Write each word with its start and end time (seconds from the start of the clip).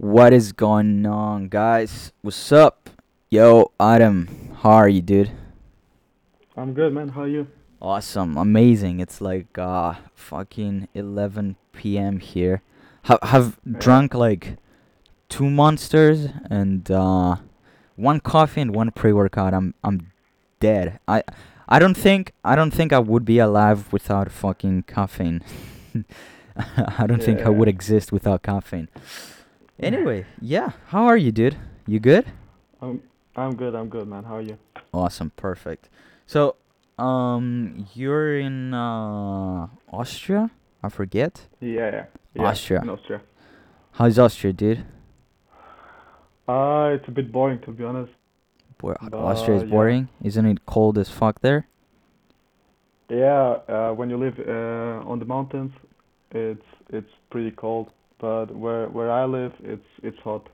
What 0.00 0.32
is 0.32 0.52
going 0.52 1.04
on, 1.04 1.48
guys? 1.48 2.12
What's 2.22 2.52
up? 2.52 2.88
Yo, 3.28 3.70
Adam, 3.78 4.28
how 4.62 4.70
are 4.70 4.88
you, 4.88 5.02
dude? 5.02 5.30
I'm 6.56 6.72
good, 6.72 6.94
man. 6.94 7.10
How 7.10 7.22
are 7.24 7.28
you? 7.28 7.48
Awesome, 7.82 8.38
amazing. 8.38 9.00
It's 9.00 9.20
like 9.20 9.58
uh 9.58 9.96
fucking 10.14 10.88
11 10.94 11.56
p.m. 11.72 12.18
here. 12.18 12.62
Have 13.02 13.18
have 13.22 13.58
Yeah. 13.66 13.78
drunk 13.78 14.14
like 14.14 14.56
two 15.28 15.50
monsters 15.50 16.28
and 16.48 16.90
uh 16.90 17.36
one 17.96 18.20
coffee 18.20 18.62
and 18.62 18.74
one 18.74 18.92
pre-workout. 18.92 19.52
I'm 19.52 19.74
I'm 19.84 20.12
dead. 20.60 20.98
I 21.06 21.22
I 21.68 21.78
don't 21.78 21.96
think 21.96 22.32
I 22.42 22.56
don't 22.56 22.70
think 22.72 22.94
I 22.94 23.00
would 23.00 23.26
be 23.26 23.38
alive 23.38 23.92
without 23.92 24.32
fucking 24.32 24.84
caffeine. 24.84 25.42
I 27.00 27.06
don't 27.06 27.22
think 27.22 27.42
I 27.42 27.50
would 27.50 27.68
exist 27.68 28.12
without 28.12 28.42
caffeine. 28.42 28.88
Anyway, 29.80 30.26
yeah. 30.40 30.72
How 30.88 31.04
are 31.06 31.16
you, 31.16 31.32
dude? 31.32 31.56
You 31.86 32.00
good? 32.00 32.26
I'm 32.82 33.02
I'm 33.36 33.56
good. 33.56 33.74
I'm 33.74 33.88
good, 33.88 34.06
man. 34.06 34.24
How 34.24 34.36
are 34.36 34.42
you? 34.42 34.58
Awesome, 34.92 35.30
perfect. 35.36 35.88
So, 36.26 36.56
um, 36.98 37.86
you're 37.94 38.38
in 38.38 38.74
uh 38.74 39.68
Austria? 39.92 40.50
I 40.82 40.88
forget. 40.88 41.46
Yeah, 41.60 41.70
yeah. 41.90 42.04
yeah 42.34 42.42
Austria. 42.44 42.80
In 42.82 42.90
Austria. 42.90 43.20
How's 43.92 44.18
Austria, 44.18 44.52
dude? 44.52 44.84
Uh, 46.48 46.90
it's 46.94 47.06
a 47.08 47.12
bit 47.12 47.30
boring 47.32 47.60
to 47.60 47.70
be 47.70 47.84
honest. 47.84 48.12
Bo- 48.78 48.96
Uh, 49.00 49.16
Austria 49.16 49.56
is 49.58 49.62
yeah. 49.62 49.70
boring. 49.70 50.08
Isn't 50.22 50.46
it 50.46 50.66
cold 50.66 50.98
as 50.98 51.08
fuck 51.08 51.40
there? 51.40 51.66
Yeah, 53.08 53.58
uh, 53.68 53.92
when 53.92 54.08
you 54.10 54.16
live 54.16 54.38
uh, 54.38 55.08
on 55.10 55.18
the 55.18 55.24
mountains, 55.24 55.72
it's 56.30 56.66
it's 56.90 57.10
pretty 57.30 57.50
cold. 57.50 57.90
But 58.20 58.54
where 58.54 58.88
where 58.88 59.10
I 59.10 59.24
live, 59.24 59.52
it's 59.62 59.86
it's 60.02 60.18
hot. 60.20 60.48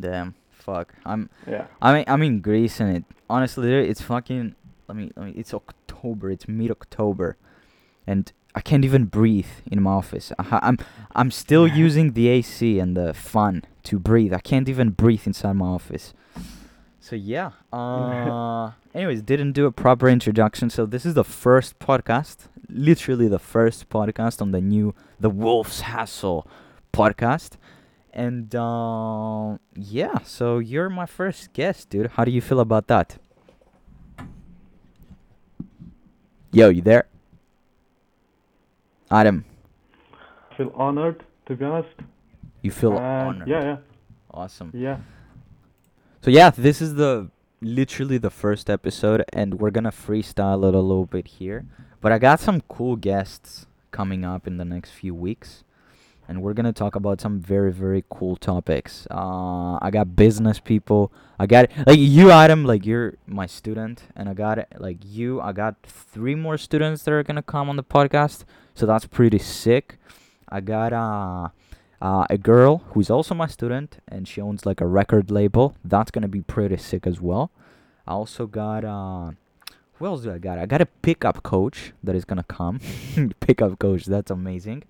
Damn, 0.00 0.34
fuck. 0.50 0.94
I'm 1.04 1.28
Yeah. 1.46 1.66
I 1.82 1.92
mean 1.94 2.04
I'm 2.06 2.22
in 2.22 2.40
Greece 2.40 2.80
and 2.80 2.96
it 2.96 3.04
honestly 3.28 3.72
it's 3.74 4.00
fucking 4.00 4.54
let 4.88 4.96
me 4.96 5.10
let 5.16 5.26
me 5.26 5.32
it's 5.36 5.52
October. 5.52 6.30
It's 6.30 6.48
mid 6.48 6.70
October, 6.70 7.36
and 8.06 8.32
I 8.54 8.60
can't 8.60 8.84
even 8.84 9.04
breathe 9.04 9.52
in 9.70 9.82
my 9.82 9.92
office. 9.92 10.32
I, 10.38 10.58
I'm 10.62 10.78
I'm 11.14 11.30
still 11.30 11.66
using 11.68 12.12
the 12.12 12.28
AC 12.28 12.78
and 12.78 12.96
the 12.96 13.12
fan 13.12 13.64
to 13.84 13.98
breathe. 13.98 14.32
I 14.32 14.40
can't 14.40 14.68
even 14.68 14.90
breathe 14.90 15.26
inside 15.26 15.54
my 15.54 15.66
office. 15.66 16.14
So 17.00 17.16
yeah. 17.16 17.50
Uh. 17.72 18.72
anyways, 18.94 19.22
didn't 19.22 19.52
do 19.52 19.66
a 19.66 19.72
proper 19.72 20.08
introduction. 20.08 20.70
So 20.70 20.86
this 20.86 21.04
is 21.04 21.14
the 21.14 21.24
first 21.24 21.78
podcast, 21.78 22.48
literally 22.68 23.28
the 23.28 23.38
first 23.38 23.88
podcast 23.90 24.40
on 24.40 24.52
the 24.52 24.60
new 24.60 24.94
The 25.20 25.30
Wolf's 25.30 25.82
Hassle 25.82 26.46
podcast. 26.98 27.50
And 28.12 28.52
uh, 28.54 29.58
yeah, 29.76 30.18
so 30.24 30.58
you're 30.58 30.90
my 30.90 31.06
first 31.06 31.52
guest, 31.52 31.90
dude. 31.90 32.08
How 32.16 32.24
do 32.24 32.30
you 32.32 32.40
feel 32.40 32.58
about 32.60 32.88
that? 32.88 33.18
Yo, 36.52 36.68
you 36.70 36.82
there? 36.82 37.06
Adam, 39.10 39.44
I 40.50 40.54
feel 40.56 40.72
honored 40.74 41.22
to 41.46 41.54
be 41.56 41.64
honest. 41.64 41.88
you 42.62 42.70
feel 42.70 42.92
And 42.96 43.28
honored. 43.28 43.48
Yeah, 43.48 43.62
yeah, 43.64 43.76
Awesome. 44.32 44.70
yeah. 44.74 44.98
So 46.22 46.30
yeah, 46.30 46.50
this 46.50 46.82
is 46.82 46.94
the 46.96 47.30
literally 47.60 48.18
the 48.18 48.30
first 48.30 48.68
episode, 48.68 49.24
and 49.32 49.54
we're 49.60 49.70
gonna 49.70 49.92
freestyle 49.92 50.66
it 50.68 50.74
a 50.74 50.80
little 50.80 51.06
bit 51.06 51.28
here. 51.38 51.64
But 52.00 52.12
I 52.12 52.18
got 52.18 52.40
some 52.40 52.60
cool 52.68 52.96
guests 52.96 53.66
coming 53.90 54.24
up 54.24 54.46
in 54.46 54.56
the 54.58 54.64
next 54.64 54.90
few 54.90 55.14
weeks, 55.14 55.64
and 56.28 56.42
we're 56.42 56.52
gonna 56.52 56.72
talk 56.72 56.94
about 56.94 57.20
some 57.20 57.40
very 57.40 57.72
very 57.72 58.04
cool 58.10 58.36
topics. 58.36 59.06
Uh, 59.10 59.78
I 59.80 59.90
got 59.90 60.14
business 60.14 60.60
people. 60.60 61.12
I 61.38 61.46
got 61.46 61.70
like 61.86 61.98
you, 61.98 62.30
Adam. 62.30 62.64
Like 62.64 62.84
you're 62.84 63.14
my 63.26 63.46
student, 63.46 64.02
and 64.14 64.28
I 64.28 64.34
got 64.34 64.58
like 64.78 64.98
you. 65.04 65.40
I 65.40 65.52
got 65.52 65.76
three 65.82 66.34
more 66.34 66.58
students 66.58 67.02
that 67.04 67.12
are 67.12 67.22
gonna 67.22 67.42
come 67.42 67.68
on 67.68 67.76
the 67.76 67.84
podcast, 67.84 68.44
so 68.74 68.86
that's 68.86 69.06
pretty 69.06 69.38
sick. 69.38 69.98
I 70.48 70.60
got 70.60 70.92
uh 70.92 71.48
uh, 72.00 72.26
a 72.30 72.38
girl 72.38 72.82
who's 72.90 73.10
also 73.10 73.34
my 73.34 73.46
student 73.46 73.98
and 74.06 74.28
she 74.28 74.40
owns 74.40 74.64
like 74.64 74.80
a 74.80 74.86
record 74.86 75.30
label. 75.30 75.74
That's 75.84 76.10
gonna 76.10 76.28
be 76.28 76.42
pretty 76.42 76.76
sick 76.76 77.06
as 77.06 77.20
well. 77.20 77.50
I 78.06 78.12
also 78.12 78.46
got 78.46 78.84
uh, 78.84 79.32
who 79.94 80.06
else 80.06 80.22
do 80.22 80.32
I 80.32 80.38
got? 80.38 80.58
I 80.58 80.66
got 80.66 80.80
a 80.80 80.86
pickup 80.86 81.42
coach 81.42 81.92
that 82.02 82.14
is 82.14 82.24
gonna 82.24 82.44
come. 82.44 82.80
pickup 83.40 83.78
coach, 83.78 84.06
that's 84.06 84.30
amazing. 84.30 84.84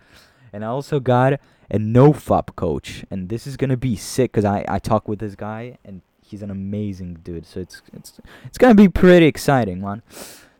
And 0.53 0.64
I 0.64 0.69
also 0.69 1.00
got 1.00 1.34
a 1.70 1.78
nofap 1.78 2.56
coach, 2.56 3.04
and 3.10 3.28
this 3.28 3.47
is 3.47 3.56
gonna 3.56 3.76
be 3.76 3.97
sick 3.97 4.32
because 4.32 4.44
I 4.44 4.64
I 4.69 4.78
talk 4.78 5.06
with 5.09 5.19
this 5.19 5.34
guy 5.34 5.78
and 5.84 6.00
he's 6.22 6.42
an 6.42 6.50
amazing 6.50 7.19
dude. 7.25 7.47
So 7.47 7.60
it's 7.60 7.82
it's 7.92 8.20
it's 8.47 8.58
gonna 8.58 8.75
be 8.75 8.88
pretty 8.88 9.26
exciting, 9.26 9.81
man. 9.81 10.03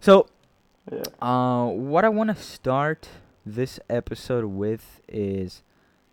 So 0.00 0.27
Yeah. 0.91 1.03
uh, 1.21 1.66
what 1.66 2.04
I 2.04 2.09
want 2.09 2.31
to 2.31 2.37
start 2.43 3.09
this 3.44 3.78
episode 3.91 4.44
with 4.47 5.00
is 5.09 5.62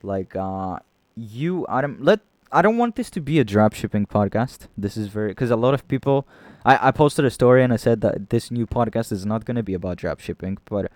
like 0.04 0.36
uh, 0.36 0.80
you 1.16 1.66
Adam. 1.68 1.98
Let 2.02 2.20
I 2.52 2.62
don't 2.62 2.78
want 2.78 2.96
this 2.96 3.10
to 3.12 3.22
be 3.22 3.40
a 3.40 3.46
dropshipping 3.46 4.08
podcast. 4.08 4.68
This 4.78 4.96
is 4.98 5.08
very 5.08 5.30
because 5.30 5.52
a 5.52 5.56
lot 5.58 5.74
of 5.74 5.88
people. 5.88 6.26
I 6.66 6.88
I 6.88 6.92
posted 6.92 7.26
a 7.26 7.30
story 7.30 7.64
and 7.64 7.72
I 7.72 7.76
said 7.78 8.02
that 8.02 8.30
this 8.32 8.50
new 8.52 8.66
podcast 8.66 9.12
is 9.12 9.26
not 9.26 9.46
gonna 9.46 9.64
be 9.64 9.74
about 9.76 9.98
dropshipping, 9.98 10.58
but 10.66 10.92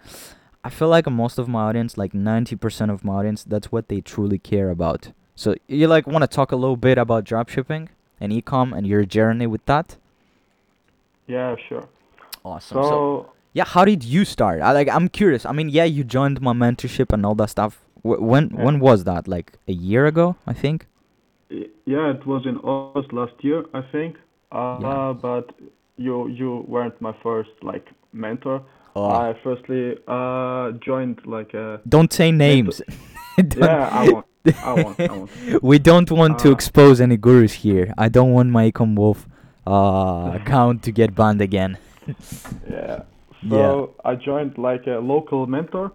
I 0.63 0.69
feel 0.69 0.89
like 0.89 1.09
most 1.09 1.37
of 1.39 1.47
my 1.47 1.61
audience, 1.69 1.97
like 1.97 2.13
ninety 2.13 2.55
percent 2.55 2.91
of 2.91 3.03
my 3.03 3.13
audience, 3.13 3.43
that's 3.43 3.71
what 3.71 3.87
they 3.87 4.01
truly 4.01 4.37
care 4.37 4.69
about. 4.69 5.11
So 5.35 5.55
you 5.67 5.87
like 5.87 6.05
want 6.05 6.23
to 6.23 6.27
talk 6.27 6.51
a 6.51 6.55
little 6.57 6.75
bit 6.77 6.97
about 6.97 7.23
dropshipping 7.23 7.87
and 8.19 8.31
ecom 8.33 8.77
and 8.77 8.85
your 8.85 9.05
journey 9.05 9.47
with 9.47 9.65
that? 9.65 9.95
Yeah, 11.27 11.55
sure. 11.67 11.87
Awesome. 12.43 12.83
So, 12.83 13.29
Yeah, 13.53 13.65
how 13.65 13.83
did 13.85 14.03
you 14.03 14.25
start? 14.25 14.61
I 14.61 14.71
like 14.73 14.89
I'm 14.89 15.07
curious. 15.09 15.45
I 15.45 15.51
mean, 15.53 15.69
yeah, 15.69 15.85
you 15.85 16.03
joined 16.03 16.41
my 16.41 16.53
mentorship 16.53 17.11
and 17.13 17.25
all 17.25 17.35
that 17.35 17.49
stuff. 17.49 17.81
Wh- 18.03 18.21
when 18.21 18.49
Yeah. 18.49 18.63
when 18.65 18.79
was 18.79 19.03
that? 19.05 19.27
Like 19.27 19.53
a 19.67 19.73
year 19.73 20.05
ago, 20.07 20.35
I 20.45 20.53
think. 20.53 20.85
yeah, 21.85 22.11
it 22.11 22.25
was 22.27 22.45
in 22.45 22.57
August 22.57 23.11
last 23.13 23.33
year, 23.43 23.63
I 23.73 23.81
think. 23.91 24.17
Uh, 24.51 24.77
Yeah. 24.81 25.13
but 25.27 25.45
you 25.97 26.27
you 26.27 26.65
weren't 26.67 26.99
my 27.01 27.13
first 27.23 27.51
like 27.61 27.87
mentor. 28.13 28.61
Oh, 28.95 29.09
I 29.09 29.35
firstly 29.43 29.97
uh 30.07 30.71
joined 30.85 31.19
like 31.25 31.53
a 31.53 31.79
don't 31.87 32.11
say 32.11 32.31
names. 32.31 32.81
Don't- 33.37 33.55
yeah 33.57 33.89
I 33.91 34.09
won't 34.11 34.25
I 34.63 34.73
won't 34.73 34.99
I 34.99 35.13
won't 35.17 35.63
we 35.71 35.77
don't 35.79 36.09
want 36.11 36.39
to 36.39 36.49
Uh, 36.49 36.53
expose 36.57 36.99
any 37.01 37.17
gurus 37.17 37.53
here. 37.65 37.93
I 37.97 38.09
don't 38.09 38.31
want 38.33 38.49
my 38.49 38.71
Ecom 38.71 38.95
Wolf 38.95 39.27
uh, 39.67 40.31
account 40.39 40.83
to 40.83 40.91
get 40.91 41.13
banned 41.15 41.41
again. 41.41 41.77
yeah 42.69 43.01
Yeah. 43.41 43.85
I 44.03 44.15
joined 44.15 44.57
like 44.57 44.83
a 44.87 44.99
local 45.13 45.45
mentor 45.47 45.91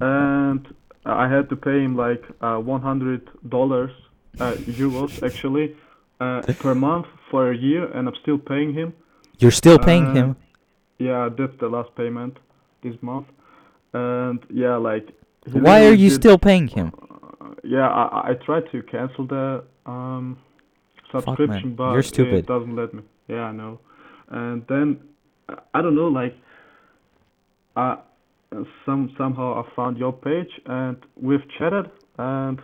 and 0.00 0.62
I 1.04 1.26
had 1.28 1.48
to 1.48 1.56
pay 1.56 1.78
him 1.84 1.96
like 1.96 2.22
uh 2.40 2.58
100 2.58 3.28
dollars 3.48 3.90
uh, 4.38 4.52
euros 4.78 5.22
actually 5.22 5.74
uh, 6.20 6.42
per 6.62 6.74
month 6.74 7.06
for 7.30 7.50
a 7.50 7.56
year 7.56 7.84
and 7.94 8.08
I'm 8.08 8.14
still 8.22 8.38
paying 8.38 8.72
him 8.74 8.92
You're 9.40 9.56
still 9.62 9.78
paying 9.78 10.06
Uh, 10.06 10.14
him. 10.14 10.36
Yeah 11.00 11.28
that's 11.36 11.56
the 11.60 11.68
last 11.76 11.90
payment 11.96 12.34
this 12.84 12.94
month 13.02 13.26
and 13.94 14.38
yeah 14.62 14.76
like 14.76 15.06
Why 15.66 15.78
are 15.88 15.92
you 16.04 16.10
did- 16.10 16.20
still 16.20 16.38
paying 16.38 16.68
him? 16.68 16.88
Uh, 16.92 17.54
yeah, 17.64 17.88
I, 18.02 18.30
I 18.30 18.32
tried 18.46 18.64
to 18.72 18.78
cancel 18.94 19.24
the 19.26 19.64
um, 19.86 20.26
subscription, 21.12 21.74
but 21.80 21.92
You're 21.94 22.02
stupid. 22.14 22.34
it 22.44 22.46
doesn't 22.46 22.76
let 22.80 22.90
me. 22.96 23.02
Yeah, 23.34 23.44
I 23.50 23.52
know. 23.60 23.80
And 24.28 24.58
then 24.68 24.86
I 25.76 25.78
don't 25.82 25.96
know, 26.00 26.08
like, 26.22 26.34
uh, 27.82 27.96
some 28.84 29.02
somehow 29.16 29.48
I 29.62 29.74
found 29.78 29.96
your 30.04 30.12
page 30.12 30.52
and 30.66 30.96
we've 31.26 31.46
chatted, 31.58 31.86
and 32.18 32.58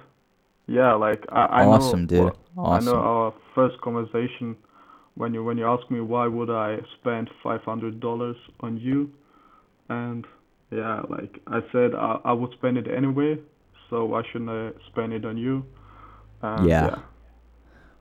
yeah, 0.66 0.92
like 1.06 1.22
I, 1.30 1.42
I 1.60 1.64
awesome, 1.64 2.02
know, 2.02 2.06
dude. 2.06 2.32
well, 2.56 2.66
I 2.66 2.80
know 2.80 2.96
Awesome. 2.96 3.12
our 3.12 3.34
first 3.54 3.80
conversation 3.80 4.56
when 5.16 5.34
you 5.34 5.42
when 5.42 5.58
you 5.58 5.66
asked 5.66 5.90
me 5.90 6.00
why 6.00 6.26
would 6.26 6.50
I 6.50 6.78
spend 7.00 7.30
five 7.42 7.62
hundred 7.62 8.00
dollars 8.00 8.36
on 8.60 8.78
you, 8.78 9.12
and 9.88 10.24
yeah, 10.70 11.02
like 11.08 11.40
I 11.46 11.60
said, 11.72 11.94
I, 11.94 12.20
I 12.24 12.32
would 12.32 12.52
spend 12.52 12.76
it 12.76 12.86
anyway, 12.86 13.38
so 13.90 14.04
why 14.04 14.22
shouldn't 14.30 14.50
I 14.50 14.70
spend 14.90 15.12
it 15.12 15.24
on 15.24 15.36
you? 15.36 15.64
And 16.42 16.68
Yeah. 16.68 16.98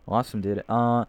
Awesome, 0.07 0.41
dude. 0.41 0.63
Uh, 0.69 1.05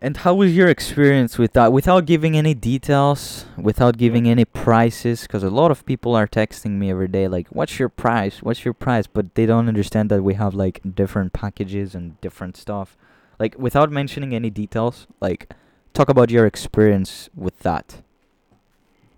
and 0.00 0.18
how 0.18 0.34
was 0.34 0.54
your 0.54 0.68
experience 0.68 1.38
with 1.38 1.52
that? 1.54 1.72
Without 1.72 2.04
giving 2.04 2.36
any 2.36 2.54
details, 2.54 3.46
without 3.56 3.96
giving 3.96 4.28
any 4.28 4.44
prices, 4.44 5.22
because 5.22 5.42
a 5.42 5.50
lot 5.50 5.70
of 5.70 5.84
people 5.86 6.14
are 6.14 6.28
texting 6.28 6.72
me 6.72 6.90
every 6.90 7.08
day, 7.08 7.26
like, 7.26 7.48
"What's 7.48 7.78
your 7.78 7.88
price? 7.88 8.42
What's 8.42 8.64
your 8.64 8.74
price?" 8.74 9.06
But 9.06 9.34
they 9.34 9.46
don't 9.46 9.66
understand 9.66 10.10
that 10.10 10.22
we 10.22 10.34
have 10.34 10.54
like 10.54 10.80
different 10.94 11.32
packages 11.32 11.94
and 11.94 12.20
different 12.20 12.56
stuff. 12.56 12.96
Like, 13.38 13.56
without 13.58 13.90
mentioning 13.90 14.34
any 14.34 14.50
details, 14.50 15.06
like, 15.20 15.52
talk 15.92 16.08
about 16.08 16.30
your 16.30 16.46
experience 16.46 17.28
with 17.34 17.58
that. 17.60 18.02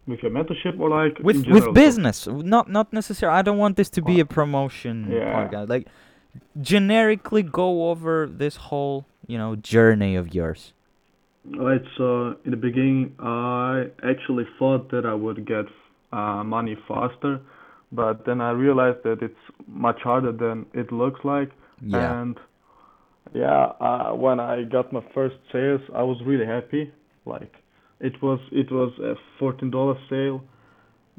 with 0.07 0.23
your 0.23 0.31
mentorship 0.31 0.79
or 0.79 0.89
like 0.89 1.19
with 1.29 1.39
with 1.55 1.67
business 1.75 2.19
not 2.55 2.65
not 2.77 2.87
necessarily 2.99 3.37
i 3.39 3.43
don't 3.47 3.61
want 3.65 3.75
this 3.81 3.91
to 3.97 4.01
be 4.11 4.17
a 4.25 4.27
promotion 4.39 4.95
yeah. 5.11 5.35
podcast 5.35 5.67
like 5.77 5.85
generically 6.61 7.43
go 7.43 7.91
over 7.91 8.27
this 8.27 8.57
whole, 8.57 9.07
you 9.27 9.39
know, 9.39 9.57
journey 9.57 10.17
of 10.17 10.35
yours. 10.35 10.73
Right, 11.45 11.83
so 11.97 12.37
in 12.45 12.51
the 12.51 12.57
beginning, 12.57 13.15
I 13.21 13.87
actually 14.03 14.47
thought 14.59 14.91
that 14.91 15.07
I 15.07 15.15
would 15.15 15.47
get 15.47 15.67
uh, 16.13 16.43
money 16.43 16.77
faster, 16.89 17.41
but 17.93 18.27
then 18.27 18.41
I 18.41 18.51
realized 18.51 19.05
that 19.05 19.23
it's 19.23 19.35
much 19.69 20.01
harder 20.03 20.33
than 20.33 20.67
it 20.75 20.91
looks 20.91 21.21
like. 21.25 21.51
Yeah. 21.81 22.21
And 22.21 22.37
yeah, 23.35 23.73
uh, 23.81 24.13
when 24.13 24.41
I 24.41 24.63
got 24.65 24.93
my 24.93 25.03
first 25.15 25.37
sales, 25.53 25.81
I 25.95 26.03
was 26.03 26.19
really 26.25 26.47
happy. 26.47 26.93
Like 27.25 27.55
it 28.01 28.21
was 28.23 28.41
it 28.53 28.71
was 28.71 28.93
a 29.01 29.15
fourteen 29.39 29.71
dollar 29.71 29.99
sale, 30.09 30.43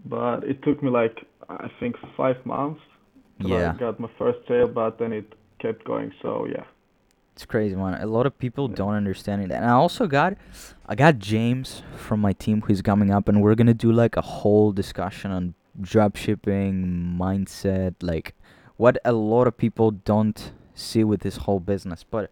but 0.06 0.44
it 0.44 0.63
took 0.63 0.81
me 0.81 0.89
like 0.89 1.25
I 1.50 1.69
think 1.80 1.95
five 2.15 2.44
months 2.45 2.81
till 3.42 3.50
Yeah. 3.51 3.74
I 3.74 3.77
got 3.77 4.00
my 4.00 4.09
first 4.18 4.39
sale. 4.48 4.68
But 4.68 4.98
then 5.00 5.13
it 5.13 5.33
kept 5.59 5.83
going. 5.86 6.12
So 6.21 6.48
yeah, 6.48 6.63
It's 7.36 7.45
crazy, 7.45 7.75
man. 7.75 8.01
A 8.01 8.06
lot 8.07 8.25
of 8.25 8.38
people 8.38 8.68
don't 8.68 8.94
understand 8.95 9.42
it. 9.44 9.51
And 9.51 9.65
I 9.65 9.71
also 9.71 10.07
got 10.07 10.33
I 10.88 10.95
got 10.95 11.19
James 11.19 11.83
from 11.95 12.19
my 12.21 12.33
team 12.33 12.62
who's 12.62 12.81
coming 12.81 13.12
up 13.12 13.27
and 13.30 13.42
we're 13.42 13.56
going 13.56 13.68
to 13.68 13.74
do 13.74 13.92
like 13.92 14.15
a 14.18 14.21
whole 14.21 14.71
discussion 14.71 15.31
on 15.31 15.54
dropshipping, 15.81 17.18
mindset, 17.18 17.95
like 18.01 18.33
what 18.77 18.98
a 19.06 19.12
lot 19.13 19.48
of 19.48 19.57
people 19.57 19.92
don't 19.92 20.51
see 20.77 21.03
with 21.03 21.21
this 21.21 21.38
whole 21.38 21.59
business. 21.59 22.03
But 22.09 22.31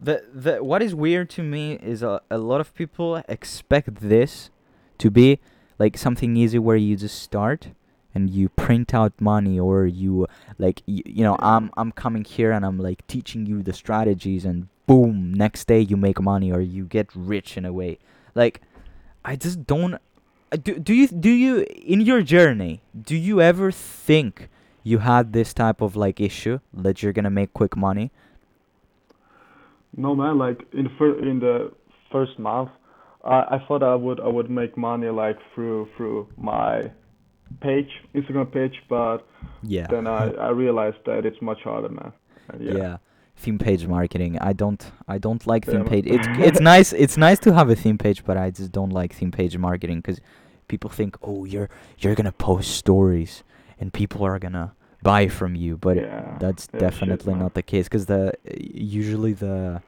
the 0.00 0.24
the 0.32 0.62
what 0.62 0.82
is 0.82 0.94
weird 0.94 1.30
to 1.30 1.42
me 1.42 1.74
is 1.74 2.02
a, 2.02 2.20
a 2.30 2.38
lot 2.38 2.60
of 2.60 2.74
people 2.74 3.22
expect 3.28 4.00
this 4.00 4.50
to 4.98 5.10
be 5.10 5.38
like 5.78 5.96
something 5.96 6.36
easy 6.36 6.58
where 6.58 6.76
you 6.76 6.96
just 6.96 7.22
start 7.22 7.68
and 8.14 8.30
you 8.30 8.48
print 8.48 8.94
out 8.94 9.12
money 9.20 9.58
or 9.58 9.86
you 9.86 10.26
like 10.58 10.82
you, 10.86 11.02
you 11.06 11.22
know 11.22 11.36
i'm 11.40 11.70
i'm 11.76 11.92
coming 11.92 12.24
here 12.24 12.50
and 12.50 12.64
i'm 12.64 12.78
like 12.78 13.06
teaching 13.06 13.46
you 13.46 13.62
the 13.62 13.72
strategies 13.72 14.44
and 14.44 14.68
boom 14.86 15.32
next 15.34 15.66
day 15.66 15.80
you 15.80 15.96
make 15.96 16.20
money 16.20 16.50
or 16.52 16.60
you 16.60 16.84
get 16.84 17.08
rich 17.14 17.56
in 17.56 17.64
a 17.64 17.72
way 17.72 17.98
like 18.34 18.60
i 19.24 19.36
just 19.36 19.66
don't 19.66 20.00
do, 20.62 20.78
do 20.78 20.94
you 20.94 21.08
do 21.08 21.30
you 21.30 21.66
in 21.94 22.00
your 22.00 22.22
journey 22.22 22.80
do 23.00 23.16
you 23.16 23.40
ever 23.40 23.70
think 23.70 24.48
you 24.90 24.98
had 24.98 25.32
this 25.38 25.52
type 25.60 25.80
of 25.86 25.96
like 26.04 26.20
issue 26.28 26.56
that 26.84 27.02
you're 27.02 27.16
gonna 27.18 27.36
make 27.40 27.52
quick 27.60 27.76
money 27.76 28.06
no 29.96 30.14
man. 30.14 30.38
Like 30.38 30.60
in 30.72 30.84
the 30.84 30.90
fir- 30.98 31.18
in 31.18 31.40
the 31.40 31.72
first 32.12 32.38
month, 32.38 32.70
I 33.24 33.38
I 33.56 33.58
thought 33.66 33.82
I 33.82 33.94
would 33.94 34.20
I 34.20 34.28
would 34.28 34.50
make 34.50 34.76
money 34.76 35.08
like 35.08 35.38
through 35.54 35.88
through 35.96 36.28
my 36.36 36.90
page, 37.60 37.88
Instagram 38.14 38.52
page, 38.52 38.76
but 38.88 39.18
yeah 39.62 39.86
then 39.88 40.06
I 40.06 40.30
I 40.32 40.50
realized 40.50 40.98
that 41.06 41.24
it's 41.24 41.40
much 41.40 41.60
harder, 41.62 41.88
man. 41.88 42.12
Yeah. 42.60 42.76
yeah. 42.82 42.96
theme 43.44 43.58
page 43.58 43.84
marketing 43.88 44.32
i 44.50 44.52
don't 44.62 44.82
i 45.14 45.18
don't 45.18 45.42
like 45.52 45.62
Yeah, 45.66 45.72
theme 45.72 45.84
page 45.92 46.06
it's 46.16 46.28
it's 46.48 46.60
nice 46.60 46.90
it's 47.04 47.16
nice 47.26 47.40
to 47.40 47.52
have 47.58 47.68
a 47.68 47.74
theme 47.82 47.98
page 47.98 48.20
but 48.28 48.36
i 48.44 48.48
just 48.58 48.70
don't 48.78 48.92
like 49.00 49.10
theme 49.18 49.32
page 49.32 49.54
marketing 49.58 49.98
because 50.00 50.18
people 50.68 50.90
think 50.98 51.10
oh 51.28 51.44
you're 51.52 51.68
you're 51.98 52.14
gonna 52.14 52.38
post 52.50 52.68
stories 52.82 53.42
and 53.78 53.92
people 53.92 54.24
are 54.24 54.38
gonna 54.38 54.72
buy 55.02 55.28
from 55.28 55.54
you 55.54 55.76
but 55.76 55.96
yeah. 55.96 56.36
that's 56.40 56.66
definitely 56.66 57.34
not 57.34 57.54
the 57.54 57.62
case 57.62 57.84
because 57.86 58.06
the 58.06 58.32
usually 58.44 59.32
the 59.32 59.80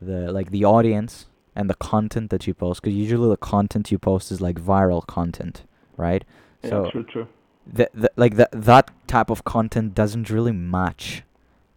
the 0.00 0.32
like 0.32 0.50
the 0.50 0.64
audience 0.64 1.26
and 1.54 1.68
the 1.68 1.74
content 1.74 2.30
that 2.30 2.46
you 2.46 2.54
post 2.54 2.80
because 2.80 2.94
usually 2.94 3.28
the 3.28 3.36
content 3.36 3.90
you 3.90 3.98
post 3.98 4.30
is 4.30 4.40
like 4.40 4.58
viral 4.60 5.04
content 5.06 5.64
right 5.96 6.24
Yeah, 6.62 6.70
so 6.70 6.90
true, 6.90 7.04
true. 7.04 7.28
the, 7.66 7.90
the 7.92 8.10
like 8.16 8.36
that 8.36 8.50
that 8.52 8.90
type 9.06 9.28
of 9.28 9.44
content 9.44 9.94
doesn't 9.94 10.30
really 10.30 10.52
match 10.52 11.24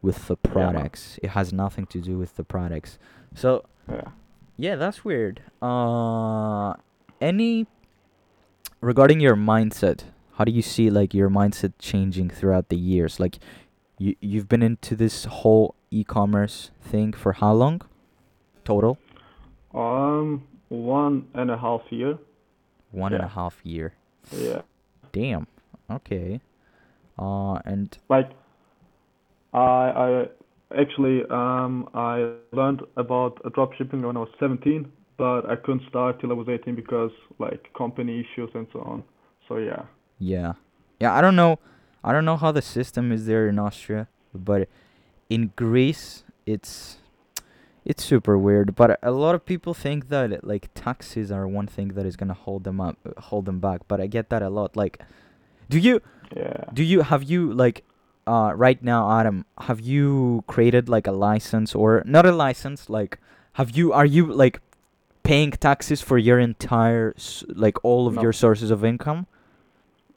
with 0.01 0.27
the 0.27 0.35
products. 0.35 1.19
Yeah, 1.21 1.27
it 1.27 1.31
has 1.33 1.51
nothing 1.53 1.85
to 1.87 1.99
do 1.99 2.17
with 2.17 2.35
the 2.35 2.44
products 2.44 2.97
so 3.35 3.65
Yeah. 3.89 4.09
yeah 4.57 4.75
that's 4.75 5.03
weird 5.03 5.41
uh 5.61 6.73
any 7.19 7.67
regarding 8.81 9.19
your 9.19 9.35
mindset 9.35 10.03
how 10.36 10.44
do 10.45 10.51
you 10.51 10.62
see 10.62 10.89
like 10.89 11.13
your 11.13 11.30
mindset 11.30 11.74
changing 11.80 12.30
throughout 12.30 12.69
the 12.69 12.78
years 12.78 13.19
like 13.19 13.39
you 13.98 14.16
you've 14.22 14.48
been 14.48 14.63
into 14.63 14.95
this 14.95 15.25
whole 15.25 15.75
e-commerce 15.92 16.72
thing 16.81 17.13
for 17.13 17.33
how 17.33 17.54
long 17.54 17.81
total 18.63 18.98
Um, 19.74 20.44
one 20.69 21.28
and 21.33 21.50
a 21.51 21.57
half 21.57 21.81
year. 21.92 22.18
one 22.92 23.13
and 23.13 23.24
a 23.24 23.28
half 23.28 23.60
year 23.63 23.94
Yeah. 24.31 24.62
damn 25.12 25.48
okay 25.89 26.42
uh 27.19 27.56
and 27.66 27.98
Like, 28.10 28.30
I 29.54 29.92
I 30.06 30.28
actually 30.81 31.24
um 31.30 31.89
I 31.94 32.33
learned 32.54 32.81
about 32.98 33.39
uh, 33.45 33.50
dropshipping 33.50 34.01
when 34.06 34.16
I 34.18 34.22
was 34.22 34.30
17, 34.39 34.92
but 35.18 35.45
I 35.50 35.56
couldn't 35.56 35.83
start 35.89 36.19
till 36.19 36.31
I 36.31 36.33
was 36.33 36.48
18 36.50 36.75
because 36.75 37.12
like 37.39 37.62
company 37.78 38.19
issues 38.24 38.50
and 38.56 38.68
so 38.74 38.80
on. 38.81 39.04
So 39.48 39.57
yeah. 39.57 39.83
Yeah. 40.21 40.53
Yeah, 41.00 41.13
I 41.13 41.21
don't 41.21 41.35
know. 41.35 41.57
I 42.03 42.12
don't 42.13 42.25
know 42.25 42.38
how 42.38 42.51
the 42.51 42.62
system 42.62 43.12
is 43.12 43.25
there 43.25 43.47
in 43.50 43.57
Austria, 43.59 44.07
but 44.33 44.68
in 45.29 45.51
Greece 45.56 46.23
it's 46.45 46.97
it's 47.83 48.03
super 48.03 48.38
weird, 48.38 48.75
but 48.75 49.00
a 49.01 49.09
lot 49.12 49.33
of 49.33 49.44
people 49.45 49.73
think 49.73 50.09
that 50.09 50.44
like 50.45 50.69
taxes 50.75 51.31
are 51.31 51.47
one 51.47 51.65
thing 51.65 51.89
that 51.89 52.06
is 52.06 52.15
going 52.15 52.27
to 52.27 52.33
hold 52.45 52.63
them 52.63 52.79
up 52.79 52.97
hold 53.29 53.45
them 53.45 53.59
back, 53.59 53.81
but 53.88 54.00
I 54.00 54.06
get 54.07 54.29
that 54.29 54.41
a 54.41 54.50
lot. 54.50 54.75
Like 54.75 55.00
do 55.69 55.77
you 55.79 56.01
Yeah. 56.35 56.65
do 56.73 56.83
you 56.83 57.01
have 57.01 57.23
you 57.23 57.51
like 57.53 57.83
uh 58.27 58.51
right 58.56 58.81
now 58.83 59.01
Adam, 59.19 59.45
have 59.68 59.79
you 59.79 60.44
created 60.47 60.88
like 60.89 61.07
a 61.07 61.12
license 61.12 61.73
or 61.75 62.03
not 62.06 62.25
a 62.25 62.31
license, 62.31 62.89
like 62.89 63.18
have 63.53 63.71
you 63.71 63.91
are 63.94 64.06
you 64.06 64.31
like 64.31 64.62
paying 65.23 65.51
taxes 65.51 66.01
for 66.01 66.18
your 66.18 66.39
entire 66.39 67.13
like 67.47 67.77
all 67.83 68.06
of 68.07 68.15
No. 68.15 68.21
your 68.21 68.33
sources 68.33 68.69
of 68.71 68.83
income? 68.85 69.25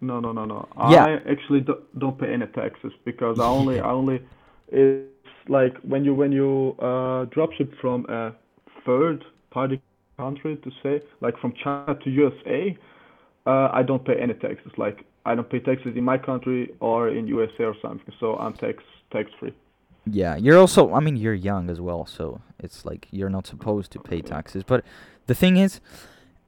No, 0.07 0.21
no, 0.21 0.33
no, 0.33 0.45
no. 0.45 0.69
Yeah. 0.91 1.05
I 1.05 1.31
actually 1.31 1.61
do, 1.61 1.83
don't 1.99 2.19
pay 2.19 2.33
any 2.33 2.47
taxes 2.47 2.93
because 3.05 3.41
I 3.41 3.47
only, 3.47 3.81
I 3.89 3.91
only, 3.91 4.23
it's 4.69 5.09
like 5.49 5.77
when 5.79 6.05
you 6.05 6.15
when 6.15 6.33
you 6.33 6.77
uh, 6.79 7.27
dropship 7.27 7.71
from 7.81 8.07
a 8.09 8.33
third 8.87 9.25
party 9.51 9.81
country 10.17 10.57
to 10.57 10.71
say, 10.83 11.01
like 11.21 11.39
from 11.39 11.53
China 11.63 11.97
to 12.03 12.11
USA, 12.11 12.77
uh, 13.47 13.69
I 13.73 13.83
don't 13.83 14.05
pay 14.05 14.17
any 14.21 14.35
taxes. 14.35 14.73
Like 14.77 15.05
I 15.27 15.35
don't 15.35 15.49
pay 15.49 15.61
taxes 15.61 15.97
in 15.97 16.05
my 16.05 16.19
country 16.19 16.75
or 16.81 17.09
in 17.09 17.27
USA 17.27 17.65
or 17.65 17.77
something. 17.81 18.13
So 18.21 18.37
I'm 18.37 18.55
tax 18.55 18.83
tax 19.13 19.31
free. 19.39 19.55
Yeah, 20.07 20.37
you're 20.37 20.59
also. 20.59 20.93
I 20.93 21.01
mean, 21.01 21.17
you're 21.17 21.35
young 21.35 21.71
as 21.71 21.81
well, 21.81 22.05
so 22.05 22.41
it's 22.59 22.85
like 22.85 23.09
you're 23.11 23.31
not 23.31 23.47
supposed 23.47 23.91
to 23.93 23.99
pay 23.99 24.21
taxes. 24.21 24.63
But 24.63 24.85
the 25.27 25.35
thing 25.35 25.57
is, 25.57 25.81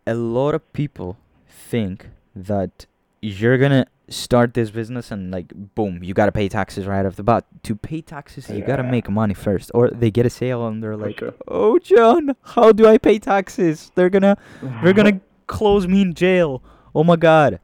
a 0.06 0.14
lot 0.14 0.54
of 0.54 0.72
people 0.72 1.16
think 1.48 2.08
that 2.34 2.86
you're 3.20 3.58
gonna 3.58 3.86
start 4.08 4.54
this 4.54 4.70
business 4.70 5.10
and 5.10 5.30
like 5.30 5.52
boom, 5.74 6.02
you 6.02 6.14
gotta 6.14 6.32
pay 6.32 6.48
taxes 6.48 6.86
right 6.86 7.04
off 7.04 7.16
the 7.16 7.22
bat. 7.22 7.44
To 7.64 7.74
pay 7.74 8.00
taxes, 8.00 8.48
you 8.48 8.62
gotta 8.64 8.82
make 8.82 9.08
money 9.10 9.34
first, 9.34 9.70
or 9.74 9.90
they 9.90 10.10
get 10.10 10.26
a 10.26 10.30
sale 10.30 10.66
and 10.66 10.82
they're 10.82 10.96
like, 10.96 11.18
sure. 11.18 11.34
"Oh, 11.48 11.78
John, 11.78 12.36
how 12.42 12.72
do 12.72 12.86
I 12.86 12.98
pay 12.98 13.18
taxes? 13.18 13.90
They're 13.94 14.10
gonna 14.10 14.36
they're 14.82 14.92
gonna 14.92 15.20
close 15.46 15.86
me 15.88 16.02
in 16.02 16.14
jail. 16.14 16.62
Oh 16.94 17.04
my 17.04 17.16
god!" 17.16 17.60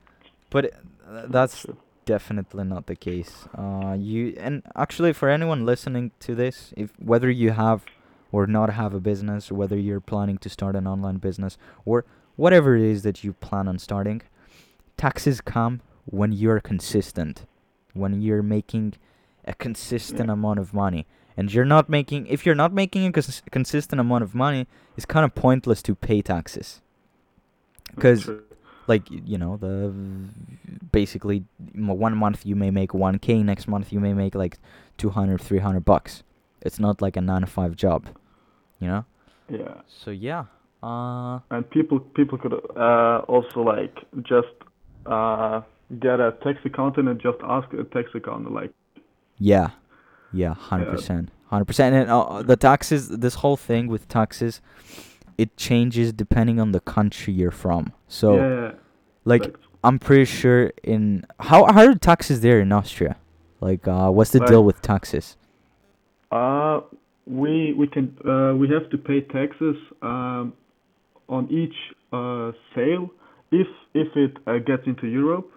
But 0.50 0.73
uh, 1.09 1.26
that's 1.28 1.66
definitely 2.04 2.64
not 2.64 2.87
the 2.87 2.97
case. 2.97 3.47
Uh, 3.56 3.97
you 3.99 4.35
and 4.38 4.62
actually 4.76 5.12
for 5.12 5.28
anyone 5.28 5.64
listening 5.64 6.11
to 6.21 6.35
this, 6.35 6.75
if 6.76 6.90
whether 6.99 7.30
you 7.30 7.50
have 7.50 7.85
or 8.32 8.47
not 8.47 8.71
have 8.71 8.94
a 8.94 9.00
business, 9.00 9.52
whether 9.52 9.78
you're 9.78 10.00
planning 10.00 10.38
to 10.38 10.49
start 10.49 10.75
an 10.75 10.87
online 10.87 11.18
business 11.18 11.59
or 11.85 12.04
whatever 12.37 12.76
it 12.76 12.82
is 12.82 13.02
that 13.02 13.23
you 13.23 13.32
plan 13.35 13.68
on 13.68 13.78
starting, 13.78 14.23
taxes 15.06 15.40
come 15.54 15.75
when 16.18 16.30
you're 16.40 16.61
consistent, 16.61 17.37
when 18.00 18.12
you're 18.25 18.47
making 18.56 18.87
a 19.52 19.54
consistent 19.66 20.28
Yeah. 20.28 20.38
amount 20.38 20.59
of 20.64 20.68
money. 20.85 21.02
And 21.37 21.44
you're 21.54 21.71
not 21.76 21.88
making 21.88 22.21
if 22.35 22.40
you're 22.44 22.61
not 22.64 22.73
making 22.82 23.02
a 23.06 23.12
cons- 23.16 23.42
consistent 23.50 23.99
amount 24.04 24.23
of 24.26 24.30
money, 24.35 24.62
it's 24.97 25.06
kind 25.14 25.25
of 25.25 25.30
pointless 25.47 25.80
to 25.88 25.92
pay 26.09 26.18
taxes. 26.35 26.68
Because 27.94 28.23
like 28.87 29.04
you 29.32 29.38
know 29.38 29.56
the 29.64 29.75
basically 30.99 31.38
one 31.75 32.16
month 32.25 32.44
you 32.50 32.56
may 32.62 32.71
make 32.71 32.90
1k 32.92 33.44
next 33.44 33.68
month 33.68 33.92
you 33.94 34.00
may 34.00 34.12
make 34.23 34.35
like 34.35 34.59
200 34.99 35.40
300 35.40 35.85
bucks 35.85 36.23
it's 36.66 36.80
not 36.80 37.00
like 37.04 37.16
a 37.16 37.21
9 37.21 37.40
to 37.42 37.47
5 37.47 37.76
job 37.76 38.00
you 38.80 38.88
know 38.88 39.04
yeah. 39.49 39.75
so 39.87 40.11
yeah 40.11 40.44
uh 40.82 41.38
and 41.50 41.62
people 41.71 42.00
people 42.18 42.38
could 42.42 42.54
uh, 42.76 43.18
also 43.28 43.62
like 43.62 43.94
just 44.32 44.54
uh, 45.06 45.62
get 46.00 46.21
a 46.21 46.32
tax 46.42 46.59
accountant 46.64 47.09
and 47.09 47.21
just 47.21 47.38
ask 47.42 47.73
a 47.73 47.85
tax 47.85 48.11
accountant 48.14 48.54
like 48.54 48.73
yeah. 49.38 49.71
Yeah 50.32 50.54
100% 50.54 51.28
100% 51.50 51.80
and 51.80 52.11
uh, 52.11 52.42
the 52.42 52.56
taxes 52.56 53.09
this 53.09 53.35
whole 53.37 53.56
thing 53.56 53.87
with 53.87 54.09
taxes 54.09 54.61
it 55.37 55.56
changes 55.56 56.12
depending 56.12 56.61
on 56.61 56.73
the 56.73 56.80
country 56.80 57.32
you're 57.32 57.50
from. 57.50 57.92
So 58.06 58.37
yeah, 58.37 58.73
like 59.25 59.42
correct. 59.42 59.56
i'm 59.82 59.99
pretty 59.99 60.26
sure 60.26 60.73
in 60.82 61.25
how 61.40 61.64
how 61.73 61.87
are 61.87 61.94
taxes 61.94 62.40
there 62.40 62.61
in 62.61 62.73
austria? 62.73 63.16
Like 63.61 63.87
uh 63.88 64.11
what's 64.11 64.30
the 64.30 64.40
deal 64.40 64.64
with 64.64 64.80
taxes? 64.82 65.37
Uh, 66.30 66.80
we 67.26 67.75
we 67.75 67.87
can 67.87 68.16
uh, 68.26 68.54
we 68.56 68.68
have 68.71 68.88
to 68.90 68.99
pay 68.99 69.21
taxes 69.21 69.76
um, 70.00 70.54
on 71.28 71.49
each 71.50 71.75
uh, 72.12 72.52
sale 72.75 73.11
if 73.52 73.68
if 73.94 74.09
it 74.16 74.38
uh, 74.47 74.59
gets 74.59 74.87
into 74.87 75.06
Europe, 75.09 75.50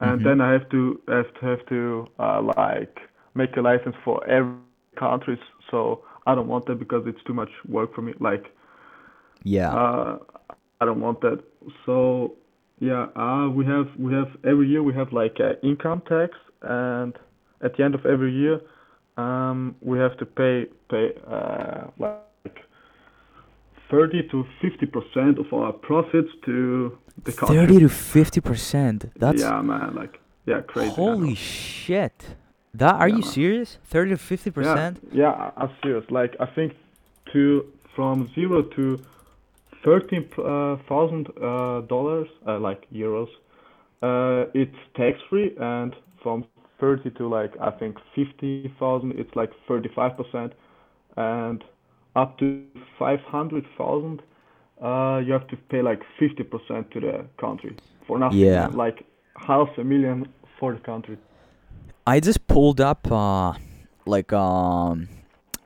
and 0.00 0.22
Mhm. 0.22 0.24
then 0.24 0.40
I 0.40 0.52
have 0.52 0.68
to 0.70 1.00
have 1.08 1.32
to 1.40 1.46
have 1.46 1.66
to 1.68 2.06
uh, 2.18 2.42
like 2.56 2.96
make 3.34 3.56
a 3.56 3.62
license 3.62 3.96
for 4.04 4.24
every 4.28 4.56
country. 4.58 5.38
So 5.70 6.02
I 6.26 6.34
don't 6.34 6.48
want 6.48 6.66
that 6.66 6.78
because 6.78 7.04
it's 7.06 7.22
too 7.26 7.34
much 7.34 7.50
work 7.68 7.94
for 7.94 8.02
me. 8.02 8.14
Like 8.20 8.44
Yeah. 9.44 9.78
uh, 9.78 10.18
I 10.80 10.84
don't 10.84 11.00
want 11.00 11.20
that. 11.20 11.42
So 11.84 12.32
yeah, 12.80 13.06
uh, 13.16 13.48
we 13.50 13.64
have 13.66 13.86
we 13.98 14.12
have 14.12 14.28
every 14.44 14.68
year 14.68 14.82
we 14.82 14.94
have 14.94 15.12
like 15.12 15.36
uh, 15.40 15.54
income 15.62 16.02
tax, 16.08 16.32
and 16.62 17.14
at 17.62 17.76
the 17.76 17.84
end 17.84 17.94
of 17.94 18.04
every 18.06 18.32
year, 18.32 18.60
um, 19.16 19.76
we 19.80 19.98
have 19.98 20.16
to 20.18 20.26
pay 20.26 20.66
pay 20.90 21.12
uh, 21.26 21.88
like 21.98 22.25
thirty 23.90 24.22
to 24.30 24.44
fifty 24.60 24.86
percent 24.86 25.38
of 25.38 25.52
our 25.52 25.72
profits 25.72 26.30
to 26.44 26.96
the 27.24 27.32
country. 27.32 27.56
Thirty 27.56 27.78
to 27.80 27.88
fifty 27.88 28.40
percent. 28.40 29.10
That's 29.16 29.40
yeah, 29.40 29.60
man, 29.62 29.94
like 29.94 30.20
yeah, 30.46 30.60
crazy. 30.60 30.94
Holy 30.94 31.34
shit. 31.34 32.36
That 32.74 32.94
are 32.96 33.08
Yeah, 33.08 33.16
you 33.16 33.22
man. 33.22 33.30
serious? 33.32 33.78
Thirty 33.84 34.10
to 34.10 34.16
50 34.18 34.50
percent? 34.50 34.98
yeah, 35.12 35.30
I- 35.30 35.52
I'm 35.62 35.70
serious. 35.82 36.04
Like 36.10 36.36
I 36.40 36.46
think 36.46 36.74
to 37.32 37.64
from 37.94 38.28
zero 38.34 38.62
to 38.62 38.98
thirteen 39.84 40.28
uh, 40.38 40.74
uh, 40.74 41.80
dollars, 41.82 42.28
uh, 42.46 42.58
like 42.58 42.86
euros, 42.92 43.28
uh, 44.02 44.50
it's 44.54 44.76
tax 44.94 45.18
free, 45.30 45.54
and 45.58 45.94
from 46.22 46.44
thirty 46.80 47.10
to 47.10 47.26
like 47.28 47.52
I 47.60 47.70
think 47.70 47.96
fifty 48.14 48.70
thousand, 48.78 49.12
it's 49.18 49.34
like 49.34 49.50
thirty 49.66 49.88
five 49.94 50.12
percent, 50.16 50.52
and 51.16 51.64
up 52.16 52.38
to 52.40 52.46
five 52.98 53.20
hundred 53.20 53.64
thousand, 53.78 54.22
uh, 54.82 55.22
you 55.26 55.32
have 55.32 55.46
to 55.48 55.56
pay 55.70 55.82
like 55.82 56.02
fifty 56.18 56.44
percent 56.44 56.90
to 56.92 57.00
the 57.00 57.26
country 57.38 57.76
for 58.06 58.18
nothing. 58.18 58.50
Yeah. 58.50 58.68
like 58.72 59.04
half 59.36 59.68
a 59.78 59.84
million 59.84 60.28
for 60.58 60.72
the 60.74 60.80
country. 60.80 61.18
I 62.06 62.20
just 62.20 62.46
pulled 62.48 62.80
up 62.80 63.10
uh 63.12 63.54
like 64.06 64.32
um 64.32 65.08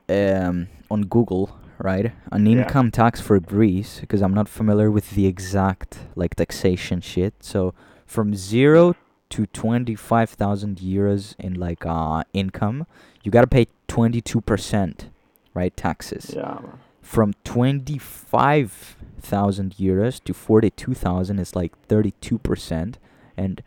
um 0.09 0.69
on 0.91 1.03
Google, 1.07 1.59
right? 1.79 2.13
An 2.33 2.47
Yeah. 2.51 2.63
income 2.63 2.91
tax 2.91 3.21
for 3.21 3.39
Greece 3.41 4.01
because 4.01 4.23
I'm 4.23 4.35
not 4.35 4.49
familiar 4.49 4.91
with 4.91 5.11
the 5.13 5.27
exact 5.27 5.99
like 6.17 6.35
taxation 6.37 7.01
shit. 7.01 7.35
So 7.41 7.75
from 8.07 8.35
0 8.35 8.97
to 9.31 9.47
25,000 9.47 10.79
euros 10.79 11.35
in 11.39 11.55
like 11.55 11.87
uh 11.87 12.25
income, 12.33 12.87
you 13.23 13.31
got 13.31 13.43
to 13.43 13.47
pay 13.47 13.67
22%, 13.89 15.11
right? 15.55 15.77
Taxes. 15.77 16.33
Yeah, 16.35 16.59
man. 16.63 16.79
From 17.03 17.35
25,000 17.45 19.75
euros 19.75 20.23
to 20.25 20.35
42,000 20.35 21.39
is 21.39 21.55
like 21.57 21.73
32% 21.89 22.95
and 23.37 23.63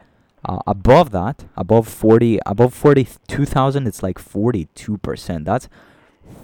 uh, 0.45 0.59
above 0.67 1.11
that, 1.11 1.45
above 1.55 1.87
40, 1.87 2.39
above 2.45 2.73
42,000 2.73 3.87
it's 3.87 4.03
like 4.03 4.17
42%. 4.17 5.45
That's 5.45 5.69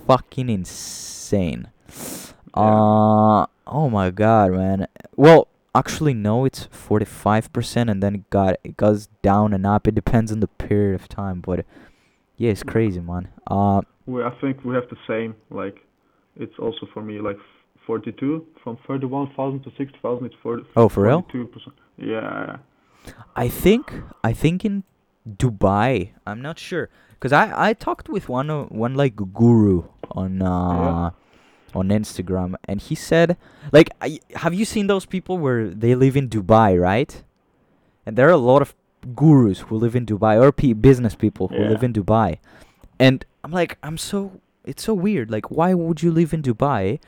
fucking 0.08 0.50
insane. 0.50 1.70
Uh 2.54 3.46
oh 3.68 3.90
my 3.90 4.10
god, 4.10 4.52
man. 4.52 4.88
Well, 5.16 5.48
actually 5.76 6.14
no, 6.14 6.46
it's 6.46 6.68
45% 6.68 7.92
and 7.92 8.02
then 8.02 8.16
it 8.16 8.30
got 8.30 8.56
it 8.64 8.78
goes 8.78 9.08
down 9.22 9.54
and 9.54 9.66
up. 9.66 9.88
It 9.88 9.96
depends 9.96 10.32
on 10.32 10.40
the 10.40 10.48
period 10.48 11.00
of 11.00 11.08
time, 11.08 11.42
but 11.42 11.66
yeah, 12.38 12.52
it's 12.52 12.64
crazy, 12.64 13.00
man. 13.00 13.30
Uh 13.48 13.82
We, 14.12 14.24
I 14.24 14.34
think 14.42 14.56
we 14.68 14.74
have 14.80 14.88
the 14.90 15.02
same. 15.12 15.32
Like, 15.62 15.78
it's 16.44 16.58
also 16.66 16.84
for 16.94 17.02
me 17.10 17.16
like 17.30 17.40
42 17.86 18.46
from 18.64 18.78
31,000 18.88 19.64
to 19.64 19.72
60,000. 19.78 20.26
It's 20.26 20.36
40. 20.44 20.64
Oh, 20.76 20.90
for 20.90 21.04
real? 21.04 21.22
42 21.32 21.48
percent. 21.54 21.76
Yeah. 21.98 22.58
I 23.36 23.48
think 23.64 23.84
I 24.24 24.34
think 24.34 24.58
in 24.70 24.84
Dubai. 25.44 26.12
I'm 26.28 26.42
not 26.42 26.58
sure 26.60 26.86
because 27.16 27.34
I 27.34 27.46
I 27.70 27.74
talked 27.74 28.08
with 28.16 28.26
one 28.30 28.50
o- 28.50 28.68
one 28.86 28.94
like 29.04 29.16
guru 29.42 29.84
on 30.12 30.42
uh 30.42 31.12
on 31.80 31.86
Instagram 31.90 32.56
and 32.70 32.78
he 32.82 32.96
said 32.96 33.38
like 33.72 33.90
I, 34.02 34.20
have 34.44 34.54
you 34.60 34.66
seen 34.66 34.88
those 34.88 35.06
people 35.06 35.38
where 35.38 35.62
they 35.84 35.94
live 35.96 36.16
in 36.22 36.28
Dubai, 36.30 36.70
right? 36.92 37.12
And 38.06 38.18
there 38.18 38.28
are 38.28 38.38
a 38.44 38.46
lot 38.54 38.62
of 38.62 38.76
gurus 39.16 39.60
who 39.68 39.76
live 39.78 39.96
in 39.96 40.06
Dubai 40.06 40.34
or 40.42 40.52
pe- 40.52 40.74
business 40.74 41.16
people 41.16 41.48
who 41.50 41.62
live 41.72 41.84
in 41.84 41.94
Dubai. 41.94 42.30
And 43.00 43.24
I'm 43.44 43.52
like 43.52 43.78
I'm 43.84 43.98
so 43.98 44.42
it's 44.66 44.84
so 44.84 44.94
weird. 44.94 45.32
Like 45.32 45.50
why 45.52 45.74
would 45.74 46.02
you 46.04 46.12
live 46.12 46.34
in 46.34 46.42
Dubai? 46.42 47.00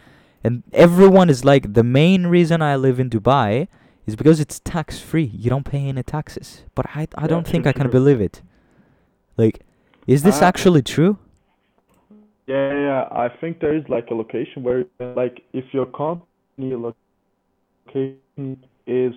And 0.44 0.64
everyone 0.74 1.30
is 1.30 1.46
like 1.46 1.74
the 1.74 1.84
main 1.84 2.28
reason 2.28 2.62
I 2.62 2.76
live 2.76 3.00
in 3.00 3.10
Dubai 3.10 3.68
is 4.06 4.16
because 4.16 4.40
it's 4.40 4.60
tax 4.60 5.00
free. 5.00 5.26
You 5.26 5.50
don't 5.50 5.66
pay 5.66 5.88
any 5.88 6.04
taxes. 6.04 6.64
But 6.76 6.88
I 6.96 7.08
I 7.16 7.28
Yeah, 7.28 7.28
don't 7.28 7.48
think 7.48 7.68
I 7.68 7.74
can 7.74 7.90
true. 7.90 7.92
believe 7.92 8.22
it. 8.22 8.42
Like, 9.38 9.62
is 10.08 10.24
this 10.24 10.42
Uh, 10.42 10.44
actually 10.44 10.82
true? 10.84 11.18
Yeah, 12.48 12.74
yeah. 12.74 13.08
I 13.12 13.30
think 13.40 13.60
there 13.60 13.76
is 13.76 13.84
like 13.90 14.08
a 14.12 14.16
location 14.16 14.64
where, 14.64 14.86
like, 15.00 15.42
if 15.54 15.66
your 15.74 15.86
company 15.86 16.76
location 16.76 18.66
is. 18.88 19.14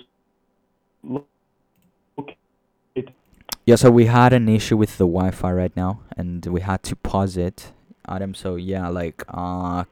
Yeah. 3.66 3.76
So 3.76 3.90
we 3.90 4.06
had 4.06 4.33
an 4.33 4.49
issue 4.49 4.76
with 4.76 4.99
the 4.99 5.06
Wi-Fi 5.06 5.52
right 5.52 5.76
now, 5.76 6.00
and 6.16 6.44
we 6.47 6.61
had 6.61 6.83
to 6.85 6.97
pause 6.97 7.37
it, 7.37 7.73
Adam. 8.06 8.35
So 8.35 8.56
yeah, 8.56 8.88
like, 8.88 9.23
uh, 9.28 9.85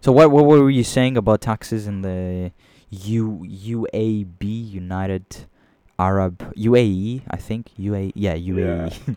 so 0.00 0.12
what 0.12 0.30
what 0.30 0.44
were 0.44 0.70
you 0.70 0.84
saying 0.84 1.16
about 1.16 1.40
taxes 1.40 1.86
in 1.86 2.02
the 2.02 2.52
U 2.90 3.46
UAB 3.46 4.42
United 4.42 5.46
Arab 5.98 6.52
UAE? 6.56 7.22
I 7.30 7.36
think 7.36 7.70
UAE. 7.78 8.12
Yeah. 8.14 8.34
UAE. 8.34 9.16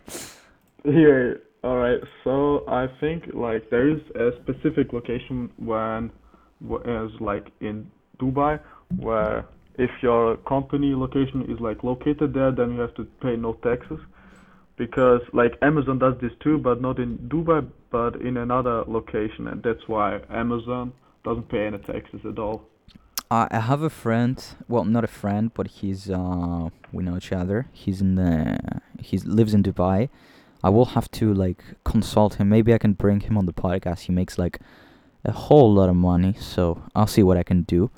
Yeah, 0.84 0.92
yeah. 0.92 1.34
all 1.64 1.76
right. 1.76 2.00
So 2.22 2.64
I 2.68 2.86
think 3.00 3.24
like 3.34 3.70
there 3.70 3.88
is 3.88 4.00
a 4.14 4.30
specific 4.42 4.92
location 4.92 5.50
when 5.56 6.12
wh- 6.66 6.86
is 6.86 7.10
like 7.20 7.50
in 7.60 7.90
Dubai 8.20 8.60
where 8.96 9.46
if 9.78 9.90
your 10.02 10.36
company 10.38 10.94
location 10.94 11.42
is 11.50 11.60
like 11.60 11.82
located 11.84 12.34
there, 12.34 12.50
then 12.50 12.72
you 12.74 12.80
have 12.80 12.94
to 12.94 13.04
pay 13.20 13.36
no 13.36 13.54
taxes 13.54 14.00
because 14.76 15.20
like 15.32 15.52
Amazon 15.62 15.98
does 15.98 16.14
this 16.20 16.32
too, 16.40 16.58
but 16.58 16.80
not 16.80 16.98
in 16.98 17.18
Dubai, 17.18 17.66
but 17.90 18.16
in 18.16 18.36
another 18.36 18.84
location, 18.86 19.48
and 19.48 19.62
that's 19.62 19.86
why 19.86 20.20
Amazon 20.30 20.92
doesn't 21.24 21.48
pay 21.48 21.66
any 21.66 21.78
taxes 21.78 22.20
at 22.24 22.38
all. 22.38 22.62
I 23.30 23.58
have 23.58 23.82
a 23.82 23.90
friend. 23.90 24.42
Well, 24.68 24.84
not 24.84 25.02
a 25.02 25.08
friend, 25.08 25.50
but 25.52 25.66
he's 25.66 26.08
uh 26.10 26.68
we 26.92 27.02
know 27.02 27.16
each 27.16 27.32
other. 27.32 27.66
He's 27.72 28.00
in 28.00 28.14
the 28.14 28.58
he 29.00 29.18
lives 29.18 29.52
in 29.52 29.62
Dubai. 29.62 30.08
I 30.62 30.68
will 30.70 30.86
have 30.96 31.10
to 31.12 31.34
like 31.34 31.62
consult 31.84 32.34
him. 32.34 32.48
Maybe 32.48 32.72
I 32.72 32.78
can 32.78 32.92
bring 32.92 33.20
him 33.20 33.36
on 33.36 33.46
the 33.46 33.52
podcast. 33.52 34.00
He 34.00 34.12
makes 34.12 34.38
like 34.38 34.60
a 35.24 35.32
whole 35.32 35.72
lot 35.72 35.88
of 35.88 35.96
money, 35.96 36.34
so 36.38 36.82
I'll 36.94 37.08
see 37.08 37.22
what 37.22 37.36
I 37.36 37.42
can 37.42 37.62
do. 37.62 37.90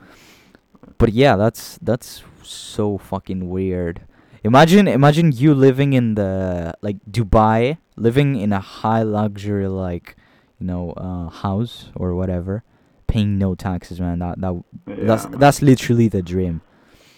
But 0.97 1.13
yeah, 1.13 1.37
that's 1.37 1.79
that's 1.83 2.23
so 2.43 2.99
fucking 2.99 3.49
weird. 3.49 4.03
Imagine 4.45 4.89
imagine 4.89 5.33
you 5.33 5.53
living 5.55 5.93
in 5.93 6.15
the 6.15 6.73
like 6.81 6.97
Dubai, 7.11 7.79
living 7.97 8.37
in 8.37 8.53
a 8.53 8.61
high 8.61 9.03
luxury 9.03 9.69
like 9.69 10.17
you 10.59 10.67
know 10.67 10.93
uh 10.97 11.29
house 11.29 11.91
or 11.95 12.15
whatever, 12.15 12.63
paying 13.07 13.39
no 13.39 13.55
taxes, 13.55 14.01
man. 14.01 14.21
That 14.21 14.41
that 14.41 14.63
that's 14.87 15.25
Yeah, 15.25 15.37
that's 15.37 15.61
literally 15.63 16.09
the 16.09 16.23
dream. 16.23 16.63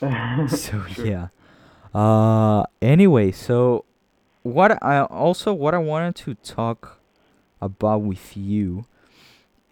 So 0.49 0.81
True. 0.89 1.05
yeah. 1.05 1.29
Uh 1.95 2.65
anyway, 2.81 3.31
so 3.33 3.85
what 4.43 4.83
I 4.83 5.03
also 5.05 5.53
what 5.53 5.75
I 5.75 5.79
wanted 5.79 6.17
to 6.25 6.35
talk 6.35 6.99
about 7.61 8.03
with 8.03 8.37
you 8.37 8.87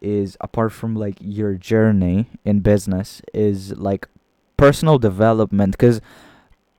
is 0.01 0.37
apart 0.41 0.73
from 0.73 0.95
like 0.95 1.17
your 1.21 1.55
journey 1.55 2.29
in 2.45 2.61
business 2.61 3.23
is 3.35 3.73
like 3.77 4.09
personal 4.57 4.99
development 4.99 5.77
cuz 5.79 6.01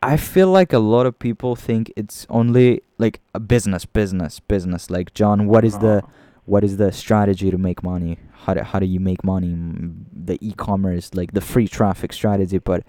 I 0.01 0.15
feel 0.15 0.47
like 0.47 0.71
a 0.71 0.79
lot 0.79 1.05
of 1.05 1.19
people 1.19 1.55
think 1.57 1.91
it's 1.97 2.25
only 2.29 2.81
like 2.97 3.19
a 3.33 3.39
business 3.39 3.85
business 3.85 4.39
business. 4.39 4.89
Like 4.89 5.13
John 5.13 5.47
what 5.47 5.65
is 5.65 5.77
the 5.79 6.03
Uh, 6.03 6.07
what 6.45 6.63
is 6.63 6.77
the 6.77 6.91
strategy 6.91 7.51
to 7.51 7.57
make 7.57 7.83
money? 7.83 8.17
How 8.31 8.53
do, 8.55 8.61
how 8.63 8.79
do 8.79 8.85
you 8.85 8.99
make 8.99 9.23
money? 9.23 9.55
The 10.31 10.37
e-commerce 10.41 11.13
like 11.13 11.33
the 11.33 11.41
free 11.41 11.67
traffic 11.67 12.13
strategy 12.13 12.59
but 12.59 12.83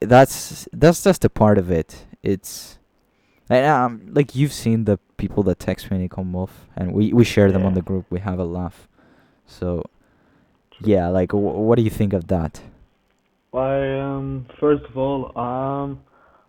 that's 0.00 0.68
that's 0.72 1.02
just 1.04 1.24
a 1.24 1.30
part 1.30 1.58
of 1.58 1.70
it. 1.70 2.06
It's 2.22 2.78
and, 3.50 3.66
um, 3.66 4.00
like 4.12 4.34
you've 4.34 4.52
seen 4.52 4.84
the 4.84 4.98
people 5.18 5.42
that 5.44 5.58
text 5.58 5.90
me 5.90 5.96
and 5.96 6.04
they 6.04 6.08
come 6.08 6.34
off 6.34 6.66
and 6.76 6.92
we 6.92 7.12
we 7.12 7.24
share 7.24 7.52
them 7.52 7.64
on 7.66 7.74
the 7.74 7.82
group. 7.82 8.06
We 8.10 8.20
have 8.20 8.38
a 8.38 8.44
laugh 8.44 8.88
so 9.46 9.82
yeah 10.80 11.08
like 11.08 11.30
w- 11.30 11.58
what 11.58 11.76
do 11.76 11.82
you 11.82 11.90
think 11.90 12.12
of 12.12 12.26
that? 12.28 12.60
I 13.52 13.98
um 14.00 14.46
first 14.60 14.84
of 14.84 14.96
all 14.96 15.36
um 15.38 16.00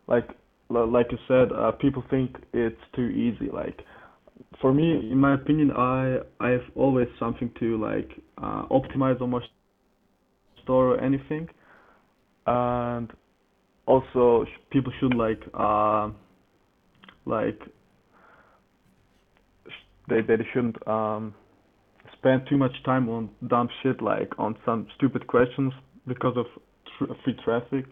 like 0.08 0.28
li- 0.70 0.92
like 0.92 1.12
you 1.12 1.18
said 1.28 1.52
uh, 1.52 1.72
people 1.72 2.04
think 2.10 2.38
it's 2.54 2.82
too 2.96 3.08
easy 3.10 3.50
like 3.52 3.82
for 4.62 4.74
me, 4.74 5.12
in 5.12 5.18
my 5.18 5.34
opinion, 5.36 5.72
I 5.72 6.20
I 6.40 6.50
have 6.50 6.64
always 6.76 7.08
something 7.20 7.52
to 7.60 7.78
like 7.82 8.10
uh, 8.38 8.66
optimize 8.70 9.22
on 9.22 9.30
my 9.32 9.42
store 10.64 10.96
or 10.96 11.02
anything, 11.02 11.50
and 12.48 13.12
also 13.86 14.46
sh- 14.46 14.60
people 14.72 14.92
should 15.00 15.14
like 15.14 15.42
uh, 15.54 16.10
like 17.26 17.60
sh- 19.68 19.86
they 20.10 20.22
they 20.22 20.38
shouldn't 20.54 20.86
um 20.88 21.34
spend 22.26 22.48
too 22.50 22.58
much 22.58 22.76
time 22.84 23.08
on 23.10 23.30
dumb 23.48 23.70
shit 23.84 24.02
like 24.02 24.32
on 24.40 24.58
some 24.66 24.88
stupid 24.96 25.28
questions 25.28 25.74
because 26.08 26.36
of 26.38 26.46
tr- 26.98 27.14
free 27.24 27.38
traffic 27.46 27.86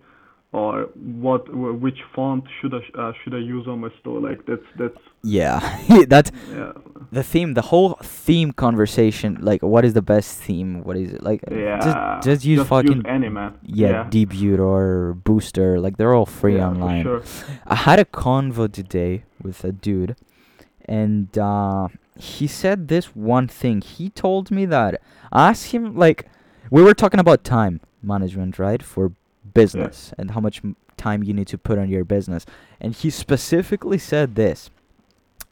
or 0.54 0.84
what 1.24 1.42
which 1.54 1.98
font 2.16 2.44
should 2.62 2.74
I 2.74 2.82
uh, 3.02 3.12
should 3.24 3.34
I 3.34 3.40
use 3.40 3.68
on 3.68 3.80
my 3.80 3.90
store 4.00 4.20
like 4.20 4.46
that's 4.46 4.68
that's 4.78 4.98
Yeah, 5.24 5.60
that's 6.08 6.32
yeah 6.52 6.74
the 7.12 7.24
theme. 7.24 7.54
The 7.54 7.62
whole 7.62 7.94
theme 8.04 8.52
conversation. 8.52 9.38
Like, 9.42 9.62
what 9.62 9.84
is 9.86 9.94
the 9.94 10.02
best 10.02 10.38
theme? 10.38 10.84
What 10.84 10.96
is 10.98 11.13
it 11.13 11.24
like? 11.24 11.42
yeah 11.50 11.80
Just 11.80 11.98
just 12.28 12.46
use 12.46 12.68
fucking 12.68 13.06
any 13.08 13.30
man 13.30 13.52
yeah, 13.66 13.90
yeah 13.90 14.10
Debut 14.10 14.58
or 14.62 15.13
Booster. 15.28 15.80
Like 15.80 15.98
they're 15.98 16.13
all 16.13 16.25
free 16.25 16.58
yeah 16.58 16.70
online. 16.70 17.04
sure 17.04 17.24
I 17.66 17.75
had 17.75 18.00
a 18.00 18.06
convo 18.06 18.72
today 18.72 19.24
with 19.42 19.63
a 19.63 19.72
dude, 19.72 20.16
and 20.86 21.36
uh, 21.38 21.88
he 22.15 22.48
said 22.48 22.88
this 22.88 23.15
one 23.15 23.48
thing. 23.48 23.82
He 23.82 24.10
told 24.10 24.51
me 24.51 24.65
that 24.65 25.01
ask 25.32 25.74
him 25.74 25.96
like 25.96 26.27
we 26.70 26.82
were 26.82 26.93
talking 26.93 27.20
about 27.20 27.43
time 27.43 27.82
management, 28.01 28.60
right, 28.60 28.82
for 28.84 29.12
business 29.53 30.13
and 30.17 30.32
how 30.32 30.39
much 30.39 30.62
time 30.98 31.24
you 31.24 31.34
need 31.34 31.48
to 31.48 31.58
put 31.58 31.77
on 31.77 31.89
your 31.89 32.03
business, 32.03 32.46
and 32.79 32.93
he 32.93 33.10
specifically 33.10 33.98
said 33.98 34.36
this. 34.36 34.70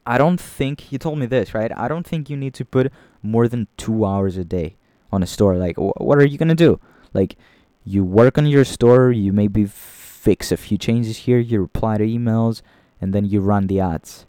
I 0.04 0.18
don't 0.18 0.40
think 0.40 0.80
he 0.80 0.98
told 0.98 1.18
me 1.18 1.26
this, 1.26 1.54
right? 1.54 1.70
I 1.76 1.86
don't 1.86 2.06
think 2.06 2.28
you 2.28 2.36
need 2.36 2.54
to 2.54 2.64
put 2.64 2.92
more 3.22 3.46
than 3.46 3.68
two 3.76 4.04
hours 4.04 4.36
a 4.36 4.44
day 4.44 4.74
on 5.12 5.22
a 5.22 5.26
store. 5.26 5.56
Like, 5.56 5.76
wh- 5.76 6.00
what 6.00 6.18
are 6.18 6.26
you 6.26 6.38
gonna 6.38 6.54
do? 6.56 6.80
Like, 7.12 7.36
you 7.84 8.04
work 8.04 8.36
on 8.38 8.46
your 8.46 8.64
store, 8.64 9.12
you 9.12 9.32
maybe 9.32 9.64
fix 9.66 10.50
a 10.50 10.56
few 10.56 10.78
changes 10.78 11.18
here, 11.18 11.38
you 11.38 11.60
reply 11.60 11.98
to 11.98 12.06
emails, 12.06 12.62
and 13.00 13.12
then 13.12 13.24
you 13.24 13.40
run 13.40 13.66
the 13.68 13.80
ads. 13.80 14.26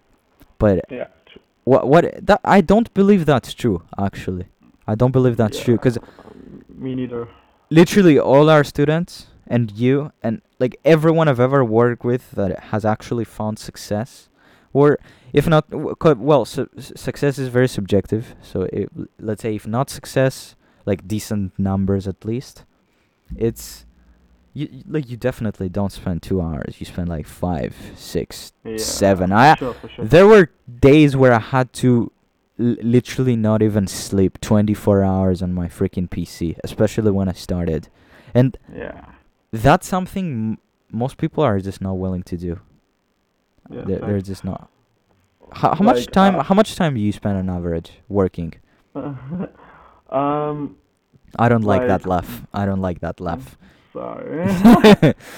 But 0.59 0.85
yeah 0.89 1.07
what 1.63 1.87
what 1.87 2.25
that 2.25 2.41
I 2.43 2.61
don't 2.61 2.93
believe 2.93 3.25
that's 3.25 3.53
true. 3.53 3.83
Actually, 3.97 4.45
I 4.87 4.95
don't 4.95 5.11
believe 5.11 5.37
that's 5.37 5.59
true 5.59 5.75
because 5.75 5.97
me 6.69 6.95
neither 6.95 7.27
literally 7.69 8.19
all 8.19 8.49
our 8.49 8.63
students 8.63 9.27
and 9.47 9.71
you 9.71 10.11
and 10.21 10.41
like 10.59 10.79
everyone 10.85 11.27
I've 11.27 11.39
ever 11.39 11.63
worked 11.63 12.03
with 12.03 12.31
that 12.31 12.59
has 12.71 12.85
actually 12.85 13.25
found 13.25 13.59
success, 13.59 14.29
or 14.73 14.97
if 15.33 15.47
not, 15.47 15.65
well, 16.17 16.45
su- 16.45 16.69
s- 16.77 16.93
success 16.95 17.37
is 17.39 17.47
very 17.49 17.67
subjective. 17.67 18.35
So 18.41 18.63
it, 18.63 18.89
let's 19.19 19.41
say 19.41 19.55
if 19.55 19.65
not 19.67 19.89
success, 19.89 20.55
like 20.85 21.07
decent 21.07 21.57
numbers 21.57 22.07
at 22.07 22.23
least, 22.23 22.63
it's 23.35 23.85
you 24.53 24.83
like 24.87 25.09
you 25.09 25.17
definitely 25.17 25.69
don't 25.69 25.91
spend 25.91 26.21
two 26.21 26.41
hours. 26.41 26.75
You 26.79 26.85
spend 26.85 27.09
like 27.09 27.25
five, 27.27 27.75
six, 27.95 28.53
yeah 28.63 28.77
seven. 28.77 29.31
I 29.31 29.55
sure 29.55 29.75
sure 29.95 30.05
there 30.05 30.27
were 30.27 30.49
days 30.79 31.15
where 31.15 31.33
I 31.33 31.39
had 31.39 31.73
to 31.81 32.11
l- 32.59 32.75
literally 32.81 33.35
not 33.35 33.61
even 33.63 33.87
sleep 33.87 34.39
24 34.41 35.03
hours 35.03 35.41
on 35.41 35.53
my 35.53 35.67
freaking 35.67 36.07
PC, 36.09 36.57
especially 36.63 37.11
when 37.11 37.27
I 37.29 37.33
started. 37.33 37.89
And 38.33 38.57
yeah 38.73 39.05
that's 39.51 39.87
something 39.87 40.27
m- 40.53 40.57
most 40.91 41.17
people 41.17 41.43
are 41.43 41.59
just 41.59 41.81
not 41.81 41.93
willing 41.93 42.23
to 42.23 42.37
do. 42.37 42.59
yeah 43.69 43.81
they're, 43.85 43.99
they're 43.99 44.21
just 44.21 44.43
not. 44.43 44.69
How, 45.51 45.75
how 45.75 45.83
much 45.83 46.07
time? 46.07 46.35
uh, 46.35 46.43
How 46.43 46.55
much 46.55 46.75
time 46.75 46.95
do 46.95 46.99
you 46.99 47.11
spend 47.11 47.37
on 47.37 47.49
average 47.49 47.91
working? 48.09 48.53
um 50.09 50.77
I 51.39 51.49
don't 51.49 51.63
like 51.63 51.87
that 51.87 52.05
laugh. 52.05 52.45
I 52.53 52.65
don't 52.67 52.81
like 52.81 52.99
that 52.99 53.19
laugh. 53.19 53.57
Sorry 53.93 55.13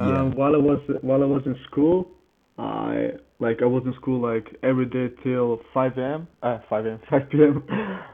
yeah. 0.00 0.20
Um, 0.20 0.34
while 0.34 0.54
I 0.54 0.58
was 0.58 0.80
while 1.02 1.22
I 1.22 1.26
was 1.26 1.42
in 1.44 1.56
school, 1.70 2.08
I 2.58 3.10
like 3.38 3.60
I 3.62 3.66
was 3.66 3.82
in 3.84 3.94
school 3.94 4.20
like 4.20 4.56
every 4.62 4.86
day 4.86 5.08
till 5.22 5.60
5 5.74 5.98
a.m. 5.98 6.28
Uh, 6.42 6.58
5 6.70 6.86
a.m. 6.86 7.00
5 7.10 7.30
p.m. 7.30 7.64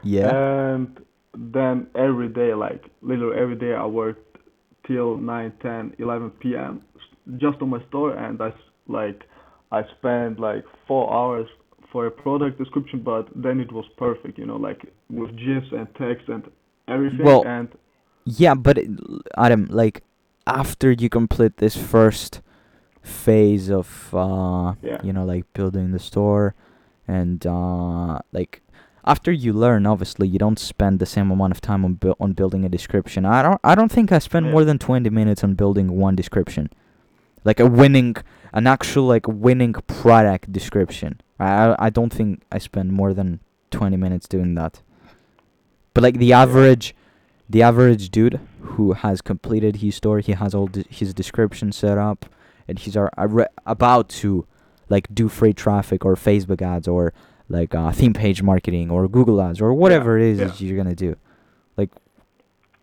Yeah. 0.03 0.29
And 0.29 0.99
then 1.37 1.87
every 1.95 2.27
day, 2.27 2.53
like 2.53 2.83
literally 3.01 3.39
every 3.39 3.55
day, 3.55 3.73
I 3.73 3.85
worked 3.85 4.37
till 4.85 5.17
9, 5.17 5.53
10, 5.61 5.93
11 5.99 6.29
p.m. 6.41 6.81
just 7.37 7.61
on 7.61 7.69
my 7.69 7.81
store, 7.87 8.13
and 8.17 8.41
I 8.41 8.53
like 8.87 9.23
I 9.71 9.83
spent 9.97 10.39
like 10.39 10.65
four 10.87 11.13
hours 11.13 11.47
for 11.91 12.05
a 12.07 12.11
product 12.11 12.57
description, 12.57 13.01
but 13.01 13.29
then 13.33 13.61
it 13.61 13.71
was 13.71 13.85
perfect, 13.97 14.37
you 14.37 14.45
know, 14.45 14.57
like 14.57 14.85
with 15.09 15.31
GIFs 15.37 15.71
and 15.71 15.87
text 15.95 16.27
and 16.27 16.43
everything. 16.89 17.25
Well, 17.25 17.45
and 17.45 17.69
Yeah, 18.27 18.55
but 18.55 18.77
it- 18.77 18.89
Adam, 19.37 19.67
like 19.71 20.03
after 20.45 20.91
you 20.91 21.07
complete 21.09 21.57
this 21.57 21.75
first 21.77 22.41
phase 23.01 23.69
of 23.71 23.87
uh 24.13 24.73
Yeah. 24.81 24.99
you 25.01 25.13
know 25.13 25.23
like 25.23 25.45
building 25.53 25.91
the 25.91 25.99
store 25.99 26.55
and 27.07 27.39
uh 27.47 28.19
like 28.33 28.61
after 29.05 29.31
you 29.31 29.53
learn 29.53 29.85
obviously 29.85 30.27
you 30.27 30.37
don't 30.37 30.59
spend 30.59 30.99
the 30.99 31.05
same 31.05 31.31
amount 31.31 31.53
of 31.55 31.61
time 31.61 31.85
on 31.85 31.93
bu- 31.93 32.15
on 32.19 32.33
building 32.33 32.65
a 32.65 32.69
description. 32.69 33.23
I 33.25 33.41
don't 33.43 33.61
I 33.63 33.75
don't 33.75 33.91
think 33.91 34.11
I 34.11 34.19
spend 34.19 34.45
Yeah. 34.47 34.51
more 34.51 34.65
than 34.65 34.77
20 34.77 35.09
minutes 35.09 35.41
on 35.43 35.53
building 35.53 35.87
one 35.97 36.15
description. 36.17 36.69
Like 37.45 37.61
a 37.61 37.65
winning 37.65 38.15
an 38.51 38.67
actual 38.67 39.05
like 39.05 39.25
winning 39.27 39.73
product 40.01 40.51
description. 40.51 41.21
I 41.39 41.75
I, 41.87 41.89
don't 41.89 42.11
think 42.11 42.41
I 42.51 42.57
spend 42.57 42.91
more 42.91 43.13
than 43.13 43.39
20 43.71 43.95
minutes 43.95 44.27
doing 44.27 44.55
that. 44.55 44.81
But 45.93 46.03
like 46.03 46.17
the 46.19 46.25
Yeah. 46.35 46.43
The 47.49 47.61
average 47.61 48.09
dude 48.09 48.39
who 48.59 48.93
has 48.93 49.21
completed 49.21 49.77
his 49.77 49.95
store, 49.95 50.19
he 50.19 50.33
has 50.33 50.53
all 50.53 50.67
de- 50.67 50.85
his 50.89 51.13
description 51.13 51.71
set 51.71 51.97
up, 51.97 52.25
and 52.67 52.79
he's 52.79 52.97
are, 52.97 53.09
are 53.17 53.49
about 53.65 54.09
to 54.09 54.45
like 54.89 55.07
do 55.13 55.27
free 55.29 55.53
traffic 55.53 56.05
or 56.05 56.15
Facebook 56.15 56.61
ads 56.61 56.87
or 56.87 57.13
like 57.49 57.73
uh, 57.73 57.91
theme 57.91 58.13
page 58.13 58.41
marketing 58.41 58.89
or 58.91 59.07
Google 59.07 59.41
ads 59.41 59.61
or 59.61 59.73
whatever 59.73 60.17
it 60.17 60.23
is 60.23 60.39
yeah. 60.39 60.45
that 60.45 60.61
you're 60.61 60.77
gonna 60.77 60.95
do. 60.95 61.15
Like, 61.77 61.91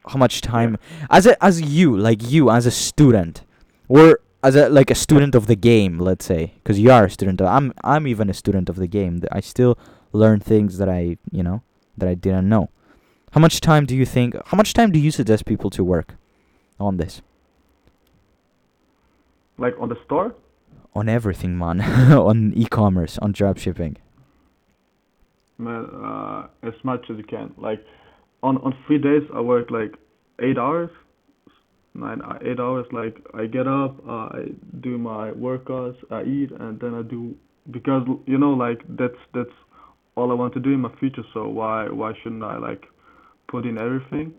how 0.06 0.18
much 0.18 0.40
time 0.40 0.76
as 1.10 1.26
a 1.26 1.42
as 1.44 1.60
you 1.60 1.96
like 1.96 2.30
you 2.30 2.50
as 2.50 2.66
a 2.66 2.70
student 2.70 3.42
or 3.88 4.20
as 4.42 4.56
a 4.56 4.68
like 4.68 4.90
a 4.90 4.94
student 4.94 5.34
of 5.34 5.46
the 5.46 5.56
game, 5.56 5.98
let's 5.98 6.24
say, 6.24 6.54
because 6.56 6.78
you 6.78 6.90
are 6.90 7.04
a 7.04 7.10
student. 7.10 7.40
Of, 7.40 7.48
I'm 7.48 7.72
I'm 7.82 8.06
even 8.06 8.30
a 8.30 8.34
student 8.34 8.68
of 8.68 8.76
the 8.76 8.86
game. 8.86 9.22
I 9.32 9.40
still 9.40 9.78
learn 10.12 10.40
things 10.40 10.78
that 10.78 10.88
I 10.88 11.18
you 11.30 11.42
know 11.42 11.62
that 11.96 12.08
I 12.08 12.14
didn't 12.14 12.48
know. 12.48 12.70
How 13.34 13.40
much 13.40 13.60
time 13.60 13.84
do 13.84 13.96
you 13.96 14.06
think? 14.06 14.34
How 14.46 14.56
much 14.56 14.72
time 14.74 14.92
do 14.92 14.98
you 14.98 15.10
suggest 15.10 15.44
people 15.44 15.68
to 15.70 15.82
work 15.82 16.14
on 16.78 16.96
this? 16.98 17.22
like 19.56 19.74
on 19.80 19.88
the 19.88 19.96
store, 20.04 20.34
On 20.94 21.08
everything, 21.08 21.56
man. 21.56 21.80
on 22.30 22.52
e-commerce, 22.56 23.18
on 23.18 23.32
dropshipping. 23.32 23.96
man, 25.58 25.84
uh, 26.08 26.46
as 26.62 26.74
much 26.82 27.02
as 27.10 27.16
you 27.16 27.24
can. 27.24 27.54
Like 27.56 27.80
on 28.42 28.58
on 28.58 28.72
three 28.86 28.98
days, 28.98 29.22
I 29.32 29.40
work 29.40 29.70
like 29.70 29.92
eight 30.40 30.58
hours, 30.58 30.90
nine 31.94 32.20
uh, 32.22 32.38
eight 32.48 32.60
hours. 32.60 32.86
Like 32.92 33.16
I 33.34 33.46
get 33.46 33.66
up, 33.66 33.92
I 34.08 34.50
do 34.80 34.98
my 34.98 35.30
workouts, 35.32 35.98
I 36.10 36.22
eat, 36.22 36.50
and 36.62 36.78
then 36.80 36.94
I 36.94 37.02
do 37.02 37.34
because 37.70 38.02
you 38.26 38.38
know 38.38 38.54
like 38.66 38.80
that's 39.00 39.20
that's 39.32 39.56
all 40.16 40.30
I 40.30 40.34
want 40.34 40.52
to 40.54 40.60
do 40.60 40.70
in 40.70 40.80
my 40.80 40.92
future. 41.00 41.24
So 41.32 41.48
why 41.48 41.88
why 41.88 42.12
shouldn't 42.22 42.42
I 42.42 42.58
like 42.58 42.84
put 43.48 43.66
in 43.66 43.78
everything? 43.78 44.34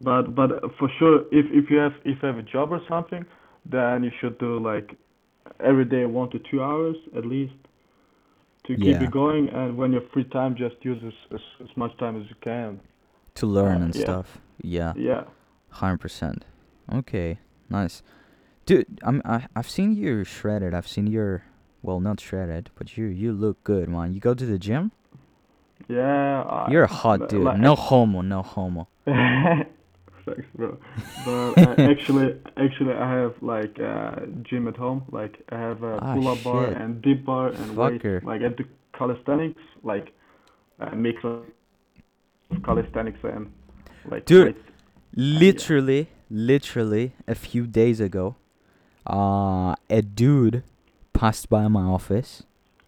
But 0.00 0.34
but 0.34 0.50
for 0.78 0.88
sure, 0.98 1.20
if 1.32 1.46
if 1.50 1.70
you 1.70 1.78
have 1.78 1.92
if 2.04 2.22
you 2.22 2.26
have 2.28 2.38
a 2.38 2.42
job 2.42 2.72
or 2.72 2.80
something, 2.88 3.24
then 3.64 4.04
you 4.04 4.10
should 4.20 4.38
do 4.38 4.58
like 4.58 4.96
every 5.60 5.84
day 5.84 6.04
one 6.04 6.30
to 6.30 6.38
two 6.50 6.62
hours 6.62 6.96
at 7.16 7.24
least 7.24 7.54
to 8.66 8.74
keep 8.76 8.86
Yeah. 8.86 9.04
it 9.04 9.10
going. 9.10 9.48
And 9.50 9.76
when 9.76 9.92
you're 9.92 10.08
free 10.12 10.24
time, 10.24 10.56
just 10.56 10.76
use 10.84 11.02
as 11.04 11.12
as, 11.36 11.40
as 11.64 11.76
much 11.76 11.96
time 11.98 12.20
as 12.20 12.28
you 12.28 12.36
can. 12.40 12.80
To 13.36 13.46
learn 13.46 13.82
Uh, 13.82 13.84
and 13.86 13.94
yeah. 13.94 14.02
stuff. 14.02 14.38
Yeah. 14.62 14.92
Yeah. 14.96 15.24
Hundred 15.70 15.98
percent. 16.00 16.44
Okay, 16.92 17.38
nice, 17.70 18.02
dude. 18.66 18.86
I'm 19.02 19.22
I, 19.24 19.46
I've 19.56 19.68
seen 19.70 19.94
you 19.96 20.22
shredded. 20.24 20.74
I've 20.74 20.86
seen 20.86 21.06
your, 21.06 21.44
well, 21.82 21.98
not 21.98 22.20
shredded, 22.20 22.70
but 22.76 22.96
you 22.98 23.06
you 23.06 23.32
look 23.32 23.64
good, 23.64 23.88
man. 23.88 24.12
You 24.14 24.20
go 24.20 24.34
to 24.34 24.46
the 24.46 24.58
gym. 24.58 24.92
Yeah. 25.88 26.42
I, 26.42 26.70
You're 26.70 26.84
a 26.84 26.86
hot 26.86 27.28
dude. 27.28 27.42
like- 27.44 27.58
No 27.58 27.74
homo, 27.74 28.20
no 28.22 28.42
homo. 28.42 28.88
Thanks, 29.06 30.46
bro. 30.54 30.78
But 31.26 31.58
uh, 31.58 31.74
actually, 31.90 32.34
actually, 32.56 32.94
I 32.94 33.10
have 33.20 33.34
like 33.42 33.78
uh, 33.78 34.20
gym 34.42 34.66
at 34.68 34.76
home. 34.76 35.04
Like 35.10 35.42
I 35.50 35.58
have 35.58 35.82
a 35.82 35.98
Ah, 36.00 36.14
pull-up 36.14 36.42
bar 36.42 36.64
and 36.66 37.02
dip 37.02 37.24
bar 37.26 37.48
and 37.48 37.76
weight. 37.76 38.02
Like 38.24 38.40
I 38.42 38.48
do 38.48 38.64
calisthenics, 38.96 39.60
like 39.82 40.14
a 40.80 40.96
mix 40.96 41.22
of 41.24 41.42
calisthenics 42.64 43.18
and 43.22 43.52
like 44.10 44.24
Dude. 44.24 44.46
weights. 44.46 44.58
Literally, 45.16 46.08
literally, 46.30 47.12
a 47.28 47.34
few 47.34 47.66
days 47.66 48.00
ago, 48.00 48.34
uh, 49.06 49.74
a 49.90 50.02
dude 50.02 50.62
passed 51.12 51.48
by 51.48 51.68
my 51.68 51.82
office, 51.82 52.42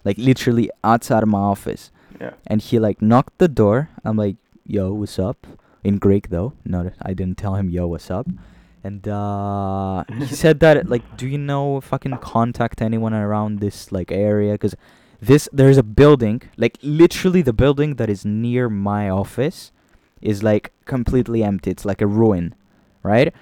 like 0.04 0.16
literally 0.18 0.70
outside 0.82 1.22
of 1.22 1.28
my 1.28 1.38
office. 1.40 1.90
Yeah. 2.20 2.34
And 2.46 2.60
he 2.60 2.78
like 2.78 3.02
knocked 3.02 3.38
the 3.38 3.48
door. 3.48 3.90
I'm 4.04 4.16
like, 4.16 4.36
"Yo, 4.66 4.92
what's 4.92 5.18
up?" 5.18 5.46
In 5.84 5.98
Greek 5.98 6.30
though. 6.30 6.52
No, 6.64 6.90
I 7.02 7.14
didn't 7.14 7.38
tell 7.38 7.54
him, 7.54 7.70
"Yo, 7.70 7.86
what's 7.86 8.10
up?" 8.10 8.26
And 8.82 9.06
uh, 9.08 10.04
he 10.18 10.26
said 10.42 10.60
that 10.60 10.88
like, 10.88 11.16
"Do 11.16 11.26
you 11.26 11.38
know 11.38 11.76
if 11.76 11.92
I 11.92 11.98
can 11.98 12.16
contact 12.18 12.80
anyone 12.82 13.14
around 13.14 13.60
this 13.60 13.92
like 13.92 14.10
area? 14.12 14.56
Cause 14.58 14.74
this 15.20 15.48
there's 15.52 15.78
a 15.78 15.82
building, 15.82 16.42
like 16.56 16.78
literally 16.82 17.42
the 17.42 17.52
building 17.52 17.96
that 17.96 18.08
is 18.10 18.24
near 18.24 18.68
my 18.68 19.08
office, 19.08 19.72
is 20.20 20.42
like 20.42 20.72
completely 20.84 21.42
empty. 21.42 21.70
It's 21.70 21.84
like 21.84 22.00
a 22.00 22.06
ruin, 22.06 22.54
right?" 23.02 23.34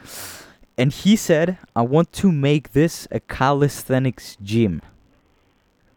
And 0.77 0.93
he 0.93 1.17
said, 1.17 1.59
"I 1.77 1.83
want 1.83 2.13
to 2.15 2.33
make 2.33 2.73
this 2.73 3.07
a 3.11 3.21
calisthenics 3.21 4.37
gym." 4.43 4.83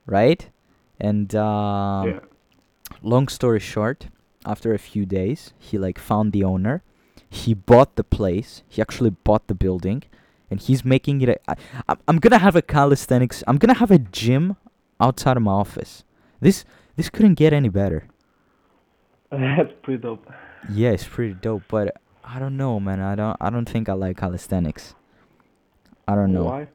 Right? 0.05 0.49
And 0.99 1.35
um, 1.35 2.07
yeah. 2.09 2.19
Long 3.01 3.27
story 3.27 3.59
short, 3.59 4.07
after 4.45 4.73
a 4.73 4.79
few 4.79 5.05
days, 5.05 5.53
he 5.57 5.77
like 5.77 5.99
found 5.99 6.31
the 6.33 6.43
owner. 6.43 6.83
He 7.29 7.53
bought 7.53 7.95
the 7.95 8.03
place. 8.03 8.63
He 8.69 8.81
actually 8.81 9.09
bought 9.11 9.47
the 9.47 9.55
building, 9.55 10.03
and 10.49 10.59
he's 10.59 10.85
making 10.85 11.21
it. 11.21 11.29
A, 11.47 11.55
I, 11.87 11.95
I'm- 12.07 12.19
gonna 12.19 12.37
have 12.39 12.55
a 12.55 12.61
calisthenics. 12.61 13.43
I'm 13.47 13.57
gonna 13.57 13.73
have 13.75 13.91
a 13.91 13.99
gym 13.99 14.55
outside 14.99 15.37
of 15.37 15.43
my 15.43 15.51
office. 15.51 16.03
This 16.39 16.63
this 16.95 17.09
couldn't 17.09 17.35
get 17.35 17.51
any 17.53 17.69
better. 17.69 18.07
That's 19.31 19.73
pretty 19.81 20.01
dope. 20.01 20.25
Yeah, 20.71 20.91
it's 20.91 21.03
pretty 21.07 21.33
dope, 21.33 21.63
but 21.67 21.97
I 22.23 22.39
don't 22.39 22.55
know, 22.57 22.79
man. 22.79 22.99
I 23.01 23.15
don't 23.15 23.35
I 23.41 23.49
don't 23.49 23.67
think 23.67 23.89
I 23.89 23.93
like 23.93 24.17
calisthenics. 24.17 24.95
I 26.07 26.15
don't 26.15 26.31
know. 26.31 26.45
Why? 26.45 26.67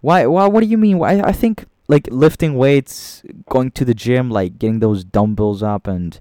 Why? 0.00 0.26
Why? 0.26 0.46
What 0.46 0.60
do 0.60 0.66
you 0.66 0.78
mean? 0.78 0.98
Why? 0.98 1.20
I 1.20 1.32
think 1.32 1.66
like 1.92 2.06
lifting 2.10 2.52
weights, 2.64 3.22
going 3.54 3.70
to 3.78 3.84
the 3.84 3.94
gym, 4.04 4.30
like 4.30 4.58
getting 4.58 4.80
those 4.80 5.04
dumbbells 5.04 5.62
up 5.62 5.86
and 5.86 6.18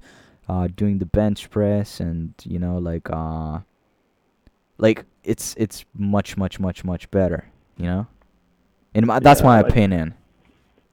uh, 0.51 0.67
doing 0.81 0.99
the 0.99 1.05
bench 1.19 1.49
press, 1.49 1.99
and 1.99 2.33
you 2.43 2.59
know, 2.59 2.77
like 2.77 3.07
uh, 3.09 3.59
like 4.77 5.05
it's 5.23 5.55
it's 5.57 5.85
much 6.15 6.29
much 6.37 6.59
much 6.59 6.83
much 6.83 7.03
better. 7.11 7.41
You 7.77 7.85
know, 7.91 8.07
in 8.93 9.05
my 9.07 9.19
that's 9.19 9.41
Yeah, 9.41 9.47
my 9.51 9.61
like- 9.61 9.71
opinion. 9.71 10.13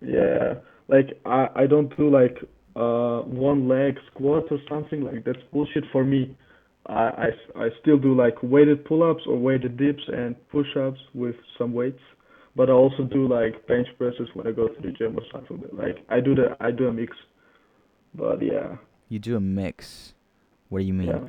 Yeah, 0.01 0.55
like 0.95 1.09
I 1.27 1.49
I 1.63 1.67
don't 1.67 1.91
do 1.97 2.09
like 2.21 2.37
uh 2.77 3.19
one 3.49 3.61
leg 3.67 3.99
squat 4.11 4.45
or 4.55 4.59
something 4.69 5.01
like 5.03 5.25
that's 5.25 5.43
bullshit 5.53 5.85
for 5.93 6.05
me. 6.05 6.37
I 6.87 7.29
I 7.65 7.69
still 7.81 7.99
do 7.99 8.15
like 8.15 8.37
weighted 8.43 8.85
pull-ups 8.85 9.25
or 9.27 9.37
weighted 9.37 9.77
dips 9.77 10.05
and 10.21 10.37
push-ups 10.55 11.01
with 11.15 11.35
some 11.59 11.73
weights, 11.75 12.01
but 12.59 12.69
I 12.69 12.73
also 12.73 13.05
do 13.05 13.29
like 13.29 13.67
bench 13.69 13.87
presses 13.99 14.29
when 14.35 14.47
I 14.49 14.53
go 14.53 14.67
to 14.67 14.83
the 14.83 14.91
gym 14.91 15.17
or 15.17 15.23
something. 15.33 15.63
Like 15.73 15.97
I 16.11 16.19
do 16.21 16.35
the 16.35 16.57
I 16.61 16.73
do 16.73 16.89
a 16.89 16.93
mix, 16.93 17.17
but 18.15 18.43
yeah, 18.43 18.77
You 19.09 19.21
do 19.21 19.37
a 19.37 19.41
mix. 19.41 20.13
What 20.69 20.81
do 20.81 20.85
you 20.85 20.93
mean? 20.93 21.09
yeah, 21.09 21.25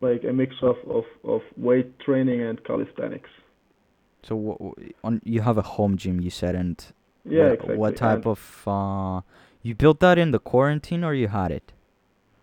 like 0.00 0.22
a 0.22 0.32
mix 0.32 0.54
of 0.62 0.76
of 0.98 1.04
of 1.24 1.40
weight 1.56 1.98
training 1.98 2.40
and 2.40 2.62
calisthenics. 2.64 3.30
So 4.22 4.32
wh- 4.46 4.62
wh- 4.64 4.90
on 5.06 5.20
you 5.24 5.40
have 5.42 5.58
a 5.58 5.66
home 5.76 5.96
gym, 5.96 6.20
you 6.20 6.30
said, 6.30 6.54
and 6.54 6.76
Yeah, 7.24 7.42
what, 7.42 7.52
exactly. 7.54 7.76
what 7.76 7.96
type 7.96 8.26
and, 8.26 8.34
of 8.34 8.62
uh, 8.66 9.20
you 9.66 9.74
built 9.74 9.98
that 10.00 10.18
in 10.18 10.30
the 10.30 10.38
quarantine 10.38 11.02
or 11.04 11.14
you 11.14 11.28
had 11.28 11.50
it? 11.50 11.72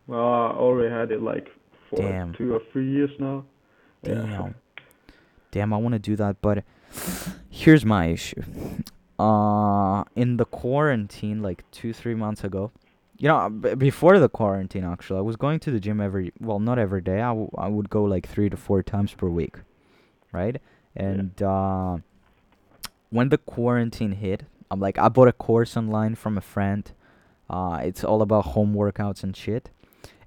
Well, 0.07 0.19
I 0.19 0.51
already 0.65 0.91
had 0.99 1.11
it 1.11 1.21
like 1.21 1.47
for 1.89 2.01
Damn. 2.01 2.33
two 2.33 2.53
or 2.55 2.61
three 2.73 2.89
years 2.91 3.11
now. 3.19 3.45
Yeah. 4.03 4.13
Damn. 4.15 4.55
Damn, 5.51 5.73
I 5.73 5.77
want 5.77 5.93
to 5.93 5.99
do 5.99 6.15
that, 6.17 6.41
but 6.41 6.63
here's 7.49 7.85
my 7.85 8.07
issue. 8.07 8.41
Uh, 9.17 10.03
in 10.15 10.37
the 10.37 10.45
quarantine, 10.45 11.41
like 11.41 11.69
two, 11.71 11.91
three 11.93 12.15
months 12.15 12.43
ago, 12.43 12.71
you 13.17 13.27
know, 13.27 13.49
b- 13.49 13.75
before 13.75 14.17
the 14.17 14.29
quarantine, 14.29 14.85
actually, 14.85 15.19
I 15.19 15.21
was 15.21 15.35
going 15.35 15.59
to 15.61 15.71
the 15.71 15.79
gym 15.79 15.99
every, 15.99 16.31
well, 16.39 16.59
not 16.59 16.79
every 16.79 17.01
day. 17.01 17.17
I, 17.21 17.29
w- 17.29 17.51
I 17.57 17.67
would 17.67 17.89
go 17.89 18.03
like 18.05 18.27
three 18.27 18.49
to 18.49 18.55
four 18.55 18.81
times 18.81 19.13
per 19.13 19.27
week, 19.27 19.57
right? 20.31 20.61
And 20.95 21.41
uh, 21.41 21.97
when 23.09 23.27
the 23.27 23.37
quarantine 23.37 24.13
hit, 24.13 24.43
I'm 24.71 24.79
like, 24.79 24.97
I 24.97 25.09
bought 25.09 25.27
a 25.27 25.33
course 25.33 25.75
online 25.75 26.15
from 26.15 26.37
a 26.37 26.41
friend. 26.41 26.89
Uh, 27.49 27.81
it's 27.83 28.03
all 28.03 28.21
about 28.21 28.45
home 28.45 28.73
workouts 28.73 29.23
and 29.23 29.35
shit, 29.35 29.69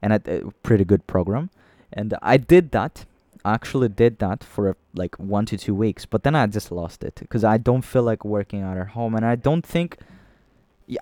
and 0.02 0.12
a 0.12 0.52
pretty 0.62 0.84
good 0.84 1.06
program. 1.06 1.48
And 1.92 2.14
I 2.20 2.36
did 2.36 2.72
that. 2.72 3.06
Actually 3.44 3.88
did 3.88 4.18
that 4.20 4.44
for 4.44 4.76
like 4.94 5.16
one 5.16 5.46
to 5.46 5.56
two 5.56 5.74
weeks, 5.74 6.06
but 6.06 6.22
then 6.22 6.34
I 6.34 6.46
just 6.46 6.70
lost 6.70 7.02
it 7.02 7.16
because 7.16 7.44
I 7.44 7.58
don't 7.58 7.82
feel 7.82 8.02
like 8.02 8.24
working 8.24 8.62
out 8.62 8.78
at 8.78 8.88
home, 8.88 9.14
and 9.14 9.24
I 9.24 9.34
don't 9.34 9.66
think, 9.66 9.98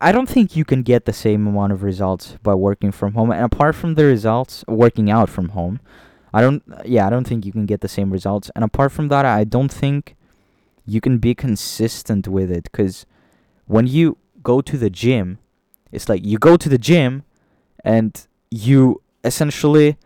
I 0.01 0.11
don't 0.13 0.29
think 0.29 0.57
you 0.57 0.65
can 0.65 0.83
get 0.83 1.05
the 1.05 1.13
same 1.13 1.47
amount 1.47 1.73
of 1.73 1.83
results 1.83 2.37
by 2.43 2.55
working 2.55 2.93
from 2.93 3.13
home. 3.15 3.31
And 3.31 3.45
apart 3.45 3.75
from 3.75 3.95
the 3.95 4.05
results, 4.05 4.65
working 4.67 5.11
out 5.11 5.29
from 5.29 5.51
home, 5.51 5.81
I 6.33 6.41
don't, 6.41 6.63
yeah, 6.85 7.07
I 7.07 7.11
don't 7.11 7.27
think 7.27 7.45
you 7.45 7.53
can 7.53 7.67
get 7.67 7.81
the 7.81 7.89
same 7.89 8.11
results. 8.11 8.51
And 8.55 8.65
apart 8.65 8.93
from 8.93 9.09
that, 9.09 9.25
I 9.25 9.45
don't 9.45 9.73
think 9.73 10.17
you 10.87 11.01
can 11.01 11.19
be 11.19 11.35
consistent 11.35 12.27
with 12.27 12.51
it 12.51 12.65
because 12.65 13.07
when 13.67 13.87
you 13.87 14.17
go 14.43 14.61
to 14.61 14.77
the 14.79 14.91
gym, 14.91 15.39
it's 15.93 16.09
like 16.09 16.25
you 16.25 16.39
go 16.39 16.57
to 16.57 16.69
the 16.69 16.79
gym 16.79 17.25
and 17.85 18.27
you 18.51 19.03
essentially 19.25 19.97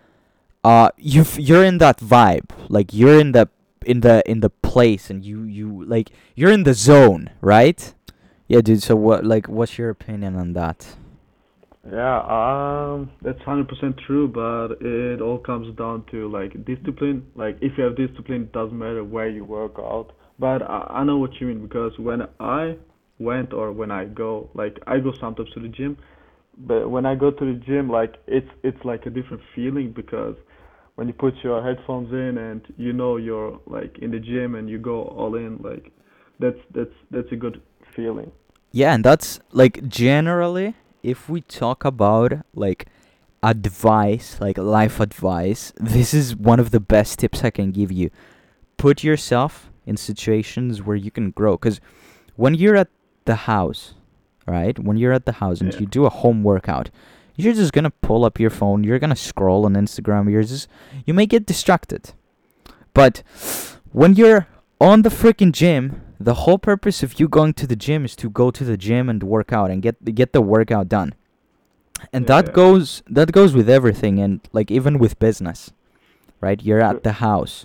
uh 0.65 0.91
you 0.97 1.23
f- 1.23 1.39
you're 1.39 1.65
in 1.65 1.79
that 1.79 1.99
vibe 1.99 2.51
like 2.69 2.93
you're 2.93 3.21
in 3.21 3.33
the 3.33 3.49
in 3.87 4.01
the 4.01 4.23
in 4.31 4.41
the 4.41 4.51
place 4.51 5.11
and 5.11 5.25
you 5.25 5.43
you 5.45 5.85
like 5.85 6.11
you're 6.35 6.53
in 6.53 6.65
the 6.65 6.75
zone 6.75 7.31
right 7.41 7.95
yeah 8.49 8.61
dude 8.61 8.83
so 8.83 8.97
what 8.97 9.25
like 9.25 9.49
what's 9.49 9.79
your 9.79 9.91
opinion 9.91 10.37
on 10.37 10.55
that 10.55 10.97
Yeah, 11.91 12.21
um, 12.21 13.11
that's 13.23 13.41
hundred 13.43 13.69
percent 13.69 13.97
true, 14.07 14.27
but 14.29 14.79
it 14.81 15.21
all 15.21 15.39
comes 15.39 15.75
down 15.77 16.05
to 16.13 16.31
like 16.31 16.65
discipline. 16.65 17.27
Like 17.35 17.59
if 17.61 17.77
you 17.79 17.85
have 17.85 17.97
discipline, 17.97 18.43
it 18.43 18.53
doesn't 18.53 18.79
matter 18.79 19.05
where 19.05 19.29
you 19.29 19.45
work 19.45 19.75
out. 19.79 20.13
But 20.39 20.63
I, 20.63 20.87
I 21.01 21.05
know 21.05 21.19
what 21.19 21.41
you 21.41 21.47
mean 21.49 21.63
because 21.63 21.99
when 21.99 22.23
I 22.41 22.77
went 23.19 23.53
or 23.53 23.73
when 23.73 23.91
I 23.91 24.07
go, 24.07 24.51
like 24.55 24.79
I 24.87 24.99
go 24.99 25.13
sometimes 25.21 25.51
to 25.53 25.61
the 25.61 25.69
gym, 25.69 25.99
but 26.57 26.89
when 26.89 27.05
I 27.07 27.17
go 27.17 27.31
to 27.31 27.45
the 27.45 27.61
gym, 27.67 27.91
like 27.91 28.15
it's 28.27 28.51
it's 28.63 28.83
like 28.85 29.07
a 29.07 29.11
different 29.11 29.43
feeling 29.55 29.93
because 29.93 30.37
when 30.97 31.09
you 31.09 31.15
put 31.15 31.35
your 31.43 31.63
headphones 31.63 32.13
in 32.13 32.39
and 32.39 32.61
you 32.77 32.93
know 32.93 33.17
you're 33.17 33.59
like 33.67 33.99
in 33.99 34.11
the 34.11 34.19
gym 34.21 34.55
and 34.55 34.69
you 34.71 34.79
go 34.79 35.03
all 35.03 35.35
in, 35.35 35.59
like 35.63 35.93
that's 36.39 36.59
that's 36.73 36.95
that's 37.11 37.31
a 37.33 37.37
good 37.37 37.61
feeling. 37.95 38.31
yeah 38.73 38.93
and 38.95 39.05
that's 39.05 39.39
like 39.53 39.87
generally 39.89 40.75
if 41.03 41.29
we 41.29 41.41
talk 41.43 41.85
about 41.85 42.33
like 42.55 42.87
advice 43.43 44.41
like 44.41 44.59
life 44.59 44.99
advice 45.01 45.73
this 45.79 46.13
is 46.15 46.35
one 46.35 46.59
of 46.59 46.71
the 46.71 46.81
best 46.81 47.19
tips 47.21 47.45
i 47.45 47.51
can 47.51 47.71
give 47.71 47.93
you 47.93 48.11
put 48.79 49.05
yourself 49.05 49.71
in 49.87 49.97
situations 49.97 50.83
where 50.83 50.97
you 50.97 51.11
can 51.11 51.31
grow 51.31 51.53
because 51.57 51.79
when 52.37 52.55
you're 52.55 52.75
at 52.85 52.89
the 53.27 53.37
house 53.53 53.95
right 54.49 54.79
when 54.79 54.97
you're 54.97 55.13
at 55.13 55.27
the 55.27 55.33
house 55.43 55.61
and 55.61 55.73
Yeah. 55.73 55.81
you 55.81 55.87
do 55.87 56.05
a 56.07 56.11
home 56.11 56.43
workout 56.43 56.91
you're 57.37 57.55
just 57.55 57.73
gonna 57.73 57.91
pull 57.91 58.25
up 58.25 58.39
your 58.39 58.51
phone 58.51 58.85
you're 58.85 58.99
gonna 58.99 59.17
scroll 59.17 59.65
on 59.65 59.75
instagram 59.75 60.31
you're 60.31 60.43
just 60.43 60.69
you 61.05 61.15
may 61.15 61.27
get 61.27 61.47
distracted. 61.47 62.13
But 62.93 63.25
when 63.91 64.15
you're 64.15 64.47
on 64.81 65.03
the 65.03 65.09
freaking 65.09 65.53
gym 65.53 66.01
the 66.21 66.35
whole 66.35 66.59
purpose 66.59 67.03
of 67.03 67.19
you 67.19 67.29
going 67.29 67.55
to 67.55 67.67
the 67.67 67.77
gym 67.77 68.05
is 68.05 68.15
to 68.17 68.31
go 68.31 68.51
to 68.53 68.65
the 68.65 68.77
gym 68.77 69.09
and 69.09 69.23
work 69.23 69.53
out 69.53 69.71
and 69.71 69.83
get 69.83 70.15
get 70.15 70.33
the 70.33 70.41
workout 70.41 70.89
done. 70.89 71.15
And 72.13 72.27
that 72.29 72.53
goes 72.53 73.03
that 73.09 73.33
goes 73.33 73.53
with 73.55 73.69
everything 73.69 74.21
and 74.21 74.41
like 74.53 74.71
even 74.71 74.99
with 74.99 75.19
business 75.19 75.73
right? 76.45 76.63
You're 76.63 76.83
at 76.83 77.03
the 77.03 77.15
house 77.15 77.65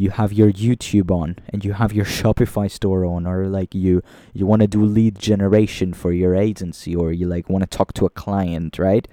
you 0.00 0.10
have 0.10 0.32
your 0.32 0.50
youtube 0.50 1.10
on 1.10 1.36
and 1.50 1.64
you 1.64 1.72
have 1.74 1.92
your 1.92 2.06
shopify 2.18 2.70
store 2.70 3.04
on 3.04 3.26
or 3.26 3.46
like 3.58 3.74
you 3.74 4.02
you 4.32 4.46
want 4.46 4.62
to 4.62 4.66
do 4.66 4.82
lead 4.82 5.18
generation 5.18 5.92
for 5.92 6.10
your 6.12 6.34
agency 6.34 6.96
or 6.96 7.12
you 7.12 7.26
like 7.26 7.50
want 7.50 7.62
to 7.62 7.76
talk 7.78 7.92
to 7.92 8.06
a 8.06 8.10
client 8.10 8.78
right? 8.78 9.06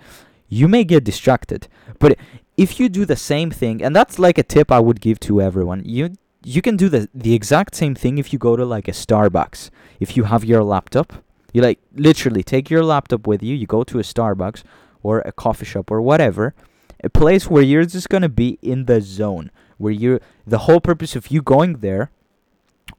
You 0.50 0.70
may 0.70 0.84
get 0.86 1.04
distracted 1.04 1.68
but 2.00 2.18
if 2.56 2.80
you 2.80 2.88
do 2.88 3.04
the 3.04 3.18
same 3.18 3.52
thing 3.52 3.84
and 3.84 3.94
that's 3.94 4.18
like 4.18 4.38
a 4.38 4.44
tip 4.44 4.72
i 4.72 4.80
would 4.80 5.02
give 5.02 5.20
to 5.28 5.42
everyone 5.42 5.84
you 5.84 6.04
you 6.44 6.62
can 6.62 6.78
do 6.78 6.88
the 6.88 7.10
the 7.14 7.34
exact 7.34 7.76
same 7.76 7.96
thing 8.02 8.18
if 8.18 8.32
you 8.32 8.40
go 8.40 8.56
to 8.56 8.66
like 8.76 8.88
a 8.88 8.96
starbucks. 9.04 9.70
If 10.00 10.16
you 10.16 10.24
have 10.32 10.46
your 10.46 10.64
laptop 10.64 11.08
you 11.54 11.62
like 11.62 11.80
literally 11.96 12.44
take 12.44 12.70
your 12.70 12.84
laptop 12.94 13.28
with 13.28 13.42
you 13.48 13.56
you 13.62 13.68
go 13.78 13.84
to 13.84 14.00
a 14.00 14.04
starbucks 14.14 14.64
or 15.04 15.20
a 15.32 15.34
coffee 15.44 15.66
shop 15.66 15.92
or 15.92 16.02
whatever 16.02 16.54
a 17.04 17.10
place 17.10 17.50
where 17.50 17.64
you're 17.64 17.86
just 17.86 18.10
going 18.10 18.26
to 18.30 18.36
be 18.44 18.50
in 18.62 18.86
the 18.86 19.00
zone 19.02 19.52
where 19.78 19.94
you're 19.94 20.20
the 20.46 20.60
whole 20.60 20.82
purpose 20.82 21.16
of 21.16 21.32
you 21.32 21.42
going 21.42 21.78
there 21.78 22.12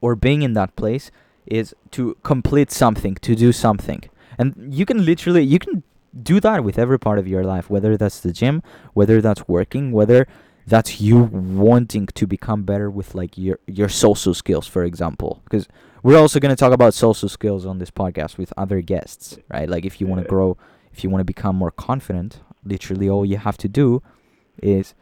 or 0.01 0.15
being 0.15 0.41
in 0.41 0.53
that 0.53 0.75
place 0.75 1.11
is 1.45 1.75
to 1.91 2.15
complete 2.23 2.71
something 2.71 3.15
to 3.15 3.35
do 3.35 3.51
something. 3.51 4.03
And 4.37 4.73
you 4.73 4.85
can 4.85 5.03
literally 5.05 5.43
you 5.43 5.59
can 5.59 5.83
do 6.23 6.39
that 6.39 6.63
with 6.63 6.79
every 6.79 6.97
part 6.97 7.19
of 7.19 7.27
your 7.27 7.43
life 7.43 7.69
whether 7.69 7.95
that's 7.95 8.19
the 8.19 8.31
gym 8.33 8.63
whether 8.93 9.21
that's 9.21 9.47
working 9.47 9.91
whether 9.91 10.27
that's 10.65 10.99
you 10.99 11.19
wanting 11.19 12.07
to 12.07 12.25
become 12.25 12.63
better 12.63 12.89
with 12.89 13.13
like 13.13 13.37
your 13.37 13.59
your 13.67 13.89
social 13.89 14.33
skills 14.33 14.67
for 14.67 14.83
example. 14.83 15.41
Because 15.43 15.67
we're 16.03 16.17
also 16.17 16.39
going 16.39 16.51
to 16.51 16.55
talk 16.55 16.71
about 16.71 16.93
social 16.93 17.27
skills 17.27 17.65
on 17.65 17.79
this 17.79 17.91
podcast 17.91 18.37
with 18.37 18.53
other 18.55 18.81
guests 18.81 19.37
right? 19.49 19.69
Like 19.69 19.85
if 19.85 19.99
you 19.99 20.07
want 20.07 20.21
to 20.21 20.27
grow 20.27 20.57
if 20.93 21.03
you 21.03 21.09
want 21.09 21.21
to 21.21 21.25
become 21.25 21.55
more 21.55 21.71
confident 21.71 22.41
literally 22.63 23.09
all 23.09 23.25
you 23.25 23.37
have 23.37 23.57
to 23.57 23.67
do 23.67 24.01
is 24.61 24.93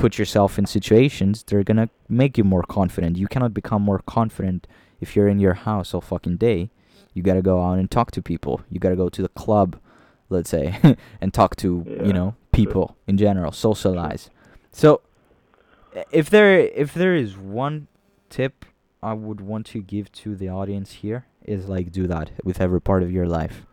put 0.00 0.18
yourself 0.18 0.58
in 0.58 0.66
situations 0.66 1.42
that 1.42 1.56
are 1.56 1.64
going 1.64 1.76
to 1.76 1.88
make 2.08 2.38
you 2.38 2.44
more 2.44 2.62
confident 2.62 3.16
you 3.16 3.28
cannot 3.28 3.52
become 3.54 3.82
more 3.82 4.00
confident 4.06 4.66
if 5.00 5.14
you're 5.14 5.28
in 5.28 5.38
your 5.38 5.54
house 5.54 5.92
all 5.94 6.00
fucking 6.00 6.36
day 6.36 6.70
you 7.14 7.22
got 7.22 7.34
to 7.34 7.42
go 7.42 7.62
out 7.62 7.78
and 7.78 7.90
talk 7.90 8.10
to 8.10 8.22
people 8.22 8.62
you 8.70 8.78
got 8.78 8.90
to 8.90 8.96
go 8.96 9.08
to 9.08 9.22
the 9.22 9.28
club 9.28 9.78
let's 10.28 10.50
say 10.50 10.78
and 11.20 11.34
talk 11.34 11.56
to 11.56 11.84
Yeah, 11.86 12.04
you 12.04 12.12
know 12.12 12.34
people 12.52 12.96
in 13.06 13.16
general 13.16 13.52
socialize 13.52 14.30
so 14.72 15.00
if 16.10 16.30
there 16.30 16.58
if 16.58 16.94
there 16.94 17.14
is 17.14 17.36
one 17.36 17.88
tip 18.28 18.64
I 19.02 19.14
would 19.14 19.40
want 19.40 19.66
to 19.66 19.80
give 19.82 20.12
to 20.12 20.36
the 20.36 20.48
audience 20.48 20.92
here 20.92 21.26
is 21.44 21.68
like 21.68 21.90
do 21.90 22.06
that 22.06 22.30
with 22.44 22.60
every 22.60 22.80
part 22.80 23.02
of 23.02 23.10
your 23.10 23.26
life. 23.26 23.64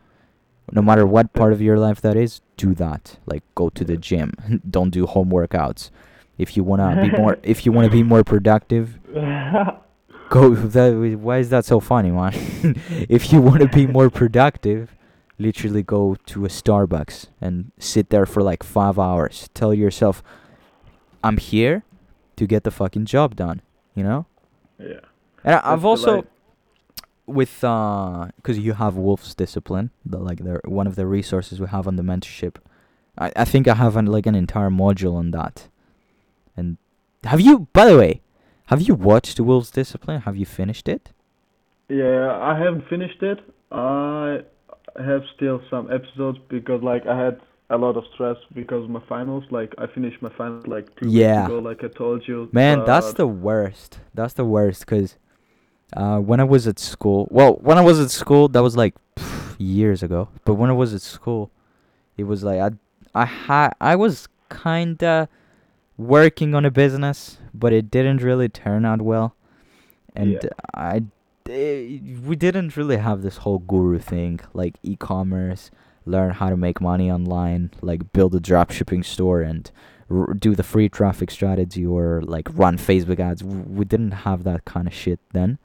No 0.72 0.82
matter 0.82 1.06
what 1.06 1.34
part 1.34 1.54
of 1.54 1.62
your 1.62 1.78
life 1.78 2.02
that 2.02 2.16
is, 2.16 2.42
do 2.56 2.74
that. 2.76 3.18
Like 3.26 3.44
go 3.56 3.70
to 3.70 3.84
the 3.84 3.98
gym. 3.98 4.34
Don't 4.70 4.90
do 4.90 5.06
home 5.06 5.30
workouts. 5.30 5.90
If 6.38 6.56
you 6.56 6.64
wanna 6.64 7.02
be 7.02 7.18
more 7.18 7.38
if 7.44 7.66
you 7.66 7.72
wanna 7.72 7.90
be 7.90 8.04
more 8.04 8.24
productive, 8.24 9.00
go 10.30 10.56
that 10.56 11.18
why 11.20 11.38
is 11.38 11.50
that 11.50 11.66
so 11.66 11.80
funny, 11.80 12.12
man? 12.12 12.34
if 13.10 13.32
you 13.32 13.42
wanna 13.42 13.68
be 13.68 13.88
more 13.88 14.10
productive, 14.10 14.96
literally 15.40 15.84
go 15.84 16.16
to 16.28 16.46
a 16.46 16.50
Starbucks 16.50 17.28
and 17.42 17.72
sit 17.80 18.10
there 18.10 18.26
for 18.26 18.42
like 18.44 18.64
five 18.64 19.00
hours. 19.00 19.50
Tell 19.54 19.74
yourself 19.74 20.24
I'm 21.24 21.38
here 21.38 21.84
to 22.36 22.46
get 22.46 22.64
the 22.64 22.72
fucking 22.72 23.06
job 23.06 23.36
done. 23.36 23.62
You 23.96 24.04
know? 24.04 24.26
yeah. 24.80 25.00
And 25.44 25.56
I, 25.56 25.74
i've 25.74 25.86
also 25.86 26.26
with 27.26 27.64
uh, 27.64 28.30
cause 28.42 28.58
you 28.58 28.74
have 28.74 28.96
Wolf's 28.96 29.36
discipline, 29.36 29.92
the 30.06 30.18
like 30.18 30.44
the 30.44 30.62
one 30.66 30.88
of 30.88 30.96
the 30.96 31.06
resources 31.06 31.60
we 31.60 31.68
have 31.68 31.88
on 31.88 31.96
the 31.98 32.04
mentorship. 32.04 32.56
I 33.18 33.32
I 33.36 33.46
think 33.46 33.68
I 33.68 33.76
have 33.76 33.96
an, 33.96 34.06
like 34.06 34.26
an 34.26 34.36
entire 34.36 34.70
module 34.70 35.16
on 35.16 35.32
that. 35.32 35.68
And 36.58 36.78
have 37.24 37.40
you, 37.40 37.68
by 37.74 37.86
the 37.86 37.98
way, 37.98 38.22
have 38.68 38.82
you 38.82 38.96
watched 38.96 39.38
The 39.38 39.44
Wolf's 39.44 39.72
discipline? 39.72 40.22
Have 40.22 40.36
you 40.36 40.46
finished 40.46 40.90
it? 40.90 41.12
Yeah, 41.90 42.38
I 42.42 42.58
haven't 42.58 42.88
finished 42.90 43.24
it. 43.24 43.40
I 43.72 44.42
have 45.00 45.22
still 45.36 45.62
some 45.70 45.92
episodes 45.92 46.40
because 46.50 46.82
like 46.84 47.06
I 47.06 47.18
had 47.18 47.40
a 47.70 47.78
lot 47.78 47.98
of 47.98 48.04
stress 48.14 48.38
because 48.54 48.84
of 48.86 48.90
my 48.90 49.02
finals. 49.08 49.44
Like 49.52 49.74
I 49.78 49.88
finished 49.88 50.22
my 50.22 50.30
finals 50.38 50.68
like 50.68 50.94
two 50.98 51.10
Yeah. 51.10 51.44
weeks 51.44 51.52
ago, 51.54 51.60
like 51.60 51.84
I 51.84 51.88
told 51.88 52.28
you. 52.28 52.50
Man, 52.52 52.84
that's 52.86 53.14
the 53.14 53.28
worst. 53.28 54.00
That's 54.14 54.34
the 54.34 54.46
worst 54.46 54.82
because 54.86 55.18
uh, 55.94 56.20
when 56.20 56.40
I 56.40 56.44
was 56.44 56.68
at 56.68 56.80
school, 56.80 57.28
well, 57.32 57.54
when 57.62 57.78
I 57.78 57.82
was 57.82 58.00
at 58.00 58.12
school, 58.12 58.48
that 58.50 58.62
was 58.64 58.76
like 58.76 58.96
pff, 59.16 59.56
years 59.58 60.04
ago. 60.04 60.30
But 60.46 60.56
when 60.56 60.70
I 60.70 60.74
was 60.74 60.94
at 60.94 61.02
school, 61.02 61.52
it 62.18 62.24
was 62.24 62.44
like 62.44 62.60
I, 62.60 62.72
I 63.14 63.26
had, 63.26 63.74
I 63.80 63.96
was 63.96 64.28
kinda 64.50 65.30
working 65.98 66.54
on 66.56 66.66
a 66.66 66.72
business, 66.72 67.38
but 67.54 67.74
it 67.74 67.90
didn't 67.90 68.22
really 68.22 68.50
turn 68.50 68.86
out 68.86 69.02
well, 69.02 69.36
and 70.16 70.34
Yeah. 70.34 70.50
I, 70.74 71.04
eh, 71.50 72.00
we 72.26 72.36
didn't 72.36 72.78
really 72.78 72.98
have 72.98 73.22
this 73.22 73.38
whole 73.38 73.60
guru 73.60 74.00
thing 74.00 74.40
like 74.54 74.76
e-commerce, 74.84 75.72
learn 76.06 76.32
how 76.32 76.50
to 76.50 76.58
make 76.58 76.80
money 76.82 77.12
online, 77.12 77.72
like 77.82 78.12
build 78.14 78.36
a 78.36 78.40
dropshipping 78.40 79.04
store 79.04 79.42
and 79.42 79.70
r- 80.10 80.34
do 80.34 80.56
the 80.56 80.64
free 80.64 80.88
traffic 80.90 81.32
strategy 81.32 81.86
or 81.86 82.22
like 82.26 82.48
run 82.54 82.78
Facebook 82.78 83.20
ads. 83.20 83.44
We 83.44 83.86
didn't 83.86 84.12
have 84.12 84.44
that 84.44 84.66
kind 84.66 84.88
of 84.88 84.94
shit 84.94 85.20
then. 85.34 85.58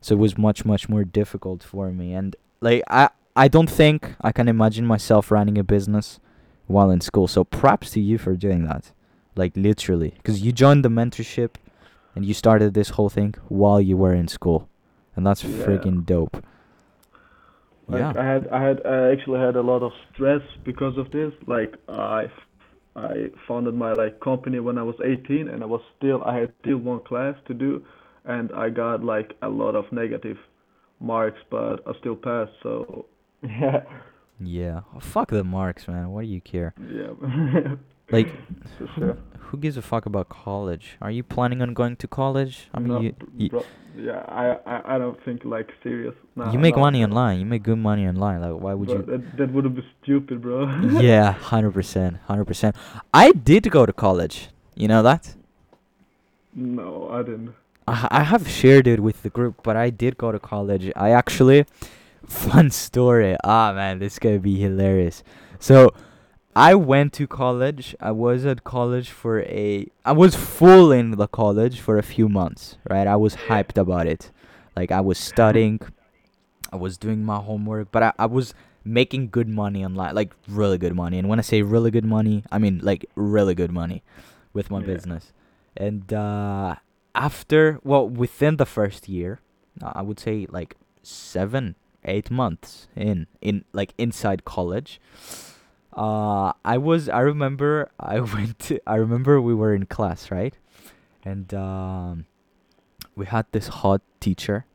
So 0.00 0.14
it 0.14 0.18
was 0.18 0.38
much 0.38 0.64
much 0.64 0.88
more 0.88 1.04
difficult 1.04 1.62
for 1.62 1.90
me 1.90 2.14
and 2.14 2.36
like 2.60 2.82
I 2.88 3.10
I 3.34 3.48
don't 3.48 3.68
think 3.68 4.14
I 4.20 4.32
can 4.32 4.48
imagine 4.48 4.86
myself 4.86 5.30
running 5.30 5.58
a 5.58 5.64
business 5.64 6.20
while 6.68 6.90
in 6.90 7.00
school. 7.00 7.26
So 7.28 7.44
props 7.44 7.90
to 7.92 8.00
you 8.00 8.16
for 8.16 8.34
doing 8.36 8.64
that. 8.64 8.92
Like 9.36 9.56
literally 9.56 10.14
cuz 10.24 10.40
you 10.42 10.52
joined 10.52 10.84
the 10.84 10.88
mentorship 10.88 11.50
and 12.14 12.24
you 12.24 12.34
started 12.34 12.74
this 12.74 12.90
whole 12.90 13.10
thing 13.10 13.34
while 13.48 13.80
you 13.80 13.96
were 13.96 14.14
in 14.14 14.28
school. 14.28 14.68
And 15.14 15.26
that's 15.26 15.44
Yeah. 15.44 15.64
freaking 15.66 16.04
dope. 16.04 16.36
Like 17.88 18.00
yeah. 18.00 18.12
I 18.16 18.24
had, 18.24 18.48
I 18.48 18.62
had, 18.62 18.86
I 18.86 19.12
actually 19.12 19.40
had 19.40 19.56
a 19.56 19.62
lot 19.62 19.82
of 19.82 19.92
stress 20.12 20.42
because 20.64 20.98
of 20.98 21.10
this. 21.12 21.32
Like 21.46 21.74
I, 21.88 22.26
I 22.96 23.30
founded 23.46 23.74
my 23.74 23.92
like 23.92 24.18
company 24.20 24.58
when 24.60 24.76
I 24.78 24.82
was 24.82 24.96
18, 25.04 25.48
and 25.48 25.62
I 25.62 25.66
was 25.66 25.82
still, 25.96 26.22
I 26.24 26.34
had 26.40 26.52
still 26.60 26.78
one 26.78 27.00
class 27.00 27.36
to 27.46 27.54
do, 27.54 27.84
and 28.24 28.50
I 28.52 28.70
got 28.70 29.04
like 29.04 29.34
a 29.42 29.48
lot 29.48 29.76
of 29.76 29.84
negative 29.92 30.38
marks, 31.00 31.38
but 31.50 31.82
I 31.86 31.92
still 32.00 32.16
passed. 32.16 32.52
So 32.62 33.06
yeah, 33.42 33.82
Yeah. 34.40 34.80
Oh, 34.94 35.00
fuck 35.00 35.30
the 35.30 35.44
marks, 35.44 35.86
man. 35.88 36.10
What 36.10 36.22
do 36.22 36.26
you 36.28 36.40
care? 36.40 36.74
yeah. 36.78 37.74
Like 38.10 38.28
who, 38.94 39.16
who 39.38 39.56
gives 39.58 39.76
a 39.76 39.82
fuck 39.82 40.06
about 40.06 40.28
college? 40.28 40.96
Are 41.00 41.10
you 41.10 41.22
planning 41.22 41.62
on 41.62 41.74
going 41.74 41.96
to 41.96 42.08
college? 42.08 42.68
I 42.72 42.78
mean, 42.78 42.88
No, 42.88 43.00
you, 43.00 43.14
you, 43.36 43.48
bro, 43.50 43.64
yeah, 43.96 44.24
I, 44.28 44.58
I, 44.66 44.94
I 44.94 44.98
don't 44.98 45.22
think 45.24 45.44
like 45.44 45.70
serious. 45.82 46.14
Nah, 46.36 46.52
you 46.52 46.58
make 46.58 46.76
money 46.76 47.02
online. 47.02 47.40
You 47.40 47.46
make 47.46 47.62
good 47.62 47.78
money 47.78 48.06
online. 48.06 48.40
Like, 48.40 48.60
why 48.60 48.74
would 48.74 48.88
Bro, 48.88 48.96
you? 48.96 49.02
That, 49.02 49.36
that 49.38 49.52
would 49.52 49.74
be 49.74 49.84
stupid, 50.02 50.42
bro. 50.42 50.68
yeah, 51.00 51.32
hundred 51.32 51.72
percent, 51.72 52.18
hundred 52.26 52.44
percent. 52.44 52.76
I 53.12 53.32
did 53.32 53.70
go 53.70 53.86
to 53.86 53.92
college. 53.92 54.48
You 54.74 54.88
know 54.88 55.02
that? 55.02 55.34
no, 56.54 57.08
I 57.10 57.22
didn't. 57.22 57.54
I 57.88 58.08
I 58.10 58.22
have 58.24 58.48
shared 58.48 58.86
it 58.86 59.00
with 59.00 59.22
the 59.22 59.30
group, 59.30 59.62
but 59.62 59.76
I 59.76 59.90
did 59.90 60.18
go 60.18 60.32
to 60.32 60.38
college. 60.38 60.92
I 60.96 61.10
actually, 61.10 61.64
fun 62.26 62.70
story. 62.70 63.36
Ah 63.44 63.72
man, 63.72 63.98
this 63.98 64.14
is 64.14 64.18
gonna 64.18 64.38
be 64.38 64.56
hilarious. 64.56 65.22
So, 65.58 65.94
I 66.56 66.74
went 66.74 67.12
to 67.14 67.26
college. 67.26 67.94
I 68.00 68.12
was 68.12 68.46
at 68.46 68.64
college 68.64 69.10
for 69.10 69.42
a. 69.42 69.88
I 70.06 70.12
was 70.12 70.34
full 70.34 70.90
in 70.90 71.12
the 71.12 71.28
college 71.28 71.80
for 71.80 71.98
a 71.98 72.02
few 72.02 72.28
months. 72.28 72.78
Right, 72.88 73.06
I 73.06 73.16
was 73.16 73.36
hyped 73.48 73.76
about 73.76 74.06
it. 74.06 74.30
Like 74.74 74.90
I 74.90 75.00
was 75.00 75.18
studying, 75.18 75.80
I 76.72 76.76
was 76.76 76.96
doing 76.96 77.24
my 77.24 77.36
homework, 77.38 77.92
but 77.92 78.02
I, 78.02 78.12
I 78.18 78.26
was 78.26 78.54
making 78.84 79.28
good 79.30 79.48
money 79.48 79.84
online, 79.84 80.14
like 80.14 80.32
really 80.48 80.78
good 80.78 80.94
money. 80.94 81.18
And 81.18 81.28
when 81.28 81.38
I 81.38 81.42
say 81.42 81.60
really 81.62 81.90
good 81.90 82.04
money, 82.04 82.44
I 82.50 82.58
mean 82.58 82.80
like 82.82 83.04
really 83.14 83.54
good 83.54 83.72
money 83.72 84.02
with 84.52 84.70
my 84.70 84.80
Yeah. 84.80 84.86
business. 84.86 85.32
And 85.76 86.12
uh, 86.12 86.76
after, 87.14 87.80
well, 87.84 88.08
within 88.08 88.56
the 88.56 88.66
first 88.66 89.08
year, 89.08 89.40
I 89.82 90.02
would 90.02 90.18
say 90.20 90.46
like 90.50 90.76
seven, 91.02 91.74
eight 92.04 92.30
months 92.30 92.88
in, 92.96 93.26
in 93.40 93.64
like 93.72 93.92
inside 93.98 94.44
college. 94.44 95.00
Uh, 95.96 96.52
I 96.64 96.78
was. 96.78 97.08
I 97.08 97.20
remember. 97.20 97.90
I 98.00 98.20
went. 98.20 98.58
To, 98.60 98.80
I 98.86 98.96
remember 98.96 99.40
we 99.40 99.54
were 99.54 99.74
in 99.74 99.86
class, 99.86 100.30
right? 100.30 100.54
And 101.24 101.52
um, 101.54 102.26
we 103.16 103.26
had 103.26 103.46
this 103.52 103.68
hot 103.68 104.02
teacher. 104.20 104.66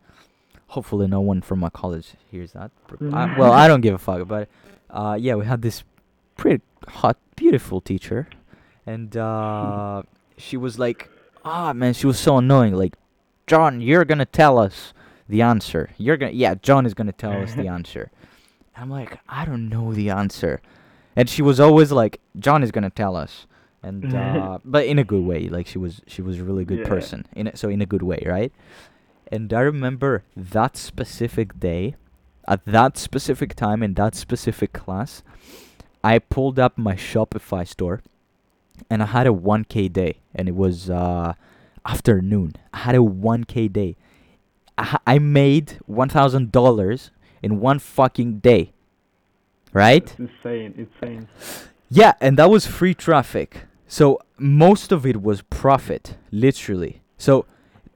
Hopefully, 0.68 1.08
no 1.08 1.22
one 1.22 1.42
from 1.42 1.60
my 1.60 1.70
college 1.70 2.14
hears 2.30 2.54
that. 2.54 2.72
I, 3.14 3.38
well, 3.38 3.52
I 3.52 3.68
don't 3.68 3.82
give 3.82 3.94
a 3.94 3.98
fuck. 3.98 4.28
But 4.28 4.50
uh, 4.90 5.18
yeah, 5.20 5.36
we 5.36 5.46
had 5.46 5.62
this 5.62 5.84
pretty 6.38 6.64
hot, 6.88 7.18
beautiful 7.36 7.82
teacher, 7.82 8.28
and 8.86 9.16
uh, 9.16 10.04
she 10.38 10.58
was 10.58 10.80
like, 10.80 11.10
"Ah, 11.46 11.74
man," 11.74 11.94
she 11.94 12.08
was 12.08 12.18
so 12.18 12.38
annoying. 12.38 12.74
Like, 12.74 12.96
John, 13.48 13.82
you're 13.82 14.06
gonna 14.06 14.26
tell 14.26 14.58
us 14.58 14.94
the 15.30 15.42
answer. 15.42 15.90
You're 15.98 16.18
gonna, 16.18 16.32
yeah, 16.32 16.56
John 16.56 16.86
is 16.86 16.94
gonna 16.94 17.12
tell 17.12 17.34
us 17.34 17.54
the 17.54 17.68
answer. 17.78 18.10
I'm 18.76 18.90
like, 18.90 19.20
I 19.28 19.46
don't 19.46 19.70
know 19.70 19.94
the 19.94 20.10
answer, 20.10 20.62
and 21.15 21.30
she 21.30 21.41
was 21.41 21.60
always 21.60 21.91
like, 21.91 22.19
John 22.39 22.63
is 22.63 22.71
gonna 22.71 22.89
tell 22.89 23.15
us, 23.15 23.45
and 23.84 24.13
uh, 24.15 24.60
but 24.63 24.86
in 24.86 25.00
a 25.00 25.04
good 25.04 25.24
way. 25.24 25.47
Like 25.50 25.67
she 25.67 25.78
was, 25.78 26.02
she 26.08 26.21
was 26.21 26.39
a 26.39 26.43
really 26.43 26.65
good 26.65 26.80
Yeah. 26.80 26.88
person. 26.88 27.26
In 27.36 27.47
a, 27.47 27.56
so 27.58 27.69
in 27.69 27.82
a 27.82 27.86
good 27.86 28.04
way, 28.04 28.24
right? 28.26 28.52
And 29.32 29.52
I 29.54 29.62
remember 29.62 30.24
that 30.36 30.76
specific 30.78 31.60
day, 31.60 31.95
at 32.47 32.65
that 32.65 32.97
specific 32.97 33.56
time 33.56 33.82
in 33.84 33.93
that 33.93 34.13
specific 34.15 34.74
class, 34.74 35.24
I 36.04 36.19
pulled 36.19 36.60
up 36.60 36.78
my 36.78 36.95
Shopify 36.95 37.65
store, 37.67 38.02
and 38.89 39.02
I 39.02 39.06
had 39.06 39.28
a 39.28 39.32
1K 39.32 39.93
day, 39.93 40.17
and 40.36 40.50
it 40.50 40.56
was 40.56 40.89
uh, 40.89 41.34
afternoon. 41.86 42.56
I 42.74 42.80
had 42.80 42.95
a 42.95 43.00
1K 43.00 43.71
day. 43.71 43.95
I, 44.78 44.97
I 45.06 45.19
made 45.19 45.78
one 45.86 46.10
thousand 46.10 46.52
dollars 46.52 47.12
in 47.43 47.60
one 47.60 47.80
fucking 47.80 48.39
day. 48.39 48.74
Right? 49.74 50.04
It's 50.04 50.20
insane, 50.20 50.74
insane. 50.78 51.28
Yeah, 51.90 52.14
and 52.20 52.38
that 52.38 52.50
was 52.50 52.66
free 52.66 52.94
traffic. 52.94 53.66
So 53.88 54.20
most 54.38 54.92
of 54.92 55.06
it 55.06 55.22
was 55.22 55.42
profit, 55.44 56.16
literally. 56.32 57.02
So 57.18 57.46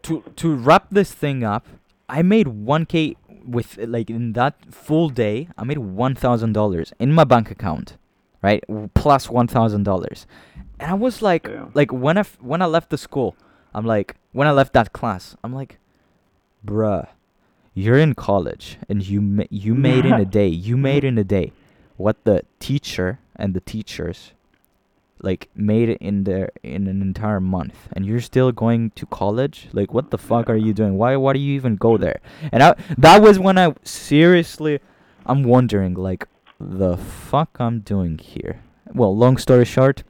to 0.04 0.24
to 0.36 0.54
wrap 0.54 0.88
this 0.92 1.12
thing 1.12 1.44
up, 1.44 1.66
I 2.10 2.22
made 2.22 2.48
1k 2.48 3.16
with 3.46 3.78
like 3.78 4.10
in 4.10 4.34
that 4.34 4.56
full 4.74 5.10
day, 5.10 5.48
I 5.58 5.64
made 5.64 5.78
$1,000 5.78 6.94
in 7.00 7.14
my 7.14 7.24
bank 7.24 7.52
account, 7.52 7.98
right? 8.42 8.64
Plus 8.94 9.28
$1,000. 9.28 10.26
And 10.80 10.92
I 10.92 10.94
was 10.94 11.22
like, 11.22 11.44
Damn. 11.44 11.72
like 11.74 11.92
when 11.94 12.18
I 12.18 12.22
f- 12.22 12.38
when 12.42 12.62
I 12.62 12.66
left 12.66 12.90
the 12.90 12.98
school, 12.98 13.36
I'm 13.74 13.86
like, 13.86 14.16
when 14.34 14.48
I 14.48 14.52
left 14.52 14.74
that 14.74 14.92
class, 14.94 15.36
I'm 15.44 15.54
like, 15.54 15.78
bruh, 16.66 17.08
you're 17.74 17.98
in 17.98 18.14
college 18.16 18.78
and 18.90 19.06
you 19.08 19.22
ma- 19.22 19.44
you 19.50 19.74
made 19.76 20.06
in 20.06 20.14
a 20.14 20.26
day, 20.40 20.48
you 20.48 20.76
made 20.76 21.04
in 21.04 21.18
a 21.18 21.24
day, 21.24 21.54
what 21.97 22.23
the 22.25 22.43
teacher 22.60 23.19
and 23.36 23.53
the 23.53 23.62
teachers, 23.62 24.31
like 25.21 25.49
made 25.55 25.89
it 25.89 25.97
in 26.01 26.23
their 26.25 26.49
in 26.63 26.88
an 26.88 27.01
entire 27.01 27.39
month, 27.39 27.88
and 27.93 28.05
you're 28.05 28.21
still 28.21 28.51
going 28.51 28.91
to 28.91 29.05
college. 29.05 29.67
Like, 29.73 29.93
what 29.93 30.12
the 30.12 30.17
fuck 30.17 30.49
are 30.49 30.55
you 30.58 30.73
doing? 30.73 30.97
Why 30.97 31.15
why 31.15 31.34
do 31.34 31.39
you 31.39 31.53
even 31.55 31.75
go 31.75 31.97
there? 31.97 32.19
And 32.51 32.62
I 32.63 32.75
that 32.97 33.21
was 33.21 33.39
when 33.39 33.58
I 33.58 33.73
seriously, 33.84 34.79
I'm 35.25 35.43
wondering 35.43 35.93
like, 35.95 36.27
the 36.60 36.97
fuck 36.97 37.58
I'm 37.60 37.79
doing 37.79 38.17
here. 38.17 38.62
Well, 38.93 39.15
long 39.15 39.38
story 39.38 39.65
short, 39.65 40.03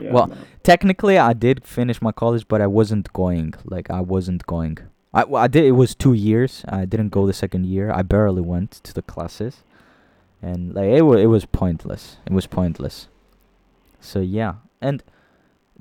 Yeah, 0.00 0.12
well, 0.12 0.26
man. 0.28 0.38
technically 0.62 1.16
I 1.18 1.32
did 1.32 1.64
finish 1.64 2.02
my 2.02 2.12
college, 2.12 2.46
but 2.48 2.60
I 2.60 2.66
wasn't 2.66 3.12
going. 3.12 3.54
Like 3.64 3.90
I 3.90 4.00
wasn't 4.00 4.44
going. 4.46 4.78
I 5.14 5.22
I 5.44 5.46
did. 5.48 5.64
It 5.64 5.72
was 5.72 5.94
two 5.94 6.12
years. 6.12 6.64
I 6.68 6.84
didn't 6.84 7.10
go 7.10 7.26
the 7.26 7.32
second 7.32 7.66
year. 7.66 7.90
I 7.90 8.02
barely 8.02 8.42
went 8.42 8.70
to 8.86 8.92
the 8.92 9.02
classes, 9.02 9.62
and 10.44 10.74
like 10.76 10.90
it 10.98 11.02
was 11.02 11.20
it 11.20 11.30
was 11.36 11.44
pointless. 11.46 12.02
It 12.26 12.32
was 12.38 12.46
pointless. 12.46 12.96
So 14.00 14.18
yeah, 14.20 14.54
and 14.80 15.02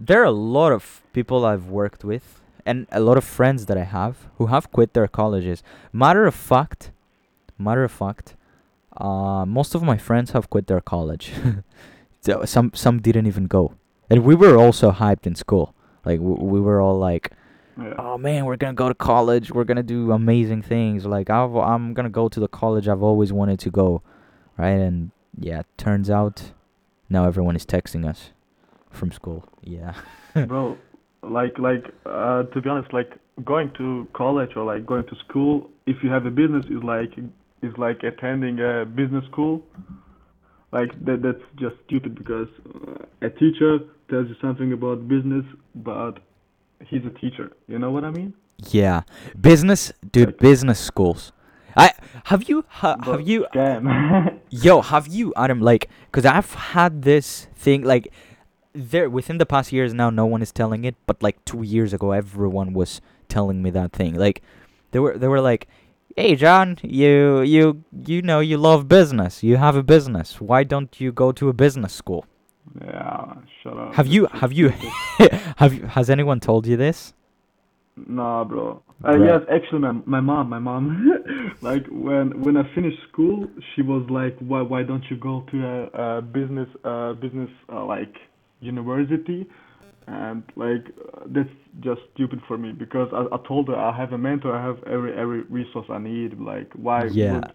there 0.07 0.21
are 0.21 0.31
a 0.37 0.39
lot 0.55 0.71
of 0.71 0.83
people 1.13 1.45
I've 1.51 1.67
worked 1.81 2.03
with, 2.11 2.25
and 2.65 2.87
a 2.91 2.99
lot 2.99 3.17
of 3.17 3.23
friends 3.23 3.65
that 3.67 3.77
I 3.77 3.83
have 3.99 4.15
who 4.37 4.45
have 4.47 4.71
quit 4.71 4.93
their 4.93 5.07
colleges. 5.07 5.63
Matter 5.91 6.25
of 6.25 6.35
fact, 6.35 6.91
matter 7.57 7.83
of 7.83 7.91
fact, 7.91 8.35
uh, 8.97 9.45
most 9.45 9.75
of 9.75 9.83
my 9.83 9.97
friends 9.97 10.31
have 10.31 10.49
quit 10.49 10.67
their 10.67 10.81
college. 10.81 11.31
so 12.21 12.45
some 12.45 12.71
some 12.73 12.99
didn't 13.01 13.27
even 13.27 13.45
go. 13.47 13.73
And 14.09 14.23
we 14.23 14.35
were 14.35 14.57
also 14.57 14.91
hyped 14.91 15.25
in 15.27 15.35
school. 15.35 15.73
Like 16.05 16.19
w- 16.19 16.43
we 16.53 16.59
were 16.59 16.79
all 16.81 16.97
like, 17.09 17.25
Yeah. 17.77 17.95
"Oh 17.97 18.17
man, 18.17 18.45
we're 18.45 18.57
gonna 18.63 18.81
go 18.83 18.87
to 18.89 18.95
college. 18.95 19.51
We're 19.51 19.63
gonna 19.71 19.83
do 19.97 20.11
amazing 20.11 20.61
things. 20.73 21.05
Like 21.05 21.29
I've, 21.29 21.55
I'm 21.55 21.93
gonna 21.95 22.09
go 22.21 22.27
to 22.29 22.39
the 22.39 22.47
college 22.61 22.87
I've 22.87 23.03
always 23.03 23.31
wanted 23.33 23.59
to 23.65 23.69
go, 23.71 24.01
right?" 24.57 24.79
And 24.79 25.11
yeah, 25.39 25.63
turns 25.77 26.09
out 26.09 26.51
now 27.09 27.25
everyone 27.25 27.55
is 27.55 27.65
texting 27.65 28.07
us 28.07 28.31
from 28.91 29.11
school. 29.11 29.45
Yeah. 29.63 29.93
Bro, 30.47 30.77
like 31.21 31.57
like 31.59 31.85
uh, 32.05 32.43
to 32.43 32.61
be 32.61 32.69
honest, 32.69 32.93
like 32.93 33.11
going 33.43 33.71
to 33.77 34.07
college 34.13 34.51
or 34.55 34.63
like 34.63 34.85
going 34.85 35.05
to 35.05 35.15
school, 35.27 35.69
if 35.85 35.97
you 36.03 36.09
have 36.09 36.25
a 36.25 36.31
business, 36.31 36.65
is 36.65 36.83
like 36.83 37.17
is 37.61 37.73
like 37.77 38.03
attending 38.03 38.59
a 38.59 38.85
business 38.85 39.25
school. 39.31 39.63
Like 40.71 40.91
that 41.05 41.21
that's 41.21 41.43
just 41.59 41.75
stupid 41.85 42.15
because 42.15 42.47
uh, 42.65 43.27
a 43.27 43.29
teacher 43.29 43.79
tells 44.09 44.27
you 44.27 44.35
something 44.41 44.73
about 44.73 45.07
business, 45.07 45.45
but 45.75 46.19
he's 46.85 47.01
a 47.05 47.19
teacher. 47.19 47.51
You 47.67 47.79
know 47.79 47.91
what 47.91 48.03
I 48.03 48.11
mean? 48.11 48.33
Yeah, 48.69 49.01
business, 49.39 49.91
dude. 50.11 50.27
Like- 50.27 50.37
business 50.39 50.79
schools. 50.79 51.31
I 51.75 51.93
have 52.25 52.49
you 52.49 52.65
ha, 52.67 52.97
have 53.03 53.27
you 53.27 53.47
Scam. 53.53 54.39
Yo, 54.49 54.81
have 54.81 55.07
you, 55.07 55.33
Adam, 55.35 55.59
like, 55.59 55.89
because 56.05 56.25
I've 56.25 56.53
had 56.53 57.01
this 57.01 57.47
thing, 57.55 57.83
like, 57.83 58.11
there, 58.73 59.09
within 59.09 59.37
the 59.37 59.45
past 59.45 59.71
years 59.71 59.93
now, 59.93 60.09
no 60.09 60.25
one 60.25 60.41
is 60.41 60.51
telling 60.51 60.83
it, 60.85 60.95
but, 61.05 61.21
like, 61.21 61.43
two 61.45 61.63
years 61.63 61.93
ago, 61.93 62.11
everyone 62.11 62.73
was 62.73 63.01
telling 63.29 63.61
me 63.61 63.69
that 63.71 63.91
thing. 63.93 64.15
Like, 64.15 64.41
they 64.91 64.99
were, 64.99 65.17
they 65.17 65.27
were 65.27 65.41
like, 65.41 65.67
hey, 66.15 66.35
John, 66.35 66.77
you, 66.81 67.41
you, 67.41 67.83
you 68.05 68.21
know, 68.21 68.39
you 68.39 68.57
love 68.57 68.87
business. 68.87 69.43
You 69.43 69.57
have 69.57 69.75
a 69.75 69.83
business. 69.83 70.39
Why 70.39 70.63
don't 70.63 70.99
you 70.99 71.11
go 71.11 71.31
to 71.31 71.49
a 71.49 71.53
business 71.53 71.93
school? 71.93 72.25
yeah, 72.81 73.35
shut 73.61 73.77
up. 73.77 73.93
Have 73.95 74.07
you, 74.07 74.27
have 74.27 74.53
you, 74.53 74.69
have 75.57 75.73
you, 75.73 75.85
has 75.87 76.09
anyone 76.09 76.39
told 76.39 76.65
you 76.65 76.77
this? 76.77 77.13
Nah, 77.95 78.43
bro. 78.43 78.81
Uh, 79.05 79.11
Bruh. 79.11 79.25
yes, 79.25 79.41
actually, 79.51 79.79
my 79.79 79.91
my 80.05 80.19
mom, 80.19 80.49
my 80.49 80.59
mom, 80.59 81.11
like 81.61 81.85
when 81.91 82.41
when 82.43 82.57
I 82.57 82.63
finished 82.73 82.97
school, 83.11 83.45
she 83.75 83.81
was 83.81 84.05
like, 84.09 84.35
"Why 84.39 84.61
why 84.61 84.83
don't 84.83 85.03
you 85.09 85.17
go 85.17 85.45
to 85.51 85.57
a, 85.67 86.17
a 86.17 86.21
business 86.21 86.69
uh 86.83 87.13
business 87.13 87.49
uh, 87.71 87.85
like 87.85 88.13
university?" 88.61 89.45
And 90.07 90.43
like 90.55 90.85
uh, 91.13 91.25
that's 91.27 91.49
just 91.81 92.01
stupid 92.13 92.41
for 92.47 92.57
me 92.57 92.71
because 92.71 93.09
I, 93.13 93.35
I 93.35 93.37
told 93.47 93.67
her 93.67 93.75
I 93.75 93.95
have 93.95 94.11
a 94.13 94.17
mentor, 94.17 94.55
I 94.55 94.65
have 94.65 94.83
every 94.85 95.13
every 95.15 95.41
resource 95.43 95.85
I 95.89 95.99
need. 95.99 96.39
Like 96.39 96.71
why 96.73 97.09
Yeah. 97.09 97.33
would 97.35 97.53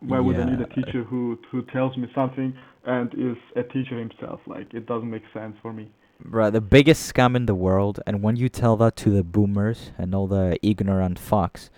why 0.00 0.20
would 0.20 0.38
I 0.38 0.44
need 0.44 0.60
a 0.60 0.66
teacher 0.66 1.04
who 1.04 1.38
who 1.50 1.62
tells 1.72 1.96
me 1.96 2.08
something 2.14 2.54
and 2.84 3.12
is 3.14 3.36
a 3.54 3.62
teacher 3.62 3.98
himself? 3.98 4.40
Like 4.46 4.74
it 4.74 4.86
doesn't 4.86 5.10
make 5.10 5.22
sense 5.32 5.56
for 5.62 5.72
me. 5.72 5.90
Bruh, 6.24 6.50
the 6.50 6.60
biggest 6.60 7.12
scam 7.12 7.36
in 7.36 7.46
the 7.46 7.54
world, 7.54 8.00
and 8.06 8.22
when 8.22 8.36
you 8.36 8.48
tell 8.48 8.76
that 8.78 8.96
to 8.96 9.10
the 9.10 9.22
boomers 9.22 9.90
and 9.98 10.14
all 10.14 10.26
the 10.26 10.58
ignorant 10.62 11.20
fucks, 11.20 11.68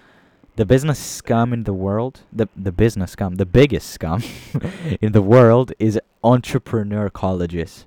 the 0.57 0.65
business 0.65 0.99
scam 1.21 1.53
in 1.53 1.65
the 1.65 1.73
world, 1.73 2.21
the 2.33 2.49
the 2.57 2.73
business 2.73 3.15
scam, 3.17 3.37
the 3.37 3.47
biggest 3.47 3.97
scam 3.99 4.25
in 5.01 5.13
the 5.13 5.23
world 5.23 5.73
is 5.79 5.99
entrepreneur 6.25 7.11
colleges. 7.11 7.87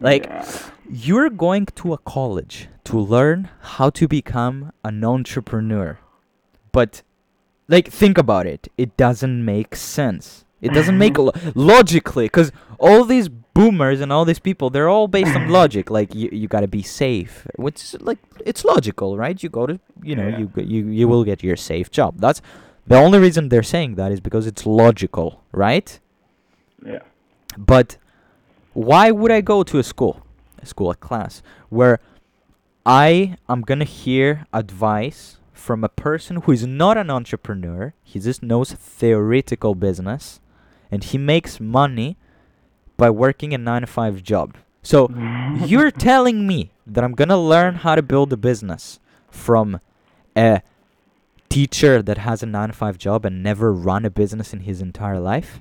Like 0.00 0.24
Yeah. 0.26 0.46
you're 0.88 1.30
going 1.30 1.66
to 1.66 1.92
a 1.92 1.98
college 1.98 2.68
to 2.84 2.98
learn 2.98 3.48
how 3.60 3.90
to 3.90 4.06
become 4.08 4.72
an 4.84 5.04
entrepreneur. 5.04 5.98
But 6.72 7.02
like 7.68 7.88
think 7.90 8.16
about 8.18 8.46
it, 8.46 8.68
it 8.78 8.96
doesn't 8.96 9.44
make 9.44 9.74
sense. 9.76 10.44
It 10.60 10.72
doesn't 10.72 10.98
make 10.98 11.18
lo- 11.26 11.32
logically 11.54 12.28
cuz 12.28 12.50
all 12.78 13.04
these 13.04 13.28
boomers 13.58 14.00
and 14.00 14.12
all 14.12 14.24
these 14.24 14.38
people 14.48 14.70
they're 14.70 14.88
all 14.88 15.08
based 15.08 15.34
on 15.34 15.48
logic 15.60 15.90
like 15.90 16.14
you 16.14 16.28
you 16.32 16.46
got 16.48 16.60
to 16.60 16.72
be 16.78 16.82
safe 16.82 17.46
which 17.56 17.78
is 17.82 18.00
like 18.00 18.18
it's 18.50 18.64
logical 18.64 19.16
right 19.16 19.42
you 19.42 19.48
go 19.48 19.66
to 19.66 19.78
you 20.02 20.14
know 20.14 20.28
yeah. 20.28 20.38
you 20.38 20.46
you 20.74 20.80
you 20.98 21.06
will 21.08 21.24
get 21.30 21.42
your 21.42 21.56
safe 21.56 21.90
job 21.90 22.20
that's 22.26 22.40
the 22.86 22.96
only 22.96 23.18
reason 23.18 23.48
they're 23.48 23.70
saying 23.76 23.96
that 23.96 24.10
is 24.12 24.20
because 24.20 24.46
it's 24.46 24.64
logical 24.64 25.42
right 25.52 26.00
yeah. 26.84 27.00
but 27.56 27.96
why 28.78 29.10
would 29.10 29.32
I 29.32 29.40
go 29.40 29.64
to 29.64 29.80
a 29.80 29.82
school, 29.82 30.24
a 30.62 30.66
school, 30.66 30.92
a 30.92 30.94
class, 30.94 31.42
where 31.68 31.98
I 32.86 33.36
am 33.48 33.62
gonna 33.62 33.84
hear 33.84 34.46
advice 34.52 35.38
from 35.52 35.82
a 35.82 35.88
person 35.88 36.42
who 36.42 36.52
is 36.52 36.64
not 36.64 36.96
an 36.96 37.10
entrepreneur? 37.10 37.94
He 38.04 38.20
just 38.20 38.40
knows 38.40 38.70
theoretical 38.70 39.74
business, 39.74 40.38
and 40.92 41.02
he 41.02 41.18
makes 41.18 41.58
money 41.58 42.16
by 42.98 43.08
working 43.08 43.54
a 43.54 43.58
nine 43.58 43.80
to 43.80 43.86
five 43.86 44.22
job. 44.22 44.58
So 44.82 45.08
you're 45.64 45.90
telling 45.90 46.46
me 46.46 46.72
that 46.86 47.02
I'm 47.02 47.12
gonna 47.12 47.38
learn 47.40 47.76
how 47.76 47.94
to 47.94 48.02
build 48.02 48.32
a 48.32 48.36
business 48.36 49.00
from 49.30 49.80
a 50.36 50.60
teacher 51.48 52.02
that 52.02 52.18
has 52.18 52.42
a 52.42 52.46
nine 52.46 52.68
to 52.68 52.74
five 52.74 52.98
job 52.98 53.24
and 53.24 53.42
never 53.42 53.72
run 53.72 54.04
a 54.04 54.10
business 54.10 54.52
in 54.52 54.60
his 54.60 54.80
entire 54.82 55.18
life? 55.20 55.60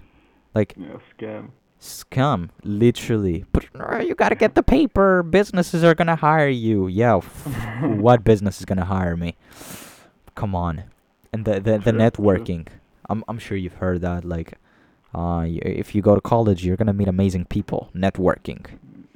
Like 0.54 0.76
yeah, 0.78 0.97
scam. 1.17 1.50
scam 1.80 2.50
literally. 2.63 3.45
But 3.52 3.67
uh, 3.80 4.00
you 4.00 4.15
gotta 4.15 4.36
get 4.36 4.56
the 4.56 4.63
paper. 4.63 5.23
Businesses 5.23 5.84
are 5.84 5.95
gonna 5.95 6.15
hire 6.15 6.50
you. 6.50 6.88
Yeah 6.88 7.17
f- 7.17 7.82
what 7.82 8.23
business 8.23 8.60
is 8.60 8.65
gonna 8.65 8.86
hire 8.86 9.15
me? 9.15 9.36
Come 10.36 10.56
on. 10.56 10.84
And 11.32 11.45
the 11.45 11.60
the, 11.60 11.78
the 11.78 11.91
networking. 11.91 12.67
I'm 13.10 13.23
i'm 13.28 13.39
sure 13.39 13.56
you've 13.56 13.76
heard 13.76 14.02
that 14.02 14.26
like 14.26 14.54
uh 15.17 15.43
if 15.82 15.88
you 15.95 16.01
go 16.10 16.13
to 16.19 16.21
college 16.34 16.60
you're 16.65 16.80
gonna 16.82 16.97
meet 17.01 17.10
amazing 17.17 17.45
people. 17.56 17.82
Networking. 18.06 18.62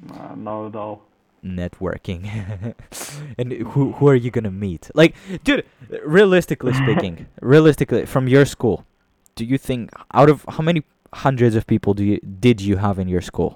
Nah, 0.09 0.35
not 0.47 0.59
at 0.69 0.75
all. 0.83 0.97
networking. 1.43 2.21
And 3.39 3.47
who 3.71 3.81
who 3.97 4.05
are 4.11 4.19
you 4.25 4.31
gonna 4.37 4.55
meet? 4.67 4.83
Like 5.01 5.11
dude 5.47 5.63
realistically 6.19 6.73
speaking 6.83 7.15
realistically 7.53 8.03
from 8.13 8.23
your 8.35 8.45
school 8.55 8.77
do 9.37 9.43
you 9.51 9.57
think 9.67 9.81
out 10.19 10.29
of 10.33 10.37
how 10.55 10.63
many 10.69 10.81
hundreds 11.25 11.55
of 11.59 11.63
people 11.73 11.91
do 11.99 12.03
you 12.09 12.17
did 12.47 12.57
you 12.67 12.75
have 12.85 12.95
in 13.03 13.07
your 13.15 13.21
school? 13.31 13.51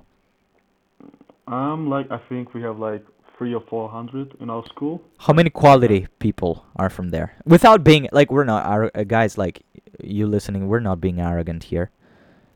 Um, 1.48 1.90
like 1.90 2.08
I 2.12 2.18
think 2.30 2.54
we 2.56 2.62
have 2.64 2.80
like 2.80 3.06
three 3.38 3.54
or 3.54 3.62
four 3.62 3.90
hundred 3.90 4.28
in 4.40 4.50
our 4.50 4.64
school. 4.74 5.02
how 5.26 5.34
many 5.34 5.50
quality 5.50 6.08
people 6.20 6.54
are 6.76 6.90
from 6.90 7.08
there? 7.16 7.30
Without 7.46 7.84
being 7.84 8.04
like 8.12 8.32
we're 8.32 8.46
not 8.54 8.66
our 8.66 8.84
uh, 8.96 9.04
guys 9.04 9.38
like 9.38 9.62
you 10.02 10.26
listening 10.28 10.68
we're 10.68 10.80
not 10.90 11.00
being 11.02 11.20
arrogant 11.20 11.64
here 11.72 11.88